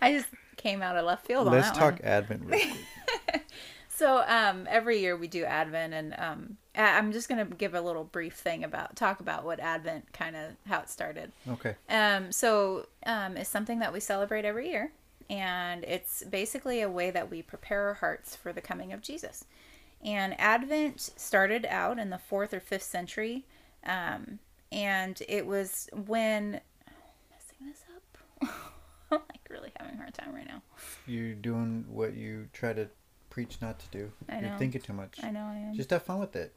I 0.00 0.12
just 0.12 0.28
came 0.56 0.82
out 0.82 0.96
of 0.96 1.04
left 1.04 1.26
field 1.26 1.46
on 1.46 1.52
let's 1.54 1.70
that 1.70 1.76
talk 1.78 1.92
one. 1.94 2.02
Advent 2.04 2.42
real 2.44 2.60
quick. 2.60 3.42
So 3.88 4.24
um, 4.26 4.66
every 4.70 4.98
year 5.00 5.14
we 5.14 5.28
do 5.28 5.44
Advent, 5.44 5.92
and 5.92 6.14
um, 6.16 6.56
I- 6.74 6.96
I'm 6.96 7.12
just 7.12 7.28
gonna 7.28 7.44
give 7.44 7.74
a 7.74 7.82
little 7.82 8.02
brief 8.04 8.32
thing 8.32 8.64
about 8.64 8.96
talk 8.96 9.20
about 9.20 9.44
what 9.44 9.60
Advent 9.60 10.10
kind 10.14 10.34
of 10.36 10.52
how 10.66 10.80
it 10.80 10.88
started. 10.88 11.32
Okay. 11.46 11.74
Um, 11.86 12.32
so 12.32 12.86
um, 13.04 13.36
it's 13.36 13.50
something 13.50 13.78
that 13.80 13.92
we 13.92 14.00
celebrate 14.00 14.46
every 14.46 14.70
year, 14.70 14.92
and 15.28 15.84
it's 15.84 16.24
basically 16.24 16.80
a 16.80 16.88
way 16.88 17.10
that 17.10 17.30
we 17.30 17.42
prepare 17.42 17.88
our 17.88 17.92
hearts 17.94 18.34
for 18.34 18.54
the 18.54 18.62
coming 18.62 18.90
of 18.94 19.02
Jesus. 19.02 19.44
And 20.02 20.34
Advent 20.40 20.98
started 21.16 21.66
out 21.68 21.98
in 21.98 22.08
the 22.08 22.16
fourth 22.16 22.54
or 22.54 22.60
fifth 22.60 22.84
century, 22.84 23.44
um, 23.84 24.38
and 24.72 25.22
it 25.28 25.46
was 25.46 25.90
when 25.92 26.62
messing 27.30 27.66
this 27.66 27.82
up. 27.94 28.48
I'm 29.12 29.20
like 29.28 29.40
really 29.50 29.72
having 29.78 29.94
a 29.94 29.96
hard 29.98 30.14
time 30.14 30.34
right 30.34 30.46
now. 30.46 30.62
You're 31.06 31.34
doing 31.34 31.84
what 31.88 32.14
you 32.14 32.48
try 32.52 32.72
to 32.72 32.88
preach 33.30 33.58
not 33.60 33.78
to 33.80 33.86
do. 33.90 34.12
I 34.28 34.40
know. 34.40 34.48
You're 34.48 34.58
thinking 34.58 34.80
too 34.80 34.92
much. 34.92 35.18
I 35.22 35.30
know 35.30 35.40
I 35.40 35.56
am. 35.56 35.74
Just 35.74 35.90
have 35.90 36.02
fun 36.02 36.18
with 36.20 36.34
it. 36.36 36.54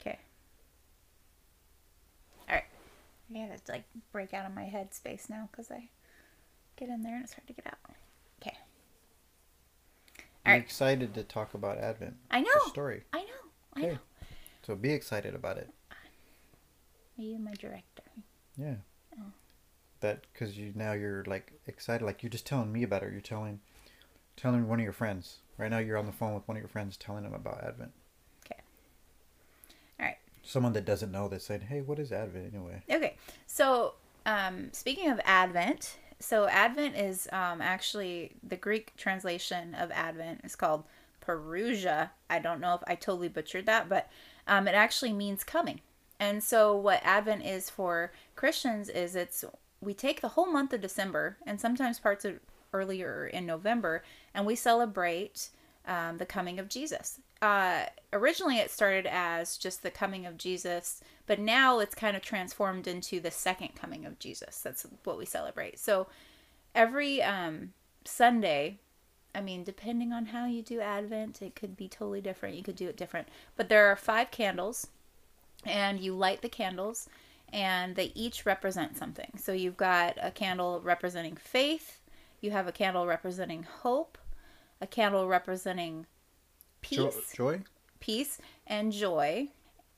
Okay. 0.00 0.18
All 2.48 2.54
right. 2.56 2.64
I 3.34 3.46
gotta 3.48 3.60
like 3.72 3.84
break 4.12 4.34
out 4.34 4.46
of 4.46 4.54
my 4.54 4.64
head 4.64 4.94
space 4.94 5.28
now 5.28 5.48
because 5.50 5.70
I 5.70 5.88
get 6.76 6.88
in 6.88 7.02
there 7.02 7.14
and 7.14 7.24
it's 7.24 7.34
hard 7.34 7.46
to 7.46 7.52
get 7.52 7.66
out. 7.66 7.78
Okay. 8.42 8.56
Alright. 10.46 10.62
excited 10.62 11.14
to 11.14 11.22
talk 11.22 11.54
about 11.54 11.78
Advent. 11.78 12.14
I 12.30 12.40
the 12.40 12.46
know. 12.46 12.68
story. 12.68 13.04
I 13.12 13.18
know. 13.20 13.24
I 13.76 13.80
Okay. 13.80 13.92
know. 13.92 13.98
So 14.66 14.74
be 14.74 14.92
excited 14.92 15.34
about 15.34 15.58
it. 15.58 15.68
Are 15.90 17.22
you 17.22 17.38
my 17.38 17.52
director? 17.52 18.02
Yeah. 18.56 18.76
That 20.00 20.22
because 20.32 20.56
you 20.56 20.72
now 20.74 20.92
you're 20.92 21.24
like 21.26 21.52
excited, 21.66 22.04
like 22.04 22.22
you're 22.22 22.30
just 22.30 22.46
telling 22.46 22.72
me 22.72 22.82
about 22.82 23.02
it. 23.02 23.12
You're 23.12 23.20
telling, 23.20 23.60
telling 24.36 24.66
one 24.66 24.80
of 24.80 24.84
your 24.84 24.92
friends. 24.92 25.38
Right 25.58 25.70
now, 25.70 25.78
you're 25.78 25.98
on 25.98 26.06
the 26.06 26.12
phone 26.12 26.34
with 26.34 26.48
one 26.48 26.56
of 26.56 26.62
your 26.62 26.68
friends, 26.68 26.96
telling 26.96 27.22
them 27.22 27.34
about 27.34 27.62
Advent. 27.62 27.92
Okay. 28.46 28.60
All 29.98 30.06
right. 30.06 30.16
Someone 30.42 30.72
that 30.72 30.86
doesn't 30.86 31.12
know, 31.12 31.28
that 31.28 31.42
said, 31.42 31.64
"Hey, 31.64 31.82
what 31.82 31.98
is 31.98 32.12
Advent 32.12 32.54
anyway?" 32.54 32.82
Okay. 32.90 33.16
So, 33.46 33.94
um, 34.24 34.72
speaking 34.72 35.10
of 35.10 35.20
Advent, 35.24 35.98
so 36.18 36.46
Advent 36.46 36.96
is 36.96 37.28
um, 37.32 37.60
actually 37.60 38.32
the 38.42 38.56
Greek 38.56 38.94
translation 38.96 39.74
of 39.74 39.90
Advent 39.90 40.42
is 40.44 40.54
called 40.54 40.84
Perusia. 41.26 42.10
I 42.28 42.38
don't 42.38 42.60
know 42.60 42.74
if 42.74 42.82
I 42.86 42.94
totally 42.94 43.28
butchered 43.28 43.66
that, 43.66 43.88
but 43.88 44.08
um, 44.46 44.68
it 44.68 44.74
actually 44.74 45.12
means 45.12 45.44
coming. 45.44 45.80
And 46.18 46.42
so, 46.44 46.76
what 46.76 47.00
Advent 47.02 47.44
is 47.44 47.70
for 47.70 48.12
Christians 48.36 48.90
is 48.90 49.16
it's 49.16 49.44
we 49.80 49.94
take 49.94 50.20
the 50.20 50.28
whole 50.28 50.46
month 50.46 50.72
of 50.72 50.80
December 50.80 51.36
and 51.46 51.60
sometimes 51.60 51.98
parts 51.98 52.24
of 52.24 52.40
earlier 52.72 53.26
in 53.26 53.46
November, 53.46 54.02
and 54.34 54.46
we 54.46 54.54
celebrate 54.54 55.48
um, 55.86 56.18
the 56.18 56.26
coming 56.26 56.58
of 56.58 56.68
Jesus. 56.68 57.18
Uh, 57.42 57.86
originally, 58.12 58.58
it 58.58 58.70
started 58.70 59.06
as 59.06 59.56
just 59.56 59.82
the 59.82 59.90
coming 59.90 60.26
of 60.26 60.36
Jesus, 60.36 61.00
but 61.26 61.38
now 61.38 61.78
it's 61.78 61.94
kind 61.94 62.16
of 62.16 62.22
transformed 62.22 62.86
into 62.86 63.18
the 63.18 63.30
second 63.30 63.74
coming 63.74 64.04
of 64.04 64.18
Jesus. 64.18 64.60
That's 64.60 64.86
what 65.04 65.18
we 65.18 65.24
celebrate. 65.24 65.78
So 65.78 66.06
every 66.74 67.22
um, 67.22 67.72
Sunday, 68.04 68.78
I 69.34 69.40
mean, 69.40 69.64
depending 69.64 70.12
on 70.12 70.26
how 70.26 70.44
you 70.44 70.62
do 70.62 70.80
Advent, 70.80 71.40
it 71.40 71.54
could 71.54 71.76
be 71.76 71.88
totally 71.88 72.20
different. 72.20 72.56
You 72.56 72.62
could 72.62 72.76
do 72.76 72.88
it 72.88 72.96
different. 72.96 73.28
But 73.56 73.68
there 73.68 73.86
are 73.86 73.96
five 73.96 74.30
candles, 74.30 74.88
and 75.64 75.98
you 75.98 76.14
light 76.14 76.42
the 76.42 76.48
candles, 76.48 77.08
and 77.52 77.96
they 77.96 78.12
each 78.14 78.46
represent 78.46 78.96
something. 78.96 79.30
So 79.36 79.52
you've 79.52 79.76
got 79.76 80.16
a 80.20 80.30
candle 80.30 80.80
representing 80.82 81.36
faith, 81.36 82.00
you 82.40 82.50
have 82.50 82.66
a 82.66 82.72
candle 82.72 83.06
representing 83.06 83.64
hope, 83.64 84.18
a 84.80 84.86
candle 84.86 85.26
representing 85.26 86.06
peace, 86.80 87.32
joy. 87.34 87.62
peace 88.00 88.38
and 88.66 88.92
joy. 88.92 89.48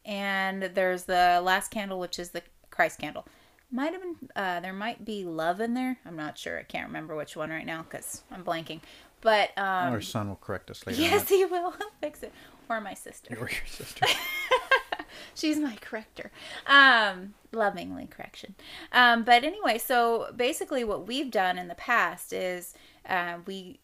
And 0.05 0.63
there's 0.63 1.05
the 1.05 1.41
last 1.43 1.71
candle, 1.71 2.01
which 2.01 2.19
is 2.19 2.31
the 2.31 2.43
Christ 2.71 2.99
candle. 2.99 3.27
Might 3.71 3.93
have 3.93 4.03
been, 4.03 4.17
uh, 4.35 4.61
there 4.61 4.73
might 4.73 5.05
be 5.05 5.25
love 5.25 5.61
in 5.61 5.75
there. 5.75 5.99
I'm 6.05 6.17
not 6.17 6.37
sure. 6.37 6.59
I 6.59 6.65
can't 6.65 6.89
remember 6.89 7.15
which 7.15 7.37
one 7.37 7.51
right 7.51 7.65
now 7.65 7.83
because 7.89 8.23
I'm 8.31 8.45
blanking. 8.45 8.81
But 9.21 9.57
um, 9.57 9.93
Our 9.93 10.01
son 10.01 10.29
will 10.29 10.37
correct 10.37 10.71
us 10.71 10.85
later. 10.87 11.01
yes, 11.03 11.29
he 11.29 11.45
will. 11.45 11.73
Fix 12.01 12.23
it. 12.23 12.33
Or 12.69 12.81
my 12.81 12.95
sister. 12.95 13.35
Or 13.35 13.49
your 13.49 13.67
sister. 13.67 14.07
She's 15.35 15.59
my 15.59 15.77
corrector. 15.81 16.31
Um, 16.67 17.35
lovingly 17.53 18.07
correction. 18.07 18.55
Um, 18.93 19.25
but 19.25 19.45
anyway, 19.45 19.79
so 19.79 20.29
basically, 20.37 20.85
what 20.85 21.07
we've 21.07 21.31
done 21.31 21.59
in 21.59 21.69
the 21.69 21.75
past 21.75 22.33
is 22.33 22.75
uh, 23.09 23.37
we 23.47 23.79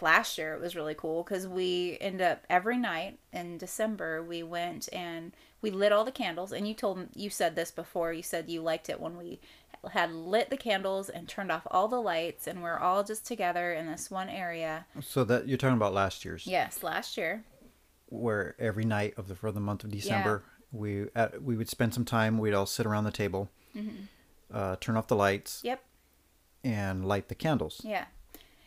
last 0.00 0.38
year 0.38 0.54
it 0.54 0.60
was 0.60 0.76
really 0.76 0.94
cool 0.94 1.24
because 1.24 1.48
we 1.48 1.98
end 2.00 2.20
up 2.22 2.44
every 2.48 2.76
night 2.78 3.18
in 3.32 3.58
December 3.58 4.22
we 4.22 4.40
went 4.40 4.88
and 4.92 5.32
we 5.60 5.70
lit 5.72 5.90
all 5.90 6.04
the 6.04 6.12
candles. 6.12 6.52
And 6.52 6.68
you 6.68 6.74
told 6.74 7.08
you 7.14 7.30
said 7.30 7.56
this 7.56 7.70
before. 7.70 8.12
You 8.12 8.22
said 8.22 8.48
you 8.48 8.62
liked 8.62 8.88
it 8.88 9.00
when 9.00 9.16
we 9.16 9.40
had 9.92 10.12
lit 10.12 10.48
the 10.50 10.56
candles 10.56 11.08
and 11.08 11.26
turned 11.28 11.50
off 11.50 11.66
all 11.68 11.88
the 11.88 12.00
lights, 12.00 12.46
and 12.46 12.62
we're 12.62 12.78
all 12.78 13.02
just 13.02 13.26
together 13.26 13.72
in 13.72 13.86
this 13.88 14.08
one 14.12 14.28
area. 14.28 14.86
so 15.00 15.24
that 15.24 15.48
you're 15.48 15.58
talking 15.58 15.76
about 15.76 15.92
last 15.92 16.24
year's, 16.24 16.46
Yes, 16.46 16.84
last 16.84 17.16
year. 17.16 17.42
where 18.06 18.54
every 18.60 18.84
night 18.84 19.14
of 19.16 19.26
the 19.26 19.34
for 19.34 19.50
the 19.50 19.58
month 19.58 19.82
of 19.82 19.90
December, 19.90 20.44
we 20.72 21.06
at, 21.14 21.42
we 21.42 21.56
would 21.56 21.68
spend 21.68 21.94
some 21.94 22.04
time. 22.04 22.38
We'd 22.38 22.54
all 22.54 22.66
sit 22.66 22.86
around 22.86 23.04
the 23.04 23.10
table, 23.12 23.48
uh, 24.52 24.76
turn 24.80 24.96
off 24.96 25.06
the 25.06 25.16
lights, 25.16 25.60
Yep. 25.64 25.82
and 26.64 27.06
light 27.06 27.28
the 27.28 27.34
candles. 27.34 27.80
Yeah. 27.84 28.06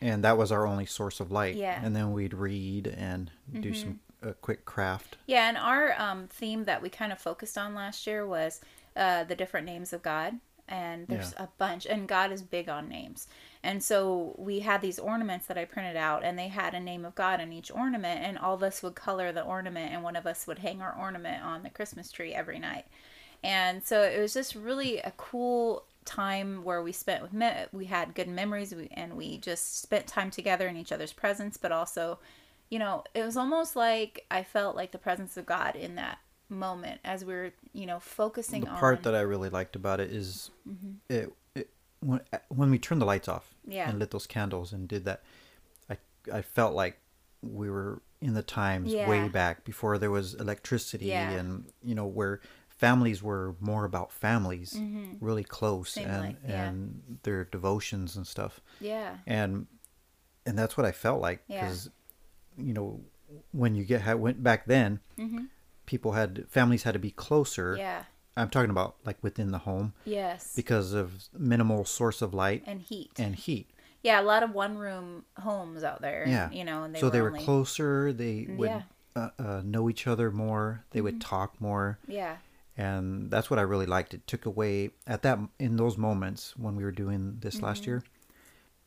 and 0.02 0.24
that 0.24 0.38
was 0.38 0.52
our 0.52 0.68
only 0.68 0.86
source 0.86 1.20
of 1.20 1.32
light. 1.32 1.56
Yeah. 1.56 1.80
And 1.84 1.96
then 1.96 2.12
we'd 2.12 2.34
read 2.34 2.86
and 2.88 3.32
do 3.60 3.74
some 3.74 4.00
a 4.22 4.34
quick 4.34 4.66
craft. 4.66 5.18
Yeah, 5.28 5.48
and 5.48 5.58
our 5.58 5.94
um, 6.00 6.28
theme 6.28 6.64
that 6.66 6.82
we 6.82 6.90
kind 6.90 7.12
of 7.12 7.20
focused 7.20 7.58
on 7.58 7.74
last 7.76 8.06
year 8.08 8.26
was 8.28 8.60
uh, 8.96 9.24
the 9.24 9.36
different 9.36 9.66
names 9.66 9.94
of 9.94 10.02
God. 10.04 10.36
And 10.68 11.08
there's 11.08 11.34
a 11.38 11.48
bunch, 11.60 11.86
and 11.86 12.08
God 12.08 12.32
is 12.32 12.42
big 12.42 12.68
on 12.70 12.90
names. 12.90 13.28
And 13.66 13.84
so 13.84 14.36
we 14.38 14.60
had 14.60 14.82
these 14.82 15.00
ornaments 15.00 15.48
that 15.48 15.58
I 15.58 15.66
printed 15.66 15.96
out, 15.96 16.24
and 16.24 16.38
they 16.38 16.50
had 16.50 16.74
a 16.74 16.80
name 16.80 17.04
of 17.04 17.16
God 17.16 17.42
in 17.42 17.52
each 17.52 17.72
ornament, 17.72 18.22
and 18.24 18.38
all 18.38 18.54
of 18.54 18.64
us 18.64 18.84
would 18.84 18.96
color 18.96 19.32
the 19.32 19.42
ornament, 19.42 19.92
and 19.92 20.04
one 20.04 20.16
of 20.16 20.28
us 20.28 20.46
would 20.46 20.60
hang 20.60 20.82
our 20.82 20.96
ornament 20.98 21.44
on 21.44 21.64
the 21.64 21.70
Christmas 21.70 22.12
tree 22.12 22.34
every 22.34 22.60
night. 22.60 22.86
And 23.44 23.84
so 23.84 24.04
it 24.04 24.20
was 24.20 24.34
just 24.34 24.56
really 24.56 25.00
a 25.00 25.12
cool 25.18 25.86
time 26.06 26.64
where 26.64 26.84
we 26.84 26.92
spent 26.92 27.24
with 27.24 27.34
me- 27.34 27.66
we 27.72 27.86
had 27.86 28.14
good 28.14 28.28
memories 28.28 28.74
and 28.92 29.18
we 29.18 29.40
just 29.40 29.82
spent 29.82 30.06
time 30.06 30.30
together 30.30 30.68
in 30.68 30.78
each 30.78 30.92
other's 30.92 31.12
presence 31.12 31.58
but 31.58 31.72
also 31.72 32.20
you 32.70 32.78
know 32.78 33.04
it 33.16 33.24
was 33.24 33.36
almost 33.36 33.76
like 33.76 34.24
i 34.30 34.44
felt 34.44 34.76
like 34.76 34.92
the 34.92 35.00
presence 35.00 35.36
of 35.36 35.48
god 35.48 35.76
in 35.76 35.96
that 35.96 36.20
moment 36.50 37.00
as 37.04 37.26
we 37.26 37.34
were 37.34 37.52
you 37.74 37.86
know 37.86 38.00
focusing 38.00 38.62
The 38.62 38.70
on 38.70 38.78
part 38.78 39.04
that 39.04 39.16
I 39.16 39.22
really 39.22 39.50
liked 39.50 39.76
about 39.76 40.00
it 40.00 40.12
is 40.12 40.52
mm-hmm. 40.68 40.94
it, 41.10 41.16
it 41.16 41.34
when 42.10 42.22
when 42.50 42.70
we 42.72 42.80
turned 42.80 43.02
the 43.02 43.06
lights 43.14 43.28
off 43.28 43.46
Yeah. 43.68 43.90
and 43.90 44.00
lit 44.00 44.12
those 44.12 44.28
candles 44.28 44.74
and 44.74 44.88
did 44.88 45.06
that, 45.06 45.20
I 45.90 45.96
I 46.40 46.42
felt 46.42 46.74
like 46.84 46.96
we 47.42 47.70
were 47.70 48.02
in 48.22 48.34
the 48.34 48.44
times 48.44 48.92
Yeah. 48.92 49.08
way 49.10 49.28
back 49.30 49.64
before 49.64 49.98
there 49.98 50.12
was 50.12 50.34
electricity 50.36 51.08
Yeah. 51.08 51.30
and 51.40 51.66
you 51.84 51.96
know 51.96 52.06
where 52.20 52.40
families 52.70 53.22
were 53.24 53.56
more 53.60 53.86
about 53.86 54.12
families 54.12 54.78
really 55.22 55.44
close 55.44 55.92
Same 55.92 56.08
and 56.10 56.22
like- 56.26 56.38
yeah. 56.48 56.66
and 56.68 57.20
their 57.24 57.46
devotions 57.46 58.16
and 58.18 58.26
stuff 58.28 58.60
yeah 58.82 59.18
and 59.26 59.68
and 60.46 60.58
that's 60.60 60.76
what 60.78 60.86
I 60.86 60.92
felt 60.92 61.22
like 61.22 61.40
because 61.48 61.90
you 62.58 62.74
know 62.74 63.02
when 63.52 63.76
you 63.76 63.84
get 63.86 64.02
went 64.20 64.44
back 64.44 64.66
then 64.66 65.00
people 65.86 66.12
had 66.14 66.46
families 66.50 66.84
had 66.84 66.94
to 66.94 67.00
be 67.00 67.12
closer 67.12 67.74
Mm-hmm. 67.74 67.80
yeah 67.88 68.04
I'm 68.38 68.50
talking 68.50 68.70
about 68.70 68.96
like 69.06 69.18
within 69.22 69.52
the 69.52 69.60
home 69.60 69.94
yes 70.06 70.54
because 70.56 70.94
of 70.94 71.30
minimal 71.38 71.86
source 71.86 72.22
of 72.22 72.34
light 72.34 72.64
and 72.66 72.82
heat 72.82 73.12
and 73.18 73.36
heat. 73.36 73.70
yeah 74.04 74.20
a 74.20 74.24
lot 74.24 74.44
of 74.44 74.52
one 74.52 74.78
room 74.78 75.26
homes 75.40 75.84
out 75.84 76.02
there 76.02 76.26
Yeah. 76.28 76.50
you 76.52 76.64
know 76.66 76.84
and 76.84 76.94
they 76.94 77.00
so 77.00 77.08
were 77.08 77.12
they 77.12 77.22
were 77.22 77.28
only, 77.30 77.44
closer. 77.44 78.12
They 78.14 78.48
would 78.50 78.70
Yeah. 78.72 78.82
uh, 79.16 79.30
uh, 79.40 79.62
know 79.64 79.90
each 79.90 80.06
other 80.08 80.32
more. 80.32 80.84
They 80.92 81.02
would 81.02 81.16
Mm-hmm. 81.20 81.30
talk 81.36 81.62
more, 81.62 82.00
yeah 82.08 82.38
and 82.78 83.32
that's 83.32 83.50
what 83.50 83.58
I 83.58 83.62
really 83.62 83.86
liked. 83.86 84.14
It 84.14 84.28
took 84.28 84.46
away 84.46 84.90
at 85.08 85.22
that 85.24 85.40
in 85.60 85.78
those 85.78 85.98
moments 85.98 86.58
when 86.58 86.76
we 86.76 86.84
were 86.84 86.92
doing 86.92 87.38
this 87.40 87.56
Mm-hmm. 87.56 87.66
last 87.66 87.88
year. 87.88 88.04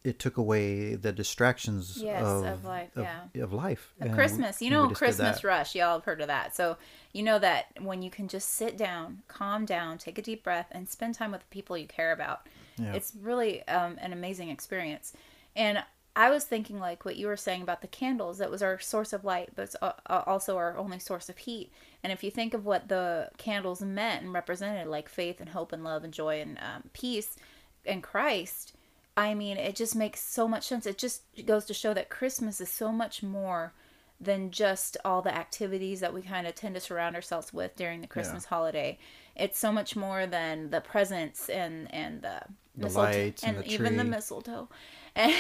It 0.05 0.19
took 0.19 0.37
away 0.37 0.95
the 0.95 1.13
distractions 1.13 1.99
Yes, 2.01 2.23
of, 2.23 2.45
of 2.45 2.65
life, 2.65 2.97
of, 2.97 3.05
yeah. 3.35 3.43
of 3.43 3.53
life. 3.53 3.93
Christmas, 4.15 4.63
you 4.63 4.71
know, 4.71 4.89
Christmas 4.89 5.43
rush. 5.43 5.75
Y'all 5.75 5.95
have 5.95 6.05
heard 6.05 6.21
of 6.21 6.29
that. 6.29 6.55
So 6.55 6.77
you 7.13 7.23
know 7.23 7.39
that 7.41 7.67
when 7.81 8.01
you 8.03 8.11
can 8.11 8.29
just 8.29 8.51
sit 8.51 8.77
down, 8.79 9.23
calm 9.29 9.65
down, 9.65 9.99
take 9.99 10.17
a 10.17 10.23
deep 10.23 10.45
breath, 10.45 10.69
and 10.71 10.89
spend 10.89 11.15
time 11.15 11.33
with 11.33 11.41
the 11.41 11.47
people 11.49 11.77
you 11.77 11.87
care 11.87 12.13
about, 12.13 12.47
Yeah. 12.79 12.93
it's 12.95 13.13
really 13.21 13.67
um, 13.69 13.97
an 14.01 14.13
amazing 14.13 14.51
experience. 14.51 15.13
And 15.57 15.83
I 16.15 16.31
was 16.31 16.45
thinking, 16.45 16.79
like 16.81 17.05
what 17.05 17.17
you 17.17 17.27
were 17.27 17.37
saying 17.37 17.63
about 17.63 17.81
the 17.81 17.87
candles, 17.89 18.39
that 18.39 18.51
was 18.51 18.63
our 18.63 18.79
source 18.79 19.13
of 19.13 19.25
light, 19.25 19.51
but 19.55 19.63
it's 19.63 19.77
also 20.07 20.57
our 20.57 20.77
only 20.77 20.99
source 21.01 21.29
of 21.29 21.39
heat. 21.39 21.73
And 22.03 22.13
if 22.13 22.23
you 22.25 22.31
think 22.31 22.55
of 22.55 22.65
what 22.65 22.89
the 22.89 23.31
candles 23.37 23.83
meant 23.83 24.23
and 24.25 24.33
represented, 24.33 24.87
like 24.87 25.09
faith 25.09 25.41
and 25.41 25.51
hope 25.51 25.73
and 25.73 25.83
love 25.85 26.03
and 26.05 26.13
joy 26.13 26.41
and 26.41 26.59
um, 26.59 26.85
peace 26.93 27.37
and 27.85 28.03
Christ, 28.03 28.75
I 29.19 29.35
mean, 29.35 29.57
it 29.57 29.75
just 29.77 29.97
makes 29.97 30.21
so 30.21 30.47
much 30.47 30.67
sense. 30.69 30.87
It 30.87 30.97
just 30.99 31.23
goes 31.45 31.65
to 31.67 31.75
show 31.75 31.93
that 31.95 32.09
Christmas 32.09 32.61
is 32.61 32.69
so 32.69 32.93
much 32.93 33.23
more 33.23 33.73
than 34.21 34.51
just 34.51 34.97
all 35.05 35.23
the 35.23 35.35
activities 35.35 36.01
that 36.01 36.13
we 36.13 36.23
kind 36.23 36.47
of 36.47 36.55
tend 36.55 36.75
to 36.75 36.81
surround 36.81 37.15
ourselves 37.17 37.53
with 37.53 37.77
during 37.77 38.01
the 38.01 38.07
Christmas 38.07 38.45
holiday. 38.47 38.99
It's 39.37 39.59
so 39.59 39.71
much 39.73 39.95
more 39.97 40.27
than 40.27 40.71
the 40.71 40.81
presents 40.81 41.49
and 41.49 41.93
and 41.95 42.23
the, 42.23 42.41
The 42.77 42.85
mistletoe- 42.87 43.11
lights 43.25 43.45
and 43.45 43.59
the 43.59 43.67
even 43.73 43.97
the 43.97 44.05
mistletoe 44.05 44.69
and 45.15 45.35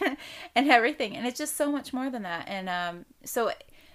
and 0.54 0.70
everything. 0.70 1.16
And 1.16 1.26
it's 1.26 1.38
just 1.38 1.56
so 1.56 1.70
much 1.72 1.92
more 1.92 2.08
than 2.10 2.22
that. 2.22 2.44
And 2.48 2.68
um, 2.68 3.04
so 3.24 3.50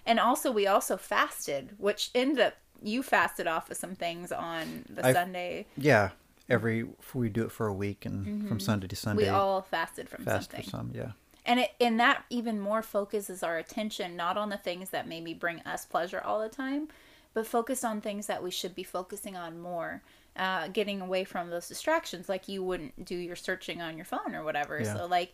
and 0.06 0.20
also 0.20 0.52
we 0.52 0.68
also 0.68 0.98
fasted, 0.98 1.74
which 1.78 2.12
ended 2.14 2.40
up 2.40 2.54
you 2.82 3.02
fasted 3.02 3.48
off 3.48 3.72
of 3.72 3.78
some 3.78 3.96
things 3.96 4.32
on 4.32 4.86
the 4.90 5.04
I've- 5.06 5.14
Sunday. 5.14 5.66
Yeah, 5.78 6.12
every 6.50 6.88
we 7.14 7.30
do 7.30 7.44
it 7.46 7.52
for 7.52 7.68
a 7.68 7.74
week, 7.74 8.06
and 8.06 8.48
from 8.48 8.60
Sunday 8.60 8.88
to 8.88 8.96
Sunday, 8.96 9.24
Mm-hmm. 9.24 9.34
We 9.34 9.38
all 9.38 9.62
fasted 9.62 10.10
from 10.10 10.24
fast 10.26 10.52
something. 10.52 10.64
for 10.64 10.70
some. 10.70 10.92
Yeah, 10.94 11.12
and 11.46 11.60
it 11.62 11.72
and 11.80 12.00
that 12.00 12.24
even 12.30 12.60
more 12.60 12.82
focuses 12.82 13.44
our 13.44 13.58
attention 13.58 14.16
not 14.16 14.38
on 14.38 14.50
the 14.50 14.58
things 14.58 14.90
that 14.92 15.08
maybe 15.08 15.34
bring 15.34 15.60
us 15.62 15.86
pleasure 15.86 16.22
all 16.24 16.40
the 16.42 16.50
time 16.50 16.88
but 17.34 17.46
focus 17.46 17.84
on 17.84 18.02
things 18.02 18.26
that 18.28 18.42
we 18.42 18.50
should 18.50 18.74
be 18.74 18.84
focusing 18.84 19.36
on 19.36 19.60
more 19.60 20.02
uh, 20.38 20.68
getting 20.70 21.02
away 21.02 21.24
from 21.24 21.50
those 21.50 21.68
distractions 21.68 22.28
like 22.28 22.48
you 22.48 22.64
wouldn't 22.64 23.06
do 23.06 23.16
your 23.16 23.36
searching 23.36 23.82
on 23.82 23.96
your 23.96 24.06
phone 24.06 24.34
or 24.36 24.44
whatever 24.44 24.80
Yeah. 24.82 24.96
so 24.98 25.06
like 25.06 25.34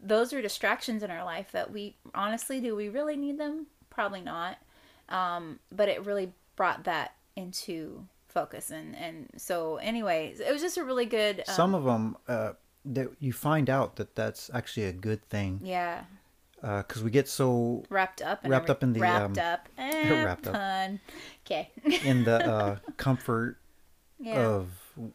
those 0.00 0.32
are 0.32 0.42
distractions 0.42 1.02
in 1.02 1.10
our 1.10 1.24
life 1.24 1.50
that 1.52 1.70
we 1.72 1.96
honestly 2.14 2.60
do 2.60 2.74
we 2.76 2.88
really 2.88 3.16
need 3.16 3.38
them 3.38 3.66
probably 3.90 4.20
not 4.20 4.58
um, 5.08 5.60
but 5.72 5.88
it 5.88 6.04
really 6.04 6.32
brought 6.56 6.84
that 6.84 7.14
into 7.36 8.06
focus. 8.34 8.70
And 8.70 8.94
and 8.96 9.28
so 9.36 9.76
anyways 9.76 10.40
it 10.40 10.52
was 10.52 10.60
just 10.60 10.76
a 10.76 10.84
really 10.84 11.06
good 11.06 11.38
um, 11.48 11.54
some 11.54 11.74
of 11.74 11.84
them 11.84 12.16
uh, 12.28 12.52
that 12.84 13.08
you 13.20 13.32
find 13.32 13.70
out 13.70 13.96
that 13.96 14.14
that's 14.14 14.50
actually 14.52 14.86
a 14.86 14.92
good 14.92 15.22
thing. 15.30 15.60
Yeah. 15.62 16.04
Because 16.60 17.02
we 17.02 17.10
get 17.10 17.28
so 17.28 17.84
wrapped 17.90 18.22
up 18.22 18.40
Wrapped 18.44 18.70
up 18.70 18.82
in 18.82 18.94
the, 18.94 19.00
wrapped 19.00 19.38
um, 19.38 19.44
up 19.52 19.68
eh, 19.78 20.24
wrapped 20.24 20.46
up. 20.46 20.90
okay. 21.46 21.70
in 22.04 22.24
the 22.24 22.36
uh, 22.54 22.76
comfort 22.96 23.58
yeah. 24.18 24.40
of 24.46 24.68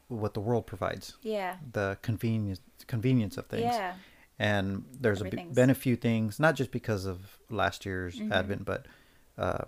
what 0.10 0.34
the 0.36 0.42
world 0.42 0.68
provides, 0.68 1.16
yeah. 1.24 1.56
The 1.72 1.98
convenience 2.04 2.62
convenience 2.86 3.38
of 3.38 3.48
things. 3.48 3.64
yeah. 3.64 3.94
And 4.38 4.86
there's 5.02 5.22
a 5.22 5.26
b- 5.26 5.48
been 5.54 5.70
a 5.72 5.76
few 5.76 5.96
things 5.96 6.40
not 6.40 6.54
just 6.56 6.70
because 6.72 7.06
of 7.06 7.18
last 7.50 7.84
year's 7.86 8.16
Mm-hmm. 8.20 8.32
advent 8.34 8.66
but 8.66 8.86
uh, 9.38 9.64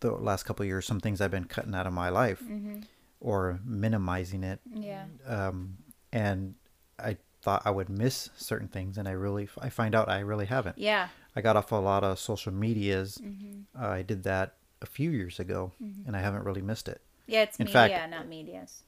the 0.00 0.12
last 0.12 0.44
couple 0.44 0.62
of 0.62 0.68
years 0.68 0.86
some 0.86 1.00
things 1.00 1.20
i've 1.20 1.30
been 1.30 1.44
cutting 1.44 1.74
out 1.74 1.86
of 1.86 1.92
my 1.92 2.08
life 2.08 2.40
Mm-hmm. 2.42 2.80
or 3.20 3.60
minimizing 3.64 4.42
it 4.44 4.60
yeah 4.72 5.04
um, 5.26 5.78
and 6.12 6.54
i 6.98 7.16
thought 7.42 7.62
i 7.64 7.70
would 7.70 7.88
miss 7.88 8.30
certain 8.36 8.68
things 8.68 8.96
and 8.98 9.06
i 9.08 9.12
really 9.12 9.48
i 9.60 9.68
find 9.68 9.94
out 9.94 10.08
i 10.08 10.20
really 10.20 10.46
haven't 10.46 10.78
yeah 10.78 11.08
i 11.34 11.40
got 11.40 11.56
off 11.56 11.72
a 11.72 11.76
lot 11.76 12.04
of 12.04 12.18
social 12.18 12.52
medias 12.52 13.18
Mm-hmm. 13.22 13.82
uh, 13.82 13.88
i 13.88 14.02
did 14.02 14.22
that 14.24 14.54
a 14.82 14.86
few 14.86 15.10
years 15.10 15.40
ago 15.40 15.72
and 16.06 16.14
i 16.16 16.20
haven't 16.20 16.44
really 16.44 16.62
missed 16.62 16.88
it 16.88 17.00
yeah 17.26 17.42
it's 17.42 17.56
In 17.58 17.64
media 17.66 17.72
fact- 17.88 18.10
not 18.10 18.28
medias 18.28 18.82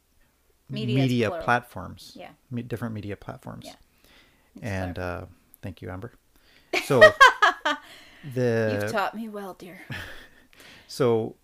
media, 0.71 0.97
media 0.97 1.29
plural. 1.29 1.45
platforms 1.45 2.13
yeah 2.15 2.31
me- 2.51 2.63
different 2.63 2.95
media 2.95 3.17
platforms. 3.17 3.65
Yeah. 3.67 3.75
And 4.61 4.99
uh, 4.99 5.27
thank 5.63 5.81
you, 5.83 5.89
Amber. 5.91 6.13
So 6.85 7.01
the 8.35 8.79
you've 8.83 8.93
taught 8.93 9.15
me 9.15 9.29
well 9.29 9.55
dear 9.55 9.79
so 10.89 11.37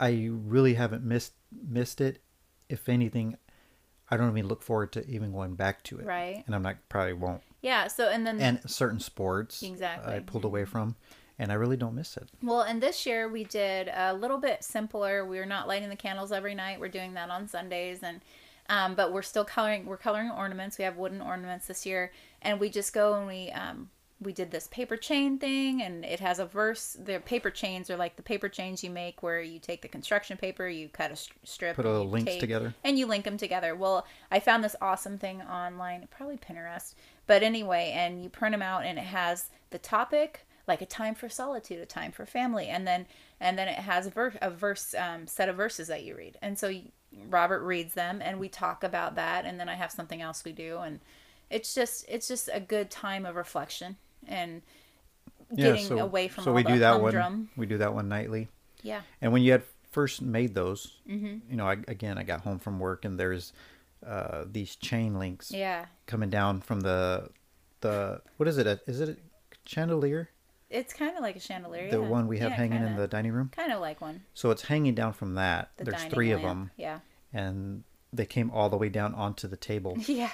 I 0.00 0.28
really 0.32 0.74
haven't 0.74 1.04
missed 1.04 1.34
missed 1.68 2.00
it. 2.00 2.20
If 2.68 2.88
anything, 2.88 3.36
I 4.10 4.16
don't 4.16 4.30
even 4.36 4.48
look 4.48 4.62
forward 4.62 4.90
to 4.94 5.06
even 5.08 5.30
going 5.32 5.54
back 5.54 5.84
to 5.84 5.98
it. 5.98 6.06
Right. 6.06 6.42
And 6.46 6.54
I'm 6.54 6.62
not 6.62 6.76
probably 6.88 7.12
won't. 7.12 7.42
yeah 7.62 7.86
so 7.86 8.08
and 8.08 8.26
then 8.26 8.40
And 8.40 8.60
certain 8.68 8.98
sports 9.00 9.62
Exactly. 9.62 10.14
I 10.14 10.18
pulled 10.20 10.44
away 10.44 10.64
from, 10.64 10.96
and 11.38 11.52
I 11.52 11.54
really 11.54 11.76
don't 11.76 11.94
miss 11.94 12.16
it. 12.16 12.28
Well, 12.42 12.62
and 12.62 12.82
this 12.82 13.06
year 13.06 13.28
we 13.28 13.44
did 13.44 13.88
a 13.94 14.12
little 14.14 14.38
bit 14.38 14.64
simpler. 14.64 15.24
We're 15.24 15.46
not 15.46 15.68
lighting 15.68 15.90
the 15.90 15.96
candles 15.96 16.32
every 16.32 16.54
night. 16.54 16.80
We're 16.80 16.88
doing 16.88 17.14
that 17.14 17.30
on 17.30 17.46
Sundays, 17.46 18.02
and 18.02 18.20
um, 18.68 18.94
but 18.94 19.12
we're 19.12 19.22
still 19.22 19.44
coloring. 19.44 19.84
We're 19.86 19.98
coloring 19.98 20.30
ornaments. 20.30 20.78
We 20.78 20.84
have 20.84 20.96
wooden 20.96 21.20
ornaments 21.20 21.66
this 21.66 21.84
year, 21.86 22.12
and 22.42 22.58
we 22.58 22.70
just 22.70 22.92
go 22.94 23.14
and 23.14 23.26
we 23.26 23.50
um, 23.50 23.90
we 24.24 24.32
did 24.32 24.50
this 24.50 24.66
paper 24.68 24.96
chain 24.96 25.38
thing, 25.38 25.82
and 25.82 26.04
it 26.04 26.18
has 26.20 26.38
a 26.38 26.46
verse. 26.46 26.96
The 27.02 27.20
paper 27.20 27.50
chains 27.50 27.90
are 27.90 27.96
like 27.96 28.16
the 28.16 28.22
paper 28.22 28.48
chains 28.48 28.82
you 28.82 28.90
make, 28.90 29.22
where 29.22 29.40
you 29.40 29.58
take 29.58 29.82
the 29.82 29.88
construction 29.88 30.36
paper, 30.36 30.66
you 30.66 30.88
cut 30.88 31.12
a 31.12 31.16
str- 31.16 31.34
strip, 31.44 31.76
Put 31.76 31.86
all 31.86 32.04
links 32.08 32.32
tape- 32.32 32.40
together. 32.40 32.74
and 32.82 32.98
you 32.98 33.06
link 33.06 33.24
them 33.24 33.36
together. 33.36 33.74
Well, 33.76 34.06
I 34.30 34.40
found 34.40 34.64
this 34.64 34.76
awesome 34.80 35.18
thing 35.18 35.42
online, 35.42 36.08
probably 36.10 36.36
Pinterest, 36.38 36.94
but 37.26 37.42
anyway, 37.42 37.92
and 37.94 38.22
you 38.22 38.28
print 38.28 38.52
them 38.54 38.62
out, 38.62 38.84
and 38.84 38.98
it 38.98 39.04
has 39.04 39.50
the 39.70 39.78
topic, 39.78 40.46
like 40.66 40.80
a 40.82 40.86
time 40.86 41.14
for 41.14 41.28
solitude, 41.28 41.78
a 41.80 41.86
time 41.86 42.10
for 42.10 42.24
family, 42.26 42.66
and 42.68 42.86
then 42.86 43.06
and 43.40 43.58
then 43.58 43.68
it 43.68 43.78
has 43.78 44.06
a 44.06 44.10
verse, 44.10 44.34
a 44.40 44.50
verse 44.50 44.94
um, 44.94 45.26
set 45.26 45.48
of 45.48 45.56
verses 45.56 45.88
that 45.88 46.04
you 46.04 46.16
read, 46.16 46.38
and 46.40 46.58
so 46.58 46.68
you, 46.68 46.90
Robert 47.28 47.60
reads 47.62 47.94
them, 47.94 48.20
and 48.22 48.40
we 48.40 48.48
talk 48.48 48.82
about 48.82 49.14
that, 49.16 49.44
and 49.44 49.60
then 49.60 49.68
I 49.68 49.74
have 49.74 49.92
something 49.92 50.22
else 50.22 50.44
we 50.44 50.52
do, 50.52 50.78
and 50.78 51.00
it's 51.50 51.74
just 51.74 52.06
it's 52.08 52.26
just 52.26 52.48
a 52.52 52.60
good 52.60 52.90
time 52.90 53.26
of 53.26 53.36
reflection 53.36 53.96
and 54.28 54.62
getting 55.56 55.98
away 55.98 56.28
from 56.28 56.44
so 56.44 56.52
we 56.52 56.62
the 56.62 56.70
do 56.72 56.78
that 56.80 57.00
humdrum. 57.00 57.22
one. 57.22 57.48
We 57.56 57.66
do 57.66 57.78
that 57.78 57.94
one 57.94 58.08
nightly. 58.08 58.48
Yeah, 58.82 59.00
And 59.22 59.32
when 59.32 59.42
you 59.42 59.52
had 59.52 59.62
first 59.92 60.20
made 60.20 60.54
those, 60.54 60.98
Mm-hmm. 61.08 61.50
you 61.50 61.56
know, 61.56 61.66
I, 61.66 61.76
again, 61.88 62.18
I 62.18 62.22
got 62.22 62.40
home 62.42 62.58
from 62.58 62.78
work 62.78 63.04
and 63.06 63.18
there's 63.18 63.52
uh, 64.06 64.44
these 64.50 64.76
chain 64.76 65.18
links 65.18 65.50
yeah. 65.50 65.86
coming 66.06 66.28
down 66.30 66.60
from 66.60 66.80
the 66.82 67.30
the 67.80 68.20
what 68.36 68.46
is 68.48 68.58
it? 68.58 68.66
A, 68.66 68.80
is 68.86 69.00
it 69.00 69.08
a 69.08 69.16
chandelier? 69.64 70.28
It's 70.70 70.92
kind 70.92 71.16
of 71.16 71.22
like 71.22 71.36
a 71.36 71.40
chandelier. 71.40 71.90
The 71.90 72.00
yeah. 72.00 72.08
one 72.08 72.26
we 72.26 72.38
have 72.38 72.50
Yeah, 72.50 72.56
hanging 72.56 72.78
in 72.82 72.88
kinda. 72.88 73.00
the 73.02 73.08
dining 73.08 73.32
room. 73.32 73.50
kind 73.54 73.72
of 73.72 73.80
like 73.80 74.00
one. 74.00 74.22
So 74.34 74.50
it's 74.50 74.62
hanging 74.62 74.94
down 74.94 75.12
from 75.14 75.34
that. 75.36 75.70
The 75.76 75.84
There's 75.84 76.04
three 76.04 76.30
of 76.32 76.42
them, 76.42 76.70
Yeah. 76.76 76.98
and 77.32 77.84
they 78.12 78.26
came 78.26 78.50
all 78.50 78.68
the 78.68 78.76
way 78.76 78.88
down 78.90 79.14
onto 79.14 79.48
the 79.48 79.56
table. 79.56 79.96
Yeah. 80.06 80.30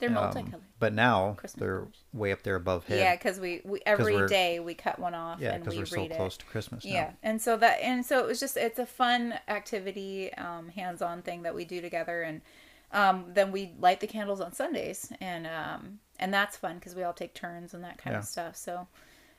They're 0.00 0.08
Um, 0.08 0.14
multicolored. 0.14 0.62
but 0.78 0.92
now 0.92 1.34
Christmas 1.34 1.60
they're 1.60 1.78
colors. 1.80 2.04
way 2.12 2.32
up 2.32 2.42
there 2.42 2.56
above 2.56 2.86
head. 2.86 2.98
Yeah, 2.98 3.14
because 3.14 3.38
we, 3.38 3.60
we 3.64 3.80
every 3.86 4.26
day 4.26 4.58
we 4.58 4.74
cut 4.74 4.98
one 4.98 5.14
off 5.14 5.40
yeah, 5.40 5.52
and 5.52 5.62
because 5.62 5.76
we 5.76 5.82
we're 5.82 5.86
so 5.86 6.00
read 6.02 6.12
close 6.12 6.34
it. 6.36 6.40
to 6.40 6.46
Christmas 6.46 6.84
now. 6.84 6.90
Yeah, 6.90 7.10
and 7.22 7.40
so 7.40 7.56
that 7.58 7.80
and 7.82 8.04
so 8.04 8.18
it 8.20 8.26
was 8.26 8.40
just 8.40 8.56
it's 8.56 8.78
a 8.78 8.86
fun 8.86 9.34
activity, 9.46 10.32
um, 10.34 10.70
hands-on 10.70 11.22
thing 11.22 11.42
that 11.42 11.54
we 11.54 11.64
do 11.64 11.80
together, 11.80 12.22
and 12.22 12.40
um, 12.92 13.26
then 13.28 13.52
we 13.52 13.72
light 13.78 14.00
the 14.00 14.06
candles 14.06 14.40
on 14.40 14.52
Sundays, 14.52 15.12
and 15.20 15.46
um, 15.46 16.00
and 16.18 16.32
that's 16.34 16.56
fun 16.56 16.76
because 16.76 16.94
we 16.94 17.02
all 17.02 17.12
take 17.12 17.34
turns 17.34 17.74
and 17.74 17.84
that 17.84 17.98
kind 17.98 18.14
Yeah. 18.14 18.18
of 18.20 18.24
stuff. 18.24 18.56
So 18.56 18.88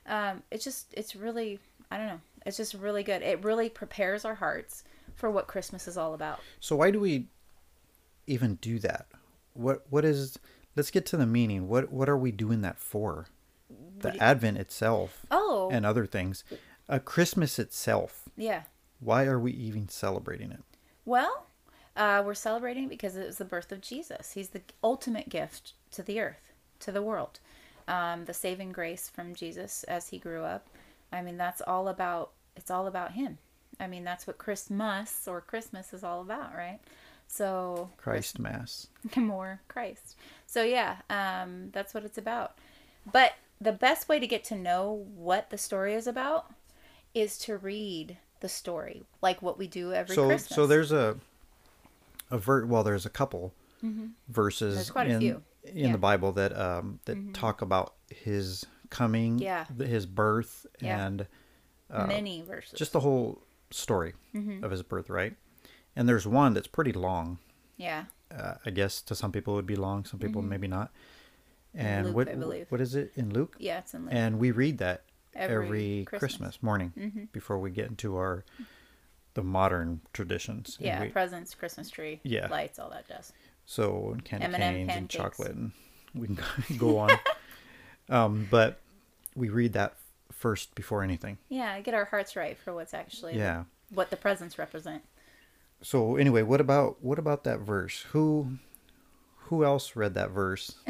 um, 0.06 0.42
it's 0.50 0.64
just 0.64 0.86
it's 0.92 1.14
really 1.16 1.58
I 1.90 1.98
don't 1.98 2.06
know, 2.06 2.20
it's 2.46 2.56
just 2.56 2.72
really 2.74 3.02
good. 3.02 3.20
It 3.22 3.44
really 3.44 3.68
prepares 3.68 4.24
our 4.24 4.36
hearts 4.36 4.84
for 5.16 5.30
what 5.30 5.46
Christmas 5.48 5.86
is 5.88 5.98
all 5.98 6.14
about. 6.14 6.40
So 6.60 6.76
why 6.76 6.90
do 6.90 7.00
we 7.00 7.26
even 8.26 8.54
do 8.56 8.78
that? 8.78 9.06
What 9.54 9.84
what 9.90 10.04
is? 10.04 10.38
Let's 10.76 10.90
get 10.90 11.04
to 11.06 11.16
the 11.16 11.26
meaning. 11.26 11.68
What 11.68 11.92
what 11.92 12.08
are 12.08 12.16
we 12.18 12.32
doing 12.32 12.60
that 12.62 12.78
for? 12.78 13.26
The 14.00 14.16
Advent 14.22 14.58
itself 14.58 15.24
Oh, 15.30 15.68
and 15.72 15.86
other 15.86 16.06
things. 16.06 16.42
Uh, 16.88 16.98
Christmas 16.98 17.58
itself. 17.58 18.28
yeah. 18.36 18.62
Why 19.00 19.24
are 19.26 19.38
we 19.38 19.52
even 19.52 19.88
celebrating 19.88 20.50
it? 20.52 20.62
Well, 21.04 21.46
uh, 21.96 22.22
we're 22.24 22.34
celebrating 22.34 22.88
because 22.88 23.16
it 23.16 23.26
was 23.26 23.38
the 23.38 23.44
birth 23.44 23.70
of 23.72 23.80
Jesus. 23.80 24.32
He's 24.32 24.50
the 24.50 24.62
ultimate 24.82 25.28
gift 25.28 25.72
to 25.92 26.02
the 26.02 26.20
earth, 26.20 26.52
to 26.80 26.92
the 26.92 27.02
world. 27.02 27.38
Um, 27.88 28.24
the 28.26 28.34
saving 28.34 28.72
grace 28.72 29.08
from 29.08 29.34
Jesus 29.34 29.82
as 29.84 30.08
he 30.08 30.18
grew 30.18 30.42
up. 30.42 30.68
I 31.12 31.20
mean, 31.22 31.36
that's 31.36 31.60
all 31.62 31.88
about. 31.88 32.30
It's 32.56 32.70
all 32.70 32.86
about 32.86 33.12
him. 33.12 33.38
I 33.80 33.86
mean, 33.86 34.04
that's 34.04 34.26
what 34.26 34.38
Christmas 34.38 35.26
or 35.26 35.40
Christmas 35.40 35.92
is 35.92 36.04
all 36.04 36.20
about, 36.20 36.54
right? 36.54 36.78
So 37.34 37.88
Christ 37.96 38.38
Mass. 38.38 38.88
more 39.16 39.60
Christ. 39.68 40.16
So 40.46 40.62
yeah, 40.62 40.96
um, 41.08 41.70
that's 41.72 41.94
what 41.94 42.04
it's 42.04 42.18
about. 42.18 42.58
But 43.10 43.32
the 43.58 43.72
best 43.72 44.06
way 44.08 44.18
to 44.20 44.26
get 44.26 44.44
to 44.44 44.54
know 44.54 45.06
what 45.16 45.48
the 45.48 45.56
story 45.56 45.94
is 45.94 46.06
about 46.06 46.52
is 47.14 47.38
to 47.38 47.56
read 47.56 48.18
the 48.40 48.48
story, 48.50 49.04
like 49.22 49.40
what 49.40 49.56
we 49.58 49.66
do 49.66 49.92
every 49.94 50.14
so 50.14 50.26
Christmas. 50.26 50.54
so 50.54 50.66
there's 50.66 50.92
a 50.92 51.16
a 52.30 52.36
ver 52.38 52.66
well 52.66 52.82
there's 52.82 53.06
a 53.06 53.10
couple 53.10 53.52
verses 54.28 54.90
Mm-hmm. 54.90 54.98
A 54.98 55.04
in 55.04 55.10
in 55.22 55.22
Yeah. 55.22 55.84
Mm-hmm. 55.84 55.92
the 55.92 55.98
Bible 55.98 56.32
that 56.32 56.58
um 56.58 57.00
that 57.06 57.32
talk 57.34 57.62
about 57.62 57.94
his 58.10 58.66
coming, 58.90 59.38
Yeah. 59.38 59.64
his 59.78 60.04
birth, 60.04 60.66
Yeah. 60.80 61.06
and 61.06 61.26
many 61.90 62.42
verses. 62.42 62.78
just 62.78 62.92
the 62.92 63.00
whole 63.00 63.40
story 63.70 64.12
Mm-hmm. 64.34 64.62
of 64.64 64.70
his 64.70 64.82
birth, 64.82 65.08
right? 65.08 65.34
And 65.96 66.08
there's 66.08 66.26
one 66.26 66.54
that's 66.54 66.66
pretty 66.68 66.92
long. 66.92 67.38
yeah, 67.76 68.04
Uh, 68.30 68.54
I 68.64 68.70
guess 68.70 69.02
to 69.02 69.14
some 69.14 69.30
people 69.32 69.54
it 69.54 69.56
would 69.56 69.66
be 69.66 69.76
long, 69.76 70.04
some 70.04 70.18
people 70.20 70.40
maybe 70.42 70.66
not. 70.68 70.90
And 71.74 72.06
Mm-hmm. 72.06 72.06
Luke, 72.06 72.16
what 72.16 72.28
I 72.28 72.34
believe. 72.34 72.66
what 72.70 72.80
is 72.80 72.94
it 72.94 73.12
in 73.16 73.32
Luke? 73.32 73.56
yeah, 73.58 73.78
it's 73.78 73.94
in 73.94 74.02
Luke. 74.04 74.12
And 74.14 74.38
we 74.38 74.50
read 74.50 74.78
that 74.78 75.04
Every 75.34 75.64
every, 75.66 76.04
Christmas. 76.04 76.36
Christmas. 76.36 76.62
morning 76.62 77.28
before 77.32 77.58
we 77.58 77.70
get 77.70 77.88
into 77.88 78.16
our 78.16 78.44
the 79.34 79.42
modern 79.42 80.00
traditions. 80.12 80.76
Yeah, 80.78 81.00
we- 81.00 81.08
presents, 81.08 81.54
Christmas 81.54 81.88
tree, 81.88 82.20
Yeah. 82.22 82.48
lights, 82.48 82.78
all 82.78 82.90
that 82.90 83.08
jazz. 83.08 83.32
so 83.64 84.10
and 84.12 84.22
candy 84.24 84.44
M&M 84.46 84.60
canes 84.60 84.90
and 84.94 85.08
chocolate 85.08 85.52
and 85.54 85.72
we 86.14 86.26
can 86.26 86.38
go 86.78 86.98
on. 86.98 87.10
um, 88.10 88.46
but 88.50 88.80
we 89.34 89.48
read 89.48 89.72
that 89.72 89.94
first 90.30 90.74
before 90.74 91.02
anything. 91.02 91.38
Yeah, 91.48 91.80
get 91.80 91.94
our 91.94 92.04
hearts 92.06 92.36
right 92.36 92.58
for 92.58 92.74
what's 92.74 92.92
actually 92.92 93.36
Yeah. 93.38 93.64
what 93.90 94.10
the 94.10 94.16
presents 94.16 94.58
represent. 94.58 95.02
So 95.82 96.16
anyway, 96.16 96.42
what 96.42 96.60
about 96.60 97.02
what 97.02 97.18
about 97.18 97.44
that 97.44 97.60
verse? 97.60 98.02
Who 98.12 98.58
who 99.36 99.64
else 99.64 99.96
read 99.96 100.14
that 100.14 100.30
verse 100.30 100.76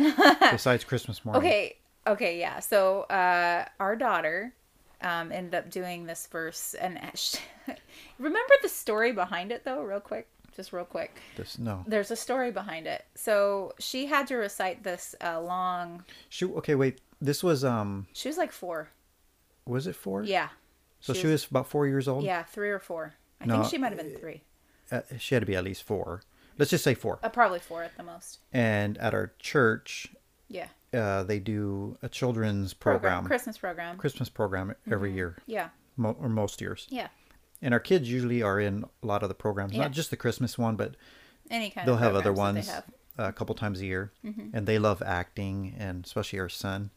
besides 0.51 0.85
Christmas 0.85 1.25
morning? 1.25 1.43
Okay, 1.43 1.77
okay, 2.07 2.39
yeah. 2.39 2.61
So 2.61 3.03
uh, 3.03 3.65
our 3.81 3.97
daughter 3.97 4.55
um, 5.01 5.33
ended 5.33 5.55
up 5.55 5.71
doing 5.71 6.07
this 6.07 6.27
verse, 6.31 6.75
and 6.75 7.01
sh 7.15 7.37
remember 8.19 8.53
the 8.63 8.69
story 8.69 9.13
behind 9.13 9.51
it 9.51 9.65
though, 9.65 9.83
real 9.83 10.01
quick, 10.01 10.29
just 10.55 10.73
real 10.73 10.85
quick. 10.85 11.21
This 11.37 11.59
no. 11.59 11.85
There's 11.87 12.11
a 12.11 12.17
story 12.17 12.51
behind 12.53 12.87
it. 12.87 13.05
So 13.15 13.73
she 13.79 14.07
had 14.07 14.27
to 14.29 14.37
recite 14.37 14.83
this 14.85 15.15
uh, 15.25 15.41
long. 15.41 16.05
She 16.29 16.45
okay, 16.45 16.75
wait. 16.75 17.01
This 17.21 17.43
was 17.43 17.65
um 17.65 18.07
She 18.13 18.29
was 18.29 18.37
like 18.37 18.53
four. 18.53 18.89
was 19.65 19.87
it 19.87 19.95
4? 19.97 20.25
Yeah. 20.25 20.49
So 21.01 21.15
she 21.15 21.27
was, 21.27 21.45
about 21.49 21.67
4 21.69 21.87
years 21.89 22.07
old? 22.07 22.23
Yeah, 22.25 22.43
three 22.45 22.71
or 22.71 22.79
four. 22.79 23.15
I 23.41 23.47
No, 23.47 23.55
think 23.59 23.71
she 23.71 23.79
might 23.79 23.89
have 23.93 23.99
been 23.99 24.17
three. 24.17 24.43
Uh, 24.93 25.01
she 25.19 25.35
had 25.35 25.41
to 25.41 25.47
be 25.47 25.57
at 25.57 25.65
least 25.65 25.83
4. 25.85 26.23
Let's 26.59 26.71
just 26.71 26.85
say 26.85 26.95
4. 26.95 27.19
Uh, 27.23 27.29
probably 27.31 27.59
four 27.59 27.83
at 27.83 27.97
the 27.97 28.03
most. 28.03 28.39
And 28.53 28.99
at 28.99 29.15
our 29.15 29.33
church, 29.39 30.09
Yeah. 30.49 30.69
uh, 30.93 31.23
they 31.23 31.39
do 31.39 31.97
a 32.03 32.09
children's 32.11 32.75
Program. 32.75 33.01
program, 33.01 33.25
Christmas 33.27 33.57
program. 33.59 33.97
Christmas 33.97 34.29
program 34.29 34.75
every 34.91 35.13
year, 35.13 35.39
Yeah. 35.47 35.71
mo- 35.97 36.17
or 36.21 36.29
most 36.29 36.61
years. 36.61 36.87
Yeah. 36.91 37.09
And 37.63 37.73
our 37.73 37.81
kids 37.81 38.11
usually 38.11 38.43
are 38.43 38.61
in 38.61 38.85
a 39.03 39.07
lot 39.07 39.23
of 39.23 39.29
the 39.31 39.35
programs, 39.35 39.73
Yeah. 39.73 39.83
not 39.85 39.93
just 39.93 40.11
the 40.11 40.17
Christmas 40.17 40.59
one, 40.59 40.77
but 40.77 40.95
Any 41.51 41.71
kind 41.71 41.89
they'll 41.89 41.97
have 41.97 42.15
other 42.15 42.33
ones 42.35 42.69
have. 42.69 42.85
Mm-hmm. 43.19 43.23
a 43.29 43.33
couple 43.33 43.55
times 43.55 43.81
a 43.81 43.87
year. 43.87 44.13
And 44.53 44.67
they 44.67 44.79
love 44.79 45.03
acting, 45.05 45.75
and 45.79 46.05
especially 46.05 46.39
our 46.41 46.49
son. 46.49 46.91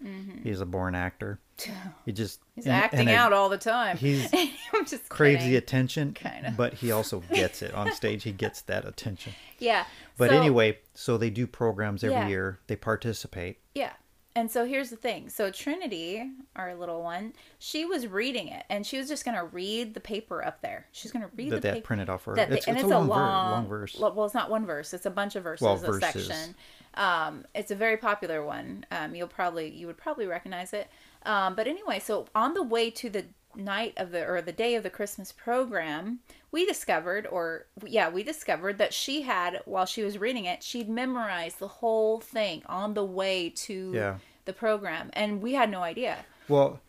He's 0.44 0.62
a 0.62 0.66
born 0.66 0.96
actor. 0.96 1.40
He 2.06 2.12
just 2.12 2.40
Mm-hmm. 2.42 2.50
He's 2.56 2.66
and- 2.68 2.74
acting 2.76 3.00
and 3.02 3.10
out 3.10 3.34
all 3.34 3.50
the 3.50 3.58
time. 3.58 3.98
he's- 3.98 4.30
I'm 4.74 4.86
just 4.86 5.10
craves 5.10 5.44
the 5.46 5.56
attention, 5.58 6.14
Kinda. 6.14 6.54
but 6.56 6.74
he 6.76 6.92
also 6.92 7.20
gets 7.34 7.62
it 7.62 7.74
on 7.74 7.92
stage. 7.94 8.24
He 8.24 8.32
gets 8.32 8.62
that 8.64 8.86
attention. 8.86 9.34
Yeah. 9.60 9.86
But 10.18 10.30
So- 10.32 10.38
anyway, 10.38 10.80
so 10.94 11.18
they 11.18 11.30
do 11.30 11.48
programs 11.48 12.04
every 12.04 12.16
Yeah. 12.16 12.28
year. 12.28 12.60
They 12.68 12.76
participate. 12.76 13.58
Yeah. 13.74 13.92
And 14.38 14.52
so 14.52 14.66
here's 14.66 14.90
the 14.90 14.98
thing. 14.98 15.30
So 15.30 15.50
Trinity, 15.50 16.30
our 16.58 16.76
little 16.76 17.02
one, 17.02 17.32
she 17.58 17.86
was 17.86 18.06
reading 18.06 18.50
it, 18.50 18.66
and 18.70 18.86
she 18.86 18.98
was 18.98 19.08
just 19.08 19.24
gonna 19.24 19.46
read 19.46 19.94
the 19.94 20.02
paper 20.02 20.44
up 20.44 20.62
there. 20.62 20.88
She's 20.92 21.12
gonna 21.14 21.30
read 21.38 21.52
that 21.52 21.62
the 21.62 21.68
they 21.70 21.74
paper. 21.76 21.86
printed 21.88 22.10
off 22.10 22.26
her. 22.26 22.36
that 22.36 22.50
they- 22.50 22.58
It's, 22.58 22.68
and 22.68 22.76
it's, 22.76 22.84
it's, 22.84 22.92
a 22.94 22.98
long, 22.98 23.08
long, 23.08 23.52
long 23.52 23.68
verse. 23.68 23.96
Well, 23.98 24.26
it's 24.26 24.34
not 24.34 24.50
one 24.50 24.66
verse; 24.66 24.94
it's 24.94 25.06
a 25.06 25.10
bunch 25.10 25.38
of 25.38 25.44
verses, 25.44 25.64
Well, 25.64 25.76
a 25.76 26.00
section. 26.02 26.56
Um, 26.96 27.46
it's 27.56 27.72
a 27.72 27.76
very 27.76 27.96
popular 27.98 28.44
one. 28.44 28.86
Um, 28.92 29.16
you'll 29.16 29.28
probably 29.30 29.70
you 29.70 29.88
would 29.88 29.98
probably 29.98 30.28
recognize 30.28 30.74
it. 30.74 30.90
Um, 31.24 31.56
but 31.56 31.68
anyway, 31.68 32.00
so 32.00 32.28
on 32.36 32.54
the 32.54 32.64
way 32.64 32.90
to 32.92 33.10
the 33.10 33.26
night 33.58 33.94
of 33.98 34.12
the 34.12 34.26
or 34.26 34.42
the 34.42 34.52
day 34.52 34.76
of 34.76 34.84
the 34.84 34.90
Christmas 34.90 35.32
program, 35.32 36.20
we 36.52 36.66
discovered, 36.66 37.28
or 37.28 37.66
yeah, 37.86 38.10
we 38.10 38.24
discovered 38.24 38.78
that 38.78 38.94
she 38.94 39.22
had 39.24 39.62
while 39.66 39.86
she 39.86 40.04
was 40.04 40.18
reading 40.18 40.46
it, 40.46 40.64
she'd 40.64 40.90
memorized 40.90 41.60
the 41.60 41.68
whole 41.68 42.20
thing 42.20 42.64
on 42.68 42.94
the 42.94 43.04
way 43.06 43.50
to 43.50 43.92
Yeah. 43.94 44.18
the 44.46 44.54
program, 44.54 45.10
and 45.14 45.42
we 45.42 45.54
had 45.54 45.70
no 45.70 45.82
idea. 45.84 46.26
Well, 46.48 46.80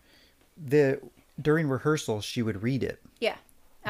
the 0.56 1.00
during 1.40 1.68
rehearsal 1.68 2.20
she 2.20 2.42
would 2.42 2.62
read 2.62 2.82
it 2.82 3.02
Yeah, 3.20 3.36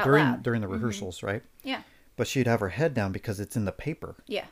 during 0.03 0.23
loud. 0.25 0.33
Mm-hmm. 0.33 0.41
during 0.43 0.61
the 0.61 0.67
rehearsals, 0.67 1.23
right? 1.23 1.43
Yeah, 1.63 1.81
But 2.17 2.27
she'd 2.27 2.47
have 2.47 2.59
her 2.59 2.69
head 2.69 2.93
down 2.93 3.11
because 3.11 3.39
it's 3.39 3.55
in 3.55 3.65
the 3.65 3.71
paper. 3.71 4.15
yeah, 4.27 4.45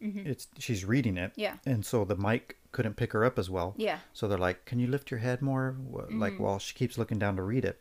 It's 0.00 0.46
she's 0.58 0.84
reading 0.84 1.16
it. 1.16 1.30
Mm-hmm. 1.32 1.40
Yeah. 1.40 1.56
And 1.66 1.84
so 1.84 2.04
the 2.04 2.16
mic 2.16 2.56
couldn't 2.76 2.96
pick 3.00 3.12
her 3.16 3.22
up 3.28 3.36
as 3.42 3.48
well. 3.56 3.70
yeah, 3.88 3.98
So 4.18 4.22
they're 4.28 4.44
like, 4.48 4.58
"Can 4.68 4.78
you 4.82 4.86
lift 4.94 5.10
your 5.12 5.20
head 5.26 5.38
more?" 5.50 5.64
Mm-hmm. 5.78 6.20
Like 6.24 6.36
while 6.44 6.58
she 6.66 6.72
keeps 6.80 6.96
looking 7.00 7.18
down 7.24 7.34
to 7.36 7.42
read 7.52 7.64
it, 7.64 7.78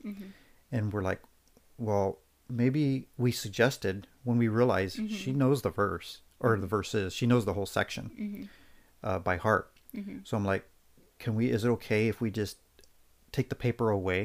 and 0.76 0.84
we're 0.94 1.08
like, 1.12 1.22
"Well, 1.88 2.08
maybe 2.50 2.84
we 3.24 3.32
suggested 3.46 3.96
when 4.28 4.38
we 4.44 4.48
realized 4.48 4.96
Mm-hmm. 4.98 5.16
she 5.22 5.32
knows 5.42 5.62
the 5.62 5.70
verse 5.84 6.10
or 6.40 6.58
the 6.64 6.68
verses, 6.78 7.14
she 7.14 7.26
knows 7.32 7.44
the 7.46 7.54
whole 7.58 7.66
section 7.80 8.06
Mm-hmm. 8.24 8.44
uh, 9.08 9.20
by 9.30 9.36
heart." 9.38 9.66
So 10.28 10.32
I'm 10.38 10.46
like, 10.54 10.64
"Can 11.20 11.36
we? 11.36 11.46
Is 11.56 11.64
it 11.66 11.70
okay 11.78 12.08
if 12.14 12.18
we 12.24 12.30
just 12.44 12.58
take 13.32 13.48
the 13.50 13.56
paper 13.68 13.88
away, 14.00 14.22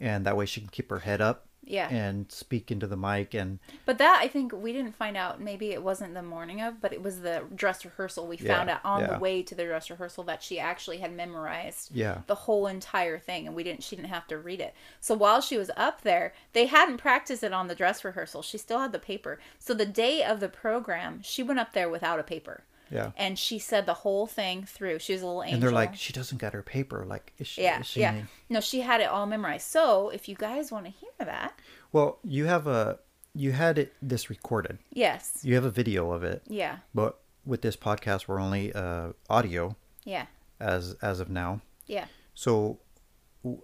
and 0.00 0.20
that 0.26 0.36
way 0.38 0.46
she 0.46 0.60
can 0.62 0.70
keep 0.76 0.88
her 0.90 1.00
head 1.08 1.20
up?" 1.20 1.38
Yeah. 1.66 1.88
And 1.88 2.30
speak 2.30 2.70
into 2.70 2.86
the 2.86 2.96
mic 2.96 3.34
and 3.34 3.58
But 3.84 3.98
that 3.98 4.20
I 4.22 4.28
think 4.28 4.52
we 4.52 4.72
didn't 4.72 4.94
find 4.94 5.16
out. 5.16 5.40
Maybe 5.40 5.72
it 5.72 5.82
wasn't 5.82 6.14
the 6.14 6.22
morning 6.22 6.60
of, 6.62 6.80
but 6.80 6.92
it 6.92 7.02
was 7.02 7.20
the 7.22 7.42
dress 7.54 7.84
rehearsal. 7.84 8.28
We 8.28 8.36
found 8.36 8.70
out 8.70 8.80
on 8.84 9.00
yeah. 9.00 9.14
the 9.14 9.18
way 9.18 9.42
to 9.42 9.54
the 9.54 9.64
dress 9.64 9.90
rehearsal 9.90 10.22
that 10.24 10.42
she 10.42 10.60
actually 10.60 10.98
had 10.98 11.12
memorized 11.12 11.90
Yeah. 11.92 12.20
the 12.28 12.36
whole 12.36 12.68
entire 12.68 13.18
thing, 13.18 13.46
and 13.46 13.56
we 13.56 13.64
didn't. 13.64 13.82
She 13.82 13.96
didn't 13.96 14.08
have 14.10 14.28
to 14.28 14.38
read 14.38 14.60
it. 14.60 14.74
So 15.00 15.14
while 15.14 15.40
she 15.40 15.58
was 15.58 15.70
up 15.76 16.02
there, 16.02 16.32
they 16.52 16.66
hadn't 16.66 16.98
practiced 16.98 17.42
it 17.42 17.52
on 17.52 17.66
the 17.66 17.74
dress 17.74 18.04
rehearsal. 18.04 18.42
She 18.42 18.58
still 18.58 18.78
had 18.78 18.92
the 18.92 18.98
paper. 19.00 19.40
So 19.58 19.74
the 19.74 19.86
day 19.86 20.22
of 20.22 20.38
the 20.38 20.48
program, 20.48 21.20
she 21.22 21.42
went 21.42 21.58
up 21.58 21.72
there 21.72 21.90
without 21.90 22.20
a 22.20 22.22
paper, 22.22 22.62
yeah. 22.90 23.10
and 23.16 23.38
she 23.38 23.58
said 23.58 23.86
the 23.86 23.94
whole 23.94 24.26
thing 24.26 24.64
through. 24.64 24.98
She 24.98 25.12
was 25.12 25.22
a 25.22 25.26
little 25.26 25.42
angel. 25.42 25.54
And 25.54 25.62
they're 25.62 25.70
like, 25.72 25.94
"She 25.96 26.12
doesn't 26.12 26.38
get 26.38 26.52
her 26.52 26.62
paper. 26.62 27.04
Like, 27.06 27.32
is 27.38 27.46
she?" 27.46 27.62
yeah, 27.62 27.80
is 27.80 27.86
she 27.86 28.00
yeah. 28.00 28.22
No, 28.48 28.60
she 28.60 28.80
had 28.80 29.00
it 29.00 29.08
all 29.08 29.26
memorized. 29.26 29.66
So 29.68 30.08
if 30.10 30.28
you 30.28 30.34
guys 30.36 30.70
want 30.72 30.84
to 30.86 30.90
hear 30.90 31.10
that, 31.18 31.58
Well, 31.92 32.18
you 32.24 32.46
have 32.46 32.66
a 32.66 32.98
you 33.34 33.52
had 33.52 33.78
it 33.78 33.92
this 34.00 34.30
recorded. 34.30 34.78
yes, 34.92 35.40
You 35.42 35.54
have 35.56 35.64
a 35.64 35.70
video 35.70 36.10
of 36.10 36.24
it, 36.24 36.42
yeah, 36.48 36.78
but 36.94 37.20
with 37.44 37.60
this 37.62 37.76
podcast, 37.76 38.26
we're 38.28 38.40
only 38.40 38.72
uh, 38.72 39.12
audio 39.28 39.76
yeah, 40.04 40.26
as 40.58 40.94
as 41.02 41.20
of 41.20 41.28
now. 41.28 41.60
yeah. 41.86 42.06
So 42.34 42.78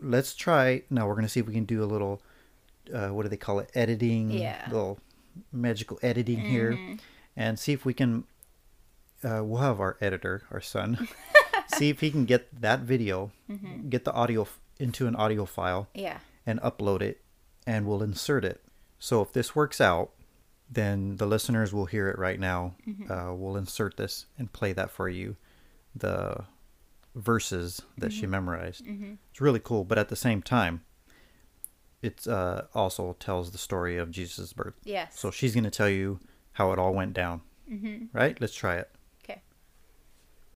let's 0.00 0.34
try 0.34 0.82
now. 0.90 1.06
We're 1.08 1.14
gonna 1.14 1.28
see 1.28 1.40
if 1.40 1.46
we 1.46 1.54
can 1.54 1.64
do 1.64 1.82
a 1.82 1.86
little 1.86 2.22
uh, 2.92 3.08
what 3.08 3.22
do 3.22 3.28
they 3.28 3.36
call 3.36 3.58
it? 3.60 3.70
Editing. 3.74 4.30
Yeah. 4.30 4.62
Little 4.70 4.98
magical 5.52 5.98
editing 6.02 6.38
here, 6.40 6.78
and 7.36 7.58
see 7.58 7.72
if 7.72 7.84
we 7.84 7.94
can. 7.94 8.24
Uh, 9.24 9.42
we'll 9.44 9.60
have 9.62 9.80
our 9.80 9.96
editor, 10.00 10.42
our 10.50 10.60
son, 10.60 11.08
see 11.76 11.88
if 11.90 12.00
he 12.00 12.10
can 12.10 12.24
get 12.24 12.60
that 12.60 12.80
video, 12.80 13.30
get 13.88 14.04
the 14.04 14.12
audio 14.12 14.42
f- 14.42 14.58
into 14.78 15.06
an 15.06 15.14
audio 15.14 15.44
file, 15.44 15.88
Yeah. 15.94 16.18
and 16.46 16.60
upload 16.60 17.02
it 17.02 17.20
and 17.66 17.86
we'll 17.86 18.02
insert 18.02 18.44
it. 18.44 18.60
So 18.98 19.22
if 19.22 19.32
this 19.32 19.54
works 19.54 19.80
out, 19.80 20.10
then 20.68 21.16
the 21.18 21.26
listeners 21.26 21.72
will 21.72 21.86
hear 21.86 22.08
it 22.08 22.18
right 22.18 22.40
now. 22.40 22.74
Uh, 23.08 23.32
we'll 23.34 23.56
insert 23.56 23.96
this 23.96 24.26
and 24.38 24.52
play 24.52 24.72
that 24.72 24.90
for 24.90 25.08
you. 25.08 25.36
The 25.94 26.44
verses 27.14 27.82
that 27.98 28.12
she 28.12 28.26
memorized. 28.26 28.84
It's 28.86 29.40
really 29.40 29.60
cool, 29.60 29.84
but 29.84 29.98
at 29.98 30.08
the 30.08 30.16
same 30.16 30.40
time, 30.42 30.82
it 32.00 32.26
uh, 32.26 32.62
also 32.74 33.14
tells 33.20 33.52
the 33.52 33.58
story 33.58 33.98
of 33.98 34.10
Jesus' 34.10 34.52
birth. 34.52 34.74
Yes. 34.82 35.18
So 35.18 35.30
she's 35.30 35.54
going 35.54 35.64
to 35.64 35.70
tell 35.70 35.88
you 35.88 36.18
how 36.52 36.72
it 36.72 36.78
all 36.78 36.92
went 36.94 37.12
down. 37.12 37.42
Mm-hmm. 37.70 38.06
Right? 38.16 38.40
Let's 38.40 38.54
try 38.54 38.76
it. 38.76 38.90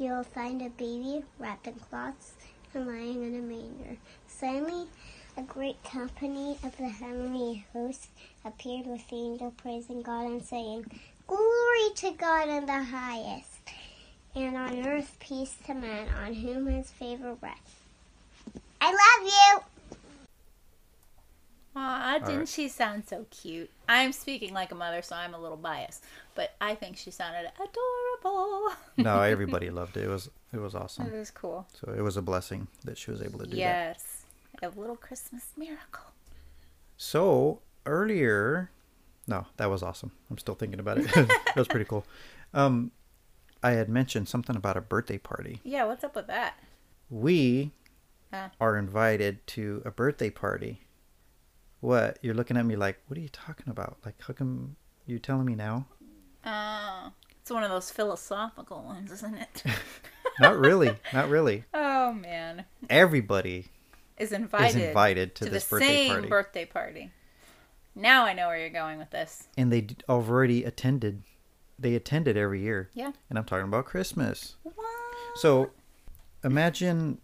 You 0.00 0.12
will 0.12 0.24
find 0.24 0.62
a 0.62 0.70
baby 0.70 1.22
wrapped 1.38 1.66
in 1.66 1.74
cloths 1.74 2.32
and 2.72 2.86
lying 2.86 3.22
in 3.22 3.34
a 3.38 3.42
manger. 3.42 3.98
Suddenly, 4.26 4.86
A 5.36 5.42
great 5.42 5.82
company 5.84 6.58
of 6.64 6.76
the 6.76 6.88
heavenly 6.88 7.64
hosts 7.72 8.08
appeared 8.44 8.86
with 8.86 9.08
the 9.08 9.16
angel 9.16 9.52
praising 9.56 10.02
God 10.02 10.26
and 10.26 10.42
saying, 10.42 10.86
Glory 11.26 11.94
to 11.96 12.10
God 12.12 12.48
in 12.48 12.66
the 12.66 12.82
highest, 12.82 13.60
and 14.34 14.56
on 14.56 14.86
earth 14.86 15.16
peace 15.20 15.54
to 15.66 15.74
men 15.74 16.08
on 16.24 16.34
whom 16.34 16.66
his 16.66 16.90
favor 16.90 17.36
rests. 17.40 17.76
I 18.80 18.90
love 18.90 19.32
you! 19.32 19.98
Aw, 21.76 22.18
didn't 22.18 22.38
right. 22.38 22.48
she 22.48 22.68
sound 22.68 23.04
so 23.06 23.26
cute? 23.30 23.70
I'm 23.88 24.12
speaking 24.12 24.52
like 24.52 24.72
a 24.72 24.74
mother, 24.74 25.02
so 25.02 25.14
I'm 25.14 25.34
a 25.34 25.40
little 25.40 25.56
biased, 25.56 26.04
but 26.40 26.54
I 26.58 26.74
think 26.74 26.96
she 26.96 27.10
sounded 27.10 27.50
adorable. 27.56 28.70
No, 28.96 29.20
everybody 29.34 29.68
loved 29.68 29.96
it. 29.98 30.04
It 30.04 30.08
was 30.08 30.30
it 30.54 30.58
was 30.58 30.74
awesome. 30.74 31.06
It 31.06 31.12
was 31.18 31.30
cool. 31.30 31.66
So 31.78 31.92
it 31.92 32.00
was 32.00 32.16
a 32.16 32.22
blessing 32.22 32.68
that 32.84 32.96
she 32.96 33.10
was 33.10 33.20
able 33.20 33.38
to 33.40 33.44
do 33.46 33.56
that. 33.56 33.98
Yes, 34.00 34.24
a 34.62 34.68
little 34.70 34.96
Christmas 34.96 35.44
miracle. 35.56 36.04
So 36.96 37.60
earlier, 37.84 38.70
no, 39.26 39.46
that 39.58 39.68
was 39.68 39.82
awesome. 39.82 40.12
I'm 40.30 40.38
still 40.38 40.54
thinking 40.54 40.80
about 40.80 40.96
it. 40.98 41.04
that 41.14 41.56
was 41.56 41.68
pretty 41.68 41.84
cool. 41.86 42.04
Um, 42.54 42.90
I 43.62 43.72
had 43.72 43.88
mentioned 43.90 44.28
something 44.28 44.56
about 44.56 44.76
a 44.78 44.80
birthday 44.80 45.18
party. 45.18 45.60
Yeah, 45.62 45.84
what's 45.84 46.04
up 46.04 46.16
with 46.16 46.26
that? 46.28 46.54
We 47.10 47.72
Huh. 48.32 48.48
are 48.60 48.76
invited 48.78 49.46
to 49.48 49.82
a 49.84 49.90
birthday 49.90 50.30
party. 50.30 50.82
What? 51.80 52.18
You're 52.22 52.34
looking 52.34 52.56
at 52.56 52.64
me 52.64 52.76
like, 52.76 52.98
what 53.08 53.18
are 53.18 53.22
you 53.22 53.28
talking 53.28 53.68
about? 53.68 53.98
Like, 54.04 54.14
how 54.26 54.32
come 54.34 54.76
you 55.06 55.18
telling 55.18 55.44
me 55.46 55.54
now? 55.54 55.86
Oh, 56.44 57.12
it's 57.40 57.50
one 57.50 57.62
of 57.62 57.70
those 57.70 57.90
philosophical 57.90 58.82
ones, 58.82 59.10
isn't 59.12 59.34
it? 59.34 59.62
Not 60.40 60.58
really. 60.58 60.96
Not 61.12 61.28
really. 61.28 61.64
oh 61.74 62.12
man, 62.12 62.64
Everybody 62.88 63.66
is 64.18 64.32
invited, 64.32 64.76
is 64.80 64.86
invited 64.88 65.34
to, 65.36 65.44
to 65.44 65.50
this 65.50 65.64
the 65.66 65.70
birthday 65.76 65.86
same 66.06 66.12
party. 66.12 66.28
birthday 66.28 66.64
party. 66.64 67.10
Now 67.94 68.24
I 68.24 68.32
know 68.32 68.46
where 68.48 68.58
you're 68.58 68.70
going 68.70 68.98
with 68.98 69.10
this. 69.10 69.48
and 69.58 69.70
they 69.72 69.80
d- 69.82 69.96
already 70.08 70.64
attended. 70.64 71.22
They 71.78 71.94
attended 71.94 72.36
every 72.36 72.60
year. 72.62 72.90
Yeah. 72.94 73.12
And 73.28 73.38
I'm 73.38 73.44
talking 73.44 73.64
about 73.66 73.84
Christmas. 73.86 74.56
What? 74.62 74.76
So 75.36 75.70
imagine, 76.44 77.18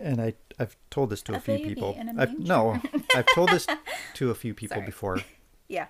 and 0.00 0.20
I 0.20 0.34
I've 0.58 0.76
told 0.90 1.10
this 1.10 1.22
to 1.22 1.32
a, 1.32 1.36
A 1.36 1.40
few 1.40 1.58
people. 1.58 1.98
I've, 2.18 2.38
no, 2.38 2.80
I've 3.14 3.26
told 3.34 3.50
this 3.50 3.66
to 4.14 4.30
a 4.30 4.34
few 4.34 4.52
people 4.52 4.76
Sorry. 4.76 4.86
before, 4.86 5.20
Yeah. 5.68 5.86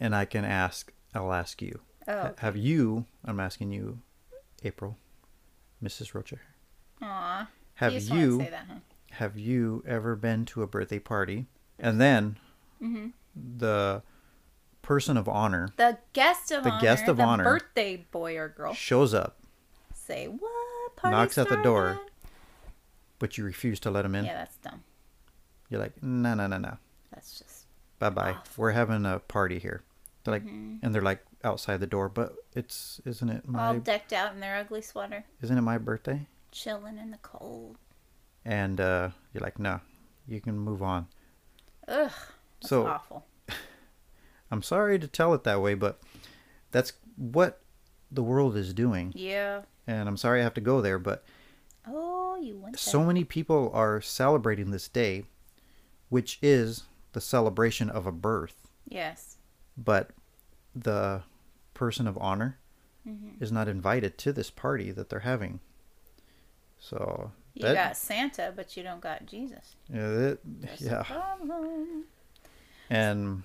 and 0.00 0.14
I 0.16 0.24
can 0.24 0.44
ask. 0.44 0.92
I'll 1.16 1.32
ask 1.32 1.60
you. 1.62 1.80
Oh. 2.06 2.12
Ha- 2.20 2.32
Have 2.38 2.56
you? 2.56 3.06
I'm 3.24 3.40
asking 3.40 3.72
you, 3.72 3.98
April, 4.62 4.96
Mrs. 5.82 6.14
Rocher. 6.14 6.40
Aw. 7.02 7.48
Have 7.74 7.92
you? 7.94 8.14
You? 8.14 8.38
that, 8.38 8.66
huh? 8.68 8.74
Have 9.12 9.38
you 9.38 9.82
ever 9.86 10.14
been 10.16 10.44
to 10.46 10.62
a 10.62 10.66
birthday 10.66 10.98
party 10.98 11.46
and 11.78 12.00
then 12.00 12.38
Mm-hmm. 12.82 13.08
the 13.34 14.02
person 14.82 15.16
of 15.16 15.26
honor 15.28 15.70
The 15.78 15.96
guest 16.12 16.50
of 16.52 16.62
The 16.62 16.70
honor. 16.70 16.80
guest 16.82 17.08
of 17.08 17.16
the 17.16 17.22
honor. 17.22 17.44
Birthday 17.44 18.04
boy 18.10 18.36
or 18.36 18.48
girl. 18.50 18.74
shows 18.74 19.14
up, 19.14 19.38
Say 19.94 20.26
what? 20.28 20.96
Party 20.96 21.16
Knocks 21.16 21.38
at 21.38 21.48
the 21.48 21.56
door. 21.56 21.98
but 23.18 23.38
you 23.38 23.44
refuse 23.44 23.80
to 23.80 23.90
let 23.90 24.04
him 24.04 24.14
in? 24.14 24.26
Yeah, 24.26 24.34
that's 24.34 24.56
dumb. 24.58 24.84
You're 25.70 25.80
like, 25.80 26.02
no, 26.02 26.34
no, 26.34 26.46
no, 26.46 26.58
no. 26.58 26.76
That's 27.12 27.38
just. 27.38 27.64
Bye 27.98 28.10
bye. 28.10 28.36
We're 28.58 28.72
having 28.72 29.04
a 29.06 29.18
party 29.20 29.58
here. 29.58 29.82
They're 30.26 30.34
like, 30.34 30.44
Mhm. 30.44 30.80
and 30.82 30.94
they're 30.94 31.00
like 31.02 31.24
outside 31.44 31.78
the 31.80 31.86
door, 31.86 32.08
but 32.08 32.34
it's 32.54 33.00
isn't 33.06 33.28
it 33.30 33.44
all 33.46 33.52
my 33.74 33.78
decked 33.78 34.12
out 34.12 34.34
in 34.34 34.40
their 34.40 34.56
ugly 34.56 34.82
sweater, 34.82 35.24
isn't 35.40 35.56
it 35.56 35.62
my 35.62 35.78
birthday? 35.78 36.26
chilling 36.52 36.96
in 36.98 37.10
the 37.10 37.18
cold. 37.18 37.76
And 38.44 38.80
uh, 38.80 39.10
you're 39.34 39.42
like, 39.42 39.58
no, 39.58 39.80
you 40.26 40.40
can 40.40 40.58
move 40.58 40.82
on. 40.82 41.06
Ugh. 41.86 42.10
That's 42.10 42.68
So 42.70 42.86
awful. 42.86 43.26
I'm 44.50 44.62
sorry 44.62 44.98
to 44.98 45.06
tell 45.06 45.34
it 45.34 45.44
that 45.44 45.60
way, 45.60 45.74
but 45.74 46.00
that's 46.70 46.92
what 47.16 47.60
the 48.10 48.22
world 48.22 48.56
is 48.56 48.72
doing. 48.72 49.12
Yeah. 49.14 49.62
And 49.86 50.08
I'm 50.08 50.16
sorry 50.16 50.40
I 50.40 50.44
have 50.44 50.54
to 50.54 50.60
go 50.60 50.80
there, 50.80 50.98
but 50.98 51.24
Oh, 51.86 52.36
you 52.36 52.56
went 52.56 52.78
so 52.78 53.04
many 53.04 53.22
people 53.24 53.70
are 53.74 54.00
celebrating 54.00 54.70
this 54.70 54.88
day, 54.88 55.24
which 56.08 56.38
is 56.42 56.84
the 57.12 57.20
celebration 57.20 57.90
of 57.90 58.06
a 58.06 58.12
birth. 58.12 58.66
Yes. 58.88 59.35
But 59.76 60.10
the 60.74 61.22
person 61.74 62.06
of 62.06 62.16
honor 62.18 62.58
Mhm. 63.06 63.40
is 63.40 63.52
not 63.52 63.68
invited 63.68 64.18
to 64.18 64.32
this 64.32 64.50
party 64.50 64.90
that 64.90 65.08
they're 65.10 65.20
having. 65.20 65.60
So 66.78 67.32
You 67.54 67.62
that, 67.62 67.74
got 67.74 67.96
Santa, 67.96 68.52
but 68.54 68.76
you 68.76 68.82
don't 68.82 69.00
got 69.00 69.26
Jesus. 69.26 69.76
yeah, 69.88 70.08
that- 70.08 70.38
yeah, 70.78 71.04
and 72.90 73.42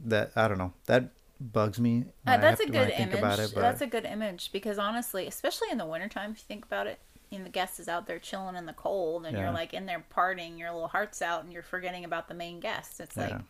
that 0.00 0.32
I 0.36 0.48
don't 0.48 0.58
know 0.58 0.72
that 0.86 1.10
bugs 1.40 1.78
me. 1.80 2.06
Uh, 2.26 2.36
that's 2.38 2.60
a 2.60 2.66
to- 2.66 2.72
good 2.72 2.90
image. 2.90 3.14
it, 3.38 3.54
That's 3.54 3.80
a 3.80 3.86
good 3.86 4.04
image 4.04 4.50
because 4.52 4.78
honestly, 4.78 5.26
especially 5.26 5.70
in 5.70 5.78
the 5.78 5.86
wintertime, 5.86 6.32
if 6.32 6.38
you 6.38 6.44
think 6.48 6.64
about 6.64 6.86
it, 6.86 6.98
and 7.30 7.44
the 7.44 7.50
guest 7.50 7.78
is 7.78 7.88
out 7.88 8.06
there 8.06 8.18
chilling 8.18 8.56
in 8.56 8.66
the 8.66 8.72
cold, 8.72 9.24
and 9.26 9.36
Yeah. 9.36 9.44
you're 9.44 9.52
like 9.52 9.72
in 9.74 9.86
there 9.86 10.04
partying, 10.14 10.58
your 10.58 10.72
little 10.72 10.88
heart's 10.88 11.22
out, 11.22 11.44
and 11.44 11.52
you're 11.52 11.62
forgetting 11.62 12.04
about 12.04 12.26
the 12.28 12.34
main 12.34 12.58
guest. 12.60 13.00
It's 13.00 13.16
like, 13.16 13.30
Yeah. 13.30 13.40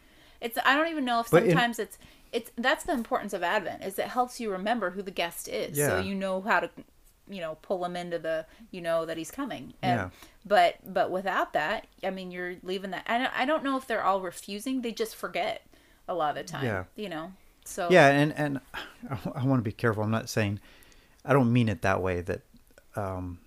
It's 0.41 0.59
I 0.65 0.77
don't 0.77 0.89
even 0.89 1.05
know 1.05 1.21
if 1.21 1.31
But 1.31 1.45
in- 1.45 1.51
sometimes 1.51 1.79
it's 1.79 1.99
it's 2.33 2.51
that's 2.57 2.85
the 2.85 2.93
importance 2.93 3.33
of 3.33 3.43
Advent 3.43 3.83
is 3.85 3.99
it 3.99 4.07
helps 4.07 4.39
you 4.41 4.51
remember 4.51 4.91
who 4.91 5.03
the 5.03 5.11
guest 5.11 5.49
is, 5.49 5.77
so 5.79 5.99
you 5.99 6.15
know 6.15 6.43
how 6.43 6.61
to, 6.61 6.71
you 7.31 7.41
know, 7.41 7.57
pull 7.63 7.83
him 7.85 7.97
into 7.97 8.19
the, 8.19 8.45
you 8.71 8.83
know 8.83 9.07
that 9.07 9.17
he's 9.17 9.31
coming. 9.31 9.73
And, 9.83 9.99
Yeah. 9.99 10.11
But 10.45 10.77
but 10.87 11.11
without 11.11 11.53
that, 11.55 11.87
I 12.05 12.11
mean, 12.11 12.31
you're 12.31 12.57
leaving 12.63 12.91
that. 12.91 13.05
I 13.07 13.19
don't, 13.19 13.33
I 13.35 13.45
don't 13.47 13.65
know 13.65 13.77
if 13.79 13.87
they're 13.87 14.05
all 14.05 14.21
refusing; 14.21 14.83
they 14.83 14.93
just 14.93 15.15
forget 15.17 15.63
a 16.07 16.15
lot 16.15 16.37
of 16.37 16.47
the 16.47 16.53
time. 16.53 16.65
Yeah. 16.65 16.85
You 16.97 17.09
know. 17.09 17.33
So 17.65 17.89
yeah, 17.91 18.09
and 18.09 18.33
and 18.35 18.61
I, 19.35 19.45
want 19.45 19.61
to 19.61 19.65
be 19.65 19.73
careful. 19.73 20.03
I'm 20.03 20.11
not 20.11 20.29
saying 20.29 20.61
I 21.25 21.33
don't 21.33 21.53
mean 21.53 21.69
it 21.69 21.81
that 21.83 22.03
way. 22.03 22.21
That 22.23 22.43
um, 22.97 23.39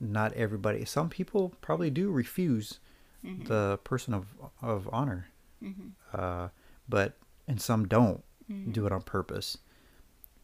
not 0.00 0.32
everybody. 0.34 0.84
Some 0.84 1.08
people 1.08 1.52
probably 1.60 1.90
do 1.90 2.10
refuse 2.10 2.78
Mm-hmm. 3.24 3.44
the 3.44 3.78
person 3.84 4.14
of 4.14 4.26
of 4.60 4.88
honor, 4.92 5.28
Mm-hmm. 5.62 5.88
uh, 6.12 6.48
but 6.88 7.16
and 7.48 7.60
some 7.60 7.86
don't 7.88 8.22
Mm-hmm. 8.50 8.72
do 8.72 8.86
it 8.86 8.92
on 8.92 9.02
purpose. 9.02 9.56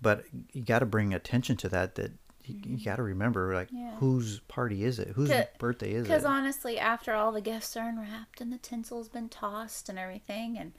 But 0.00 0.24
you 0.52 0.62
got 0.62 0.78
to 0.78 0.86
bring 0.86 1.12
attention 1.12 1.56
to 1.58 1.68
that. 1.70 1.96
That 1.96 2.12
you, 2.44 2.54
you 2.64 2.84
got 2.84 2.96
to 2.96 3.02
remember, 3.02 3.52
like, 3.54 3.68
Mm-hmm. 3.68 3.78
Yeah. 3.78 3.94
whose 3.96 4.38
party 4.40 4.84
is 4.84 4.98
it? 5.00 5.08
Whose 5.08 5.30
birthday 5.58 5.92
is 5.92 6.02
it? 6.02 6.04
Because 6.04 6.24
honestly, 6.24 6.78
after 6.78 7.12
all 7.12 7.32
the 7.32 7.40
gifts 7.40 7.76
are 7.76 7.88
unwrapped 7.88 8.40
and 8.40 8.52
the 8.52 8.58
tinsel's 8.58 9.08
been 9.08 9.28
tossed 9.28 9.88
and 9.88 9.98
everything, 9.98 10.56
and 10.56 10.72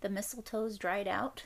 the 0.00 0.08
mistletoe's 0.08 0.78
dried 0.78 1.08
out, 1.08 1.42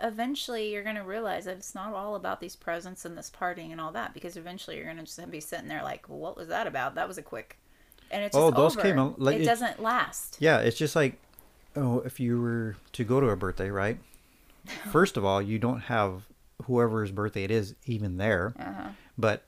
eventually 0.00 0.72
you're 0.72 0.84
gonna 0.84 1.04
realize 1.04 1.44
that 1.46 1.56
it's 1.56 1.74
not 1.74 1.92
all 1.92 2.14
about 2.14 2.40
these 2.40 2.54
presents 2.56 3.04
and 3.04 3.18
this 3.18 3.30
partying 3.30 3.72
and 3.72 3.80
all 3.80 3.92
that. 3.92 4.14
Because 4.14 4.36
eventually 4.36 4.76
you're 4.76 4.86
gonna 4.86 5.02
just 5.02 5.30
be 5.30 5.40
sitting 5.40 5.68
there 5.68 5.82
like, 5.82 6.08
well, 6.08 6.18
"What 6.20 6.36
was 6.36 6.48
that 6.48 6.66
about? 6.68 6.94
That 6.94 7.08
was 7.08 7.18
a 7.18 7.22
quick." 7.22 7.58
And 8.10 8.24
it's 8.24 8.36
Oh, 8.36 8.50
those 8.50 8.76
over. 8.76 8.82
came 8.82 9.14
like, 9.18 9.36
it 9.36 9.42
it- 9.42 9.44
doesn't 9.44 9.82
last. 9.82 10.36
Yeah, 10.38 10.58
it's 10.60 10.78
just 10.78 10.94
like, 10.96 11.18
oh, 11.78 12.00
if 12.04 12.20
you 12.20 12.40
were 12.40 12.76
to 12.92 13.04
go 13.04 13.20
to 13.20 13.28
a 13.28 13.36
birthday, 13.36 13.70
right? 13.70 13.98
First 14.92 15.16
of 15.16 15.24
all, 15.24 15.40
you 15.40 15.58
don't 15.58 15.80
have 15.80 16.22
whoever's 16.64 17.10
birthday 17.12 17.44
it 17.44 17.50
is 17.50 17.74
even 17.86 18.16
there, 18.16 18.52
Uh-huh. 18.58 18.88
but 19.16 19.44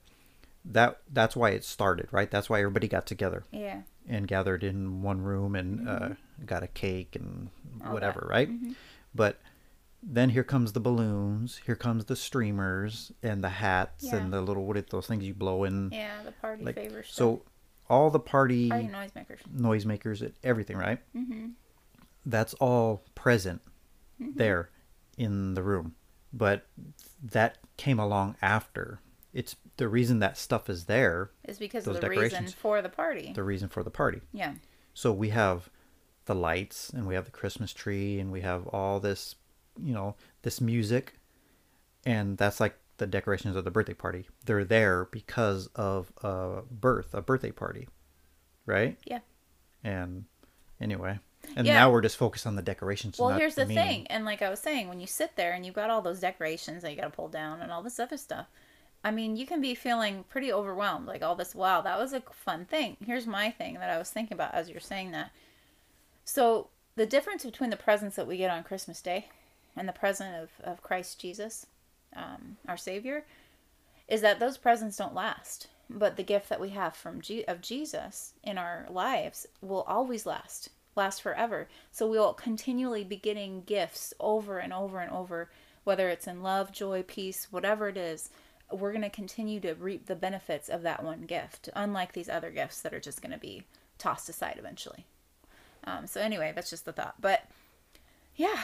that 0.65 1.01
that's 1.13 1.35
why 1.37 1.51
it 1.51 1.65
started, 1.65 2.09
right? 2.13 2.31
That's 2.31 2.49
why 2.49 2.61
everybody 2.61 2.87
got 2.89 3.07
together 3.07 3.45
Yeah. 3.51 3.83
and 4.09 4.29
gathered 4.29 4.63
in 4.63 5.03
one 5.03 5.21
room 5.23 5.55
and 5.57 5.89
uh, 5.89 6.09
got 6.47 6.63
a 6.63 6.69
cake 6.69 7.17
and 7.17 7.49
Mm-hmm. 7.77 7.87
All 7.89 7.95
whatever, 7.95 8.21
that. 8.23 8.29
right? 8.29 8.49
Mhm. 8.51 8.75
But 9.15 9.41
then 10.03 10.31
here 10.31 10.45
comes 10.45 10.73
the 10.73 10.81
balloons, 10.81 11.61
here 11.67 11.77
comes 11.77 12.05
the 12.07 12.17
streamers 12.17 13.13
and 13.23 13.43
the 13.45 13.49
hats 13.49 14.05
Yeah. 14.05 14.17
and 14.17 14.33
the 14.33 14.41
little 14.43 14.65
what 14.67 14.77
are 14.77 14.83
those 14.83 15.07
things 15.07 15.25
you 15.25 15.35
blow 15.35 15.65
in, 15.65 15.91
Yeah, 15.93 16.23
the 16.25 16.33
party 16.33 16.65
like 16.65 16.75
favor 16.75 17.03
stuff. 17.03 17.15
so 17.15 17.43
all 17.89 18.11
the 18.11 18.21
party 18.21 18.69
party 18.69 18.89
noisemakers. 18.89 19.39
noisemakers, 19.55 20.33
everything, 20.45 20.77
right? 20.77 20.99
Mm-hmm. 21.17 21.49
That's 22.27 22.55
all 22.55 23.05
present 23.15 23.61
Mm-hmm. 24.21 24.37
there 24.37 24.69
in 25.17 25.55
the 25.55 25.63
room 25.63 25.95
but 26.33 26.67
that 27.23 27.57
came 27.79 27.99
along 27.99 28.37
after 28.43 29.01
it's 29.33 29.57
the 29.79 29.89
reason 29.89 30.19
that 30.19 30.37
stuff 30.37 30.69
is 30.69 30.85
there 30.85 31.31
Is 31.49 31.59
because 31.59 31.87
of 31.87 32.01
the 32.03 32.11
reason 32.11 32.47
for 32.49 32.83
the 32.83 32.91
party. 32.91 33.33
the 33.35 33.43
reason 33.43 33.71
for 33.71 33.83
the 33.83 33.91
party 33.91 34.21
Yeah. 34.33 34.55
so 34.93 35.11
we 35.11 35.31
have 35.31 35.71
the 36.27 36.35
lights 36.35 36.91
and 36.91 37.07
we 37.07 37.15
have 37.15 37.25
the 37.25 37.31
christmas 37.31 37.73
tree 37.73 38.21
and 38.21 38.31
we 38.31 38.43
have 38.43 38.67
all 38.67 39.01
this 39.01 39.37
you 39.83 39.95
know 39.95 40.17
this 40.43 40.61
music 40.61 41.15
and 42.05 42.37
that's 42.37 42.61
like 42.61 42.77
the 42.99 43.07
decorations 43.07 43.57
of 43.57 43.65
the 43.65 43.71
birthday 43.71 43.95
party 43.95 44.29
they're 44.45 44.65
there 44.67 45.07
because 45.11 45.69
of 45.75 46.13
a 46.23 46.61
birth 46.71 47.15
a 47.15 47.23
birthday 47.23 47.51
party 47.53 47.89
right 48.67 48.99
Yeah. 49.07 49.21
and 49.83 50.27
anyway 50.79 51.19
and 51.57 51.67
Yeah. 51.67 51.75
now 51.75 51.91
we're 51.91 52.01
just 52.01 52.17
focused 52.17 52.47
on 52.47 52.57
the 52.57 52.63
decorations 52.63 53.19
Well, 53.19 53.31
here's 53.31 53.55
the 53.55 53.67
meaning. 53.67 53.85
thing, 53.85 54.07
and 54.09 54.25
like 54.25 54.43
I 54.43 54.51
was 54.51 54.61
saying, 54.61 54.89
when 54.89 55.01
you 55.01 55.07
sit 55.07 55.37
there 55.37 55.53
and 55.53 55.65
you've 55.65 55.75
got 55.75 55.91
all 55.91 56.03
those 56.03 56.21
decorations 56.21 56.83
that 56.83 56.91
you 56.91 56.97
got 56.97 57.05
to 57.05 57.11
pull 57.11 57.29
down 57.29 57.61
and 57.61 57.71
all 57.73 57.83
this 57.83 57.99
other 58.01 58.17
stuff, 58.17 58.47
I 59.03 59.11
mean, 59.11 59.37
you 59.37 59.47
can 59.47 59.61
be 59.61 59.75
feeling 59.75 60.25
pretty 60.29 60.53
overwhelmed. 60.53 61.07
Like 61.07 61.23
all 61.23 61.35
this, 61.35 61.55
wow, 61.55 61.81
that 61.81 61.99
was 61.99 62.13
a 62.13 62.21
fun 62.21 62.67
thing. 62.67 62.97
Here's 63.05 63.27
my 63.27 63.51
thing 63.51 63.75
that 63.75 63.89
I 63.91 63.97
was 63.99 64.11
thinking 64.11 64.35
about 64.35 64.55
as 64.55 64.69
you're 64.69 64.81
saying 64.81 65.13
that. 65.13 65.31
So 66.25 66.69
the 66.97 67.07
difference 67.07 67.45
between 67.45 67.71
the 67.71 67.77
presents 67.77 68.17
that 68.17 68.27
we 68.27 68.37
get 68.37 68.51
on 68.51 68.63
Christmas 68.63 69.01
Day 69.01 69.29
and 69.77 69.89
the 69.89 69.93
present 69.93 70.35
of, 70.37 70.51
of 70.63 70.83
Christ 70.83 71.19
Jesus, 71.21 71.67
um, 72.15 72.57
our 72.69 72.77
Savior, 72.77 73.25
is 74.09 74.21
that 74.21 74.39
those 74.41 74.59
presents 74.59 74.97
don't 74.99 75.15
last. 75.15 75.69
But 75.89 76.17
the 76.17 76.23
gift 76.23 76.49
that 76.51 76.61
we 76.61 76.69
have 76.71 76.95
from 76.95 77.21
G- 77.21 77.45
of 77.47 77.61
Jesus 77.61 78.35
in 78.45 78.59
our 78.59 78.87
lives 78.91 79.47
will 79.61 79.83
always 79.83 80.27
last, 80.27 80.69
last 80.97 81.23
forever. 81.23 81.69
So 81.91 82.09
we 82.09 82.19
will 82.19 82.33
continually 82.35 83.05
be 83.05 83.17
getting 83.17 83.63
gifts 83.63 84.13
over 84.21 84.59
and 84.59 84.73
over 84.73 85.01
and 85.01 85.11
over, 85.13 85.51
whether 85.85 86.09
it's 86.09 86.27
in 86.27 86.43
love, 86.43 86.73
joy, 86.73 87.03
peace, 87.03 87.49
whatever 87.51 87.89
it 87.89 87.97
is. 87.97 88.31
We're 88.73 88.93
going 88.93 89.03
to 89.03 89.11
continue 89.11 89.59
to 89.61 89.75
reap 89.75 90.07
the 90.07 90.15
benefits 90.15 90.69
of 90.69 90.83
that 90.83 91.03
one 91.03 91.23
gift, 91.23 91.69
unlike 91.75 92.13
these 92.13 92.29
other 92.29 92.51
gifts 92.51 92.81
that 92.83 92.95
are 92.95 93.01
just 93.01 93.21
going 93.23 93.33
to 93.33 93.39
be 93.39 93.65
tossed 93.99 94.29
aside 94.29 94.57
eventually. 94.59 95.07
Um, 95.85 96.07
so 96.07 96.21
anyway, 96.21 96.53
that's 96.55 96.71
just 96.71 96.85
the 96.85 96.93
thought. 96.93 97.15
But 97.21 97.49
yeah, 98.37 98.61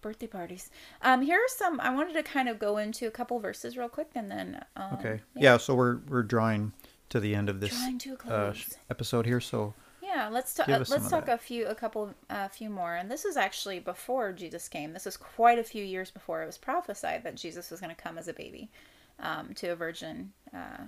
birthday 0.00 0.26
parties. 0.28 0.70
Um, 1.02 1.20
here 1.22 1.36
are 1.38 1.48
some. 1.48 1.80
I 1.80 1.90
wanted 1.94 2.14
to 2.14 2.22
kind 2.22 2.48
of 2.48 2.58
go 2.58 2.78
into 2.78 3.06
a 3.06 3.10
couple 3.10 3.38
verses 3.38 3.76
real 3.76 3.88
quick, 3.88 4.08
and 4.14 4.30
then 4.30 4.64
um, 4.76 4.94
Okay. 5.00 5.20
Yeah. 5.34 5.56
so 5.58 5.74
we're 5.74 5.98
we're 6.08 6.22
drawing 6.22 6.72
to 7.10 7.20
the 7.20 7.34
end 7.34 7.48
of 7.48 7.60
this 7.60 7.72
uh, 8.28 8.54
episode 8.90 9.26
here. 9.26 9.40
So 9.40 9.74
Yeah, 10.14 10.28
let's 10.28 10.54
talk. 10.54 10.68
Uh, 10.68 10.84
let's 10.88 11.10
talk 11.10 11.28
a 11.28 11.36
few, 11.36 11.66
a 11.66 11.74
couple, 11.74 12.14
a 12.30 12.48
few 12.48 12.70
more. 12.70 12.94
And 12.94 13.10
this 13.10 13.24
is 13.24 13.36
actually 13.36 13.80
before 13.80 14.32
Jesus 14.32 14.68
came. 14.68 14.92
This 14.92 15.06
is 15.06 15.16
quite 15.16 15.58
a 15.58 15.64
few 15.64 15.84
years 15.84 16.10
before 16.10 16.42
it 16.42 16.46
was 16.46 16.58
prophesied 16.58 17.24
that 17.24 17.34
Jesus 17.34 17.70
was 17.70 17.80
going 17.80 17.94
to 17.94 18.00
come 18.00 18.16
as 18.16 18.28
a 18.28 18.32
baby 18.32 18.70
um, 19.18 19.54
to 19.54 19.68
a 19.68 19.76
virgin 19.76 20.32
uh, 20.54 20.84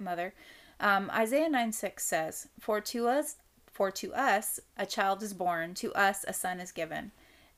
mother. 0.00 0.32
Um, 0.80 1.10
Isaiah 1.12 1.50
nine 1.50 1.72
six 1.72 2.04
says, 2.04 2.48
"For 2.58 2.80
to 2.80 3.06
us, 3.06 3.36
for 3.70 3.90
to 3.90 4.14
us 4.14 4.60
a 4.78 4.86
child 4.86 5.22
is 5.22 5.34
born; 5.34 5.74
to 5.74 5.92
us 5.92 6.24
a 6.26 6.32
son 6.32 6.58
is 6.58 6.72
given, 6.72 7.12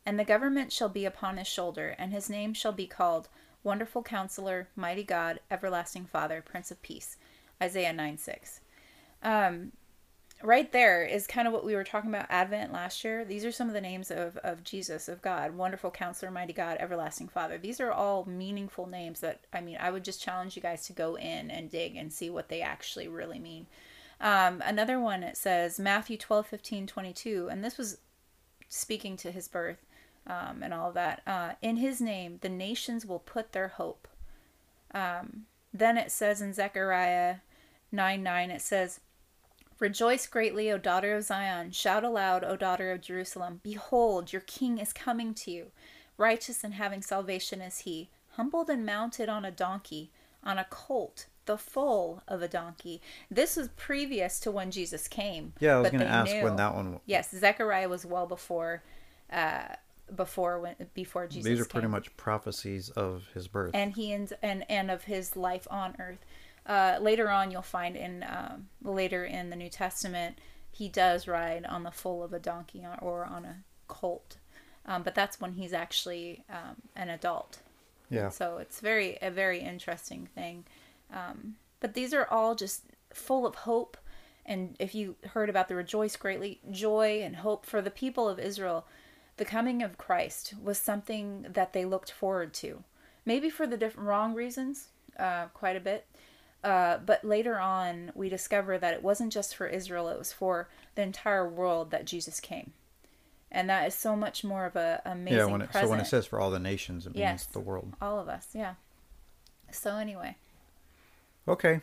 and 0.05 0.19
the 0.19 0.25
government 0.25 0.73
shall 0.73 0.89
be 0.89 1.05
upon 1.05 1.37
his 1.37 1.47
shoulder, 1.47 1.95
and 1.99 2.13
his 2.13 2.29
name 2.29 2.53
shall 2.53 2.73
be 2.73 2.87
called 2.87 3.29
Wonderful 3.63 4.03
Counselor, 4.03 4.69
Mighty 4.75 5.05
God, 5.05 5.39
Everlasting 5.53 6.07
Father, 6.07 6.43
Prince 6.43 6.71
of 6.73 6.83
Peace." 6.83 7.17
Isaiah 7.63 7.93
nine 7.93 8.19
six 8.19 8.61
right 10.43 10.71
there 10.71 11.05
is 11.05 11.27
kind 11.27 11.47
of 11.47 11.55
what 11.55 11.65
we 11.65 11.75
were 11.75 11.85
talking 11.85 12.11
about 12.11 12.27
Advent 12.29 12.73
last 12.73 13.03
year. 13.05 13.25
These 13.25 13.45
are 13.45 13.53
some 13.53 13.69
of 13.69 13.75
the 13.75 13.81
names 13.81 14.11
of, 14.11 14.37
of 14.39 14.63
Jesus, 14.63 15.09
of 15.09 15.23
God, 15.23 15.57
Wonderful 15.57 15.91
Counselor, 15.91 16.31
Mighty 16.31 16.53
God, 16.53 16.77
Everlasting 16.79 17.29
Father. 17.29 17.59
These 17.59 17.81
are 17.81 17.91
all 17.91 18.25
meaningful 18.27 18.87
names 18.87 19.21
that, 19.21 19.41
I 19.53 19.61
mean, 19.61 19.79
I 19.81 19.91
would 19.91 20.05
just 20.05 20.23
challenge 20.23 20.55
you 20.55 20.63
guys 20.63 20.87
to 20.87 20.93
go 20.93 21.17
in 21.17 21.51
and 21.51 21.71
dig 21.71 21.97
and 21.97 22.13
see 22.13 22.29
what 22.29 22.49
they 22.49 22.61
actually 22.61 23.09
really 23.09 23.39
mean. 23.39 23.67
Um, 24.21 24.63
another 24.65 25.01
one, 25.01 25.23
it 25.23 25.37
says 25.37 25.81
Matthew 25.81 26.17
12, 26.17 26.47
15, 26.47 26.87
22, 26.87 27.49
and 27.51 27.65
this 27.65 27.79
was 27.79 27.99
speaking 28.69 29.17
to 29.19 29.31
his 29.31 29.49
birth 29.49 29.85
um, 30.27 30.63
and 30.63 30.75
all 30.75 30.93
that. 30.93 31.23
Uh, 31.27 31.53
in 31.63 31.77
his 31.77 32.01
name, 32.01 32.39
the 32.41 32.49
nations 32.49 33.07
will 33.07 33.19
put 33.19 33.53
their 33.53 33.69
hope. 33.69 34.09
Um, 34.95 35.47
then 35.73 35.99
it 35.99 36.11
says 36.11 36.41
in 36.41 36.53
Zechariah 36.53 37.37
9, 37.93 38.23
9, 38.23 38.51
it 38.51 38.63
says, 38.63 39.01
Rejoice 39.79 40.27
greatly, 40.27 40.71
O 40.71 40.79
daughter 40.79 41.15
of 41.17 41.25
Zion. 41.25 41.71
Shout 41.71 42.03
aloud, 42.03 42.43
O 42.45 42.57
daughter 42.57 42.93
of 42.93 43.03
Jerusalem. 43.03 43.61
Behold, 43.63 44.33
your 44.33 44.43
king 44.43 44.79
is 44.79 44.93
coming 44.93 45.35
to 45.35 45.51
you. 45.51 45.67
Righteous 46.17 46.65
and 46.65 46.75
having 46.75 47.03
salvation 47.03 47.61
is 47.61 47.81
he, 47.81 48.09
humbled 48.33 48.71
and 48.71 48.87
mounted 48.87 49.29
on 49.29 49.45
a 49.45 49.51
donkey, 49.51 50.11
on 50.43 50.57
a 50.59 50.67
colt, 50.71 51.27
the 51.45 51.59
foal 51.59 52.23
of 52.27 52.41
a 52.41 52.49
donkey. 52.49 53.03
This 53.31 53.55
was 53.57 53.69
previous 53.77 54.41
to 54.41 54.51
when 54.51 54.71
Jesus 54.71 55.09
came. 55.09 55.53
yeah, 55.61 55.77
I 55.77 55.81
was 55.81 55.91
going 55.91 56.01
to 56.01 56.07
ask 56.07 56.33
knew- 56.33 56.43
when 56.43 56.57
that 56.57 56.75
one. 56.75 57.01
Yes, 57.05 57.31
Zechariah 57.35 57.89
was 57.91 58.07
well 58.07 58.27
before, 58.27 58.83
uh, 59.31 59.75
before 60.15 60.61
when 60.61 60.77
before 60.95 61.27
Jesus. 61.27 61.45
These 61.45 61.61
are 61.61 61.65
pretty 61.67 61.89
much 61.89 62.17
prophecies 62.17 62.91
of 62.91 63.25
his 63.35 63.49
birth. 63.49 63.73
and 63.75 63.93
he 63.95 64.13
and 64.13 64.33
and, 64.41 64.65
and 64.71 64.91
of 64.91 65.05
his 65.05 65.37
life 65.37 65.67
on 65.71 65.97
earth. 65.99 66.25
Uh, 66.67 66.99
later 67.01 67.31
on, 67.31 67.51
you'll 67.51 67.63
find 67.63 67.97
in 67.97 68.25
um, 68.29 68.69
later 68.83 69.25
in 69.25 69.51
the 69.51 69.57
New 69.57 69.69
Testament, 69.71 70.39
he 70.73 70.89
does 70.89 71.29
ride 71.29 71.65
on 71.65 71.85
the 71.85 71.91
foal 71.91 72.23
of 72.23 72.33
a 72.33 72.39
donkey 72.39 72.85
or- 72.85 72.99
or 73.01 73.25
on 73.25 73.45
a 73.45 73.57
colt, 73.89 74.37
um, 74.85 75.03
but 75.03 75.15
that's 75.15 75.41
when 75.41 75.53
he's 75.53 75.73
actually 75.73 76.45
um, 76.51 76.77
an 76.97 77.09
adult. 77.09 77.61
yeah. 78.11 78.29
So 78.31 78.59
it's 78.59 78.81
very 78.81 79.17
a 79.23 79.31
very 79.31 79.61
interesting 79.61 80.27
thing. 80.35 80.65
Um, 81.13 81.57
but 81.81 81.95
these 81.95 82.13
are 82.13 82.27
all 82.31 82.55
just 82.55 82.83
full 83.13 83.47
of 83.47 83.55
hope. 83.55 83.97
And 84.45 84.77
if 84.79 84.95
you 84.95 85.17
heard 85.35 85.49
about 85.49 85.69
the 85.69 85.75
rejoice 85.75 86.17
greatly, 86.17 86.61
joy 86.71 87.21
and 87.23 87.37
hope 87.37 87.65
for 87.67 87.81
the 87.83 87.91
people 87.91 88.29
of 88.29 88.39
Israel, 88.39 88.87
the 89.39 89.45
coming 89.45 89.83
of 89.83 89.99
Christ 89.99 90.55
was 90.63 90.79
something 90.79 91.47
that 91.49 91.73
they 91.73 91.85
looked 91.85 92.11
forward 92.13 92.53
to. 92.55 92.85
Maybe 93.25 93.51
for 93.51 93.67
the 93.67 93.77
different 93.77 94.09
wrong 94.09 94.35
reasons, 94.35 94.89
uh, 95.19 95.47
quite 95.47 95.77
a 95.77 95.81
bit. 95.81 96.07
Uh, 96.67 96.99
but 97.05 97.25
later 97.25 97.59
on, 97.59 98.11
we 98.15 98.29
discover 98.29 98.77
that 98.79 98.95
it 98.95 99.03
wasn't 99.03 99.33
just 99.33 99.55
for 99.55 99.67
Israel; 99.67 100.09
it 100.09 100.19
was 100.19 100.33
for 100.33 100.69
the 100.97 101.03
entire 101.03 101.49
world 101.49 101.91
that 101.93 102.05
Jesus 102.05 102.41
came, 102.41 102.73
and 103.53 103.71
that 103.71 103.87
is 103.87 103.95
so 103.95 104.17
much 104.17 104.43
more 104.43 104.67
of 104.67 104.75
a 104.75 105.01
amazing 105.05 105.39
Yeah. 105.39 105.45
When 105.47 105.63
it, 105.63 105.73
so 105.73 105.89
when 105.89 106.01
it 106.01 106.07
says 106.07 106.27
for 106.27 106.41
all 106.41 106.51
the 106.51 106.59
nations, 106.59 107.07
it 107.07 107.15
means 107.15 107.47
the 107.47 107.61
world. 107.61 107.95
all 108.01 108.19
of 108.19 108.29
us 108.29 108.49
yeah 108.53 108.75
so 109.71 109.97
anyway 109.97 110.37
Okay. 111.49 111.81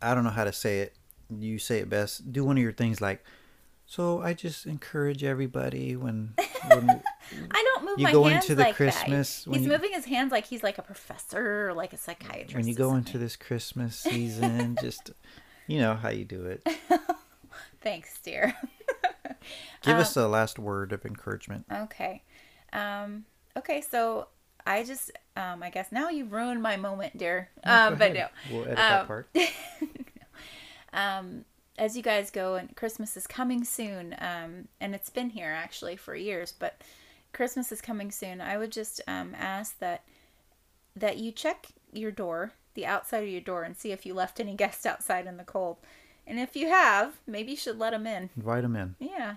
I 0.00 0.14
don't 0.14 0.24
know 0.24 0.30
how 0.30 0.44
to 0.44 0.52
say 0.52 0.80
it. 0.80 0.94
You 1.28 1.58
say 1.58 1.78
it 1.78 1.88
best. 1.88 2.32
Do 2.32 2.44
one 2.44 2.56
of 2.56 2.62
your 2.62 2.72
things 2.72 3.00
like. 3.00 3.24
So 3.92 4.22
I 4.22 4.32
just 4.32 4.64
encourage 4.64 5.22
everybody 5.22 5.96
when, 5.96 6.32
when 6.66 7.02
i 7.50 7.62
don't 7.74 7.84
move 7.84 7.98
You 7.98 8.04
my 8.04 8.12
go 8.12 8.24
hands 8.24 8.44
into 8.44 8.54
the 8.54 8.62
like 8.62 8.74
Christmas- 8.74 9.44
that 9.44 9.52
he's 9.52 9.64
you- 9.64 9.68
moving 9.68 9.92
his 9.92 10.06
hands 10.06 10.32
like 10.32 10.46
he's 10.46 10.62
like 10.62 10.78
a 10.78 10.82
professor 10.82 11.68
or 11.68 11.74
like 11.74 11.92
a 11.92 11.98
psychiatrist 11.98 12.54
when 12.56 12.66
you 12.66 12.74
go 12.74 12.94
into 12.94 13.18
this 13.18 13.36
Christmas 13.36 13.94
season, 14.08 14.78
just 14.80 15.10
you 15.66 15.78
know 15.78 15.94
how 15.94 16.08
you 16.08 16.24
do 16.24 16.42
it. 16.46 16.66
thanks 17.82 18.18
dear 18.22 18.56
Give 19.82 19.96
Um, 19.96 20.00
us 20.00 20.16
a 20.16 20.26
last 20.26 20.58
word 20.58 20.92
of 20.94 21.04
encouragement. 21.04 21.66
okay 21.70 22.22
um 22.72 23.26
okay 23.58 23.82
so 23.82 24.28
i 24.66 24.84
just 24.84 25.10
um 25.36 25.62
i 25.62 25.68
guess 25.68 25.92
now 25.92 26.08
you've 26.08 26.32
ruined 26.32 26.62
my 26.62 26.76
moment 26.78 27.18
dear 27.18 27.50
um 27.64 27.92
Go 27.92 27.98
but 27.98 28.14
no. 28.14 28.26
We'll 28.50 28.64
edit 28.64 28.78
Um, 28.78 28.84
that 28.88 29.06
part. 29.06 29.28
um, 30.94 31.44
as 31.78 31.96
you 31.96 32.02
guys 32.02 32.30
go 32.30 32.54
and 32.54 32.74
Christmas 32.76 33.16
is 33.16 33.26
coming 33.26 33.64
soon, 33.64 34.14
um, 34.18 34.68
and 34.80 34.94
it's 34.94 35.10
been 35.10 35.30
here 35.30 35.50
actually 35.50 35.96
for 35.96 36.14
years, 36.14 36.52
but 36.58 36.80
Christmas 37.32 37.72
is 37.72 37.80
coming 37.80 38.10
soon. 38.10 38.40
I 38.40 38.58
would 38.58 38.72
just 38.72 39.00
um, 39.06 39.34
ask 39.38 39.78
that 39.78 40.02
that 40.94 41.16
you 41.16 41.32
check 41.32 41.68
your 41.92 42.10
door, 42.10 42.52
the 42.74 42.84
outside 42.84 43.22
of 43.22 43.30
your 43.30 43.40
door, 43.40 43.62
and 43.62 43.76
see 43.76 43.92
if 43.92 44.04
you 44.04 44.12
left 44.12 44.40
any 44.40 44.54
guests 44.56 44.84
outside 44.84 45.26
in 45.26 45.38
the 45.38 45.44
cold. 45.44 45.78
And 46.26 46.38
if 46.38 46.54
you 46.54 46.68
have, 46.68 47.14
maybe 47.26 47.52
you 47.52 47.56
should 47.56 47.78
let 47.78 47.90
them 47.90 48.06
in. 48.06 48.30
Invite 48.36 48.62
them 48.62 48.76
in. 48.76 48.94
Yeah, 49.00 49.36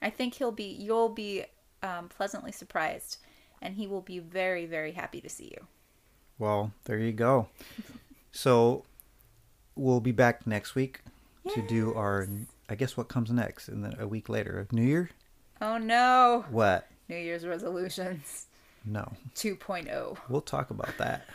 I 0.00 0.10
think 0.10 0.34
he'll 0.34 0.52
be. 0.52 0.64
You'll 0.64 1.08
be 1.08 1.44
um, 1.82 2.08
pleasantly 2.08 2.52
surprised, 2.52 3.18
and 3.60 3.74
he 3.74 3.86
will 3.86 4.00
be 4.00 4.20
very, 4.20 4.64
very 4.64 4.92
happy 4.92 5.20
to 5.20 5.28
see 5.28 5.52
you. 5.52 5.66
Well, 6.38 6.72
there 6.84 6.98
you 6.98 7.12
go. 7.12 7.48
So 8.36 8.82
we'll 9.76 10.00
be 10.00 10.10
back 10.10 10.44
next 10.44 10.74
week 10.74 11.02
to 11.52 11.62
do 11.62 11.94
our. 11.94 12.26
I 12.68 12.74
guess 12.74 12.96
what 12.96 13.08
comes 13.08 13.30
next, 13.30 13.68
and 13.68 13.84
then 13.84 13.96
a 13.98 14.08
week 14.08 14.28
later, 14.28 14.66
New 14.72 14.82
Year. 14.82 15.10
Oh 15.60 15.78
no! 15.78 16.44
What? 16.50 16.88
New 17.08 17.16
Year's 17.16 17.46
resolutions. 17.46 18.46
No, 18.86 19.12
2.0. 19.34 20.18
we'll 20.28 20.40
talk 20.42 20.70
about 20.70 20.96
that. 20.98 21.26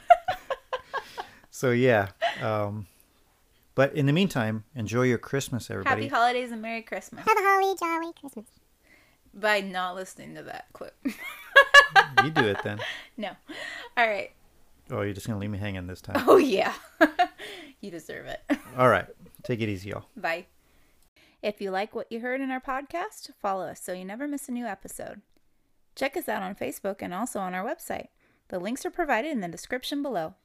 so 1.51 1.71
yeah, 1.71 2.09
um, 2.41 2.85
but 3.73 3.93
in 3.95 4.05
the 4.05 4.13
meantime, 4.13 4.65
enjoy 4.75 5.03
your 5.03 5.17
Christmas, 5.17 5.69
everybody. 5.71 6.03
Happy 6.03 6.13
holidays 6.13 6.51
and 6.51 6.61
Merry 6.61 6.81
Christmas. 6.81 7.25
Have 7.25 7.37
a 7.37 7.41
holly 7.41 7.75
jolly 7.79 8.13
Christmas. 8.19 8.45
By 9.33 9.61
not 9.61 9.95
listening 9.95 10.35
to 10.35 10.43
that 10.43 10.65
clip. 10.73 10.95
you 12.23 12.29
do 12.31 12.45
it 12.45 12.57
then. 12.63 12.79
no. 13.17 13.29
All 13.95 14.07
right. 14.07 14.31
Oh, 14.91 15.01
you're 15.01 15.13
just 15.13 15.27
gonna 15.27 15.39
leave 15.39 15.49
me 15.49 15.57
hanging 15.59 15.87
this 15.87 16.01
time. 16.01 16.23
Oh, 16.27 16.37
yeah. 16.37 16.73
you 17.81 17.89
deserve 17.91 18.25
it. 18.25 18.41
All 18.77 18.89
right, 18.89 19.05
take 19.43 19.61
it 19.61 19.69
easy, 19.69 19.89
y'all. 19.89 20.05
Bye. 20.15 20.45
If 21.41 21.61
you 21.61 21.71
like 21.71 21.95
what 21.95 22.11
you 22.11 22.19
heard 22.19 22.41
in 22.41 22.51
our 22.51 22.59
podcast, 22.59 23.29
follow 23.41 23.65
us 23.65 23.81
so 23.81 23.93
you 23.93 24.03
never 24.03 24.27
miss 24.27 24.49
a 24.49 24.51
new 24.51 24.65
episode. 24.65 25.21
Check 25.95 26.17
us 26.17 26.27
out 26.27 26.43
on 26.43 26.55
Facebook 26.55 26.97
and 26.99 27.13
also 27.13 27.39
on 27.39 27.53
our 27.53 27.65
website. 27.65 28.07
The 28.49 28.59
links 28.59 28.85
are 28.85 28.91
provided 28.91 29.31
in 29.31 29.41
the 29.41 29.47
description 29.47 30.01
below. 30.01 30.35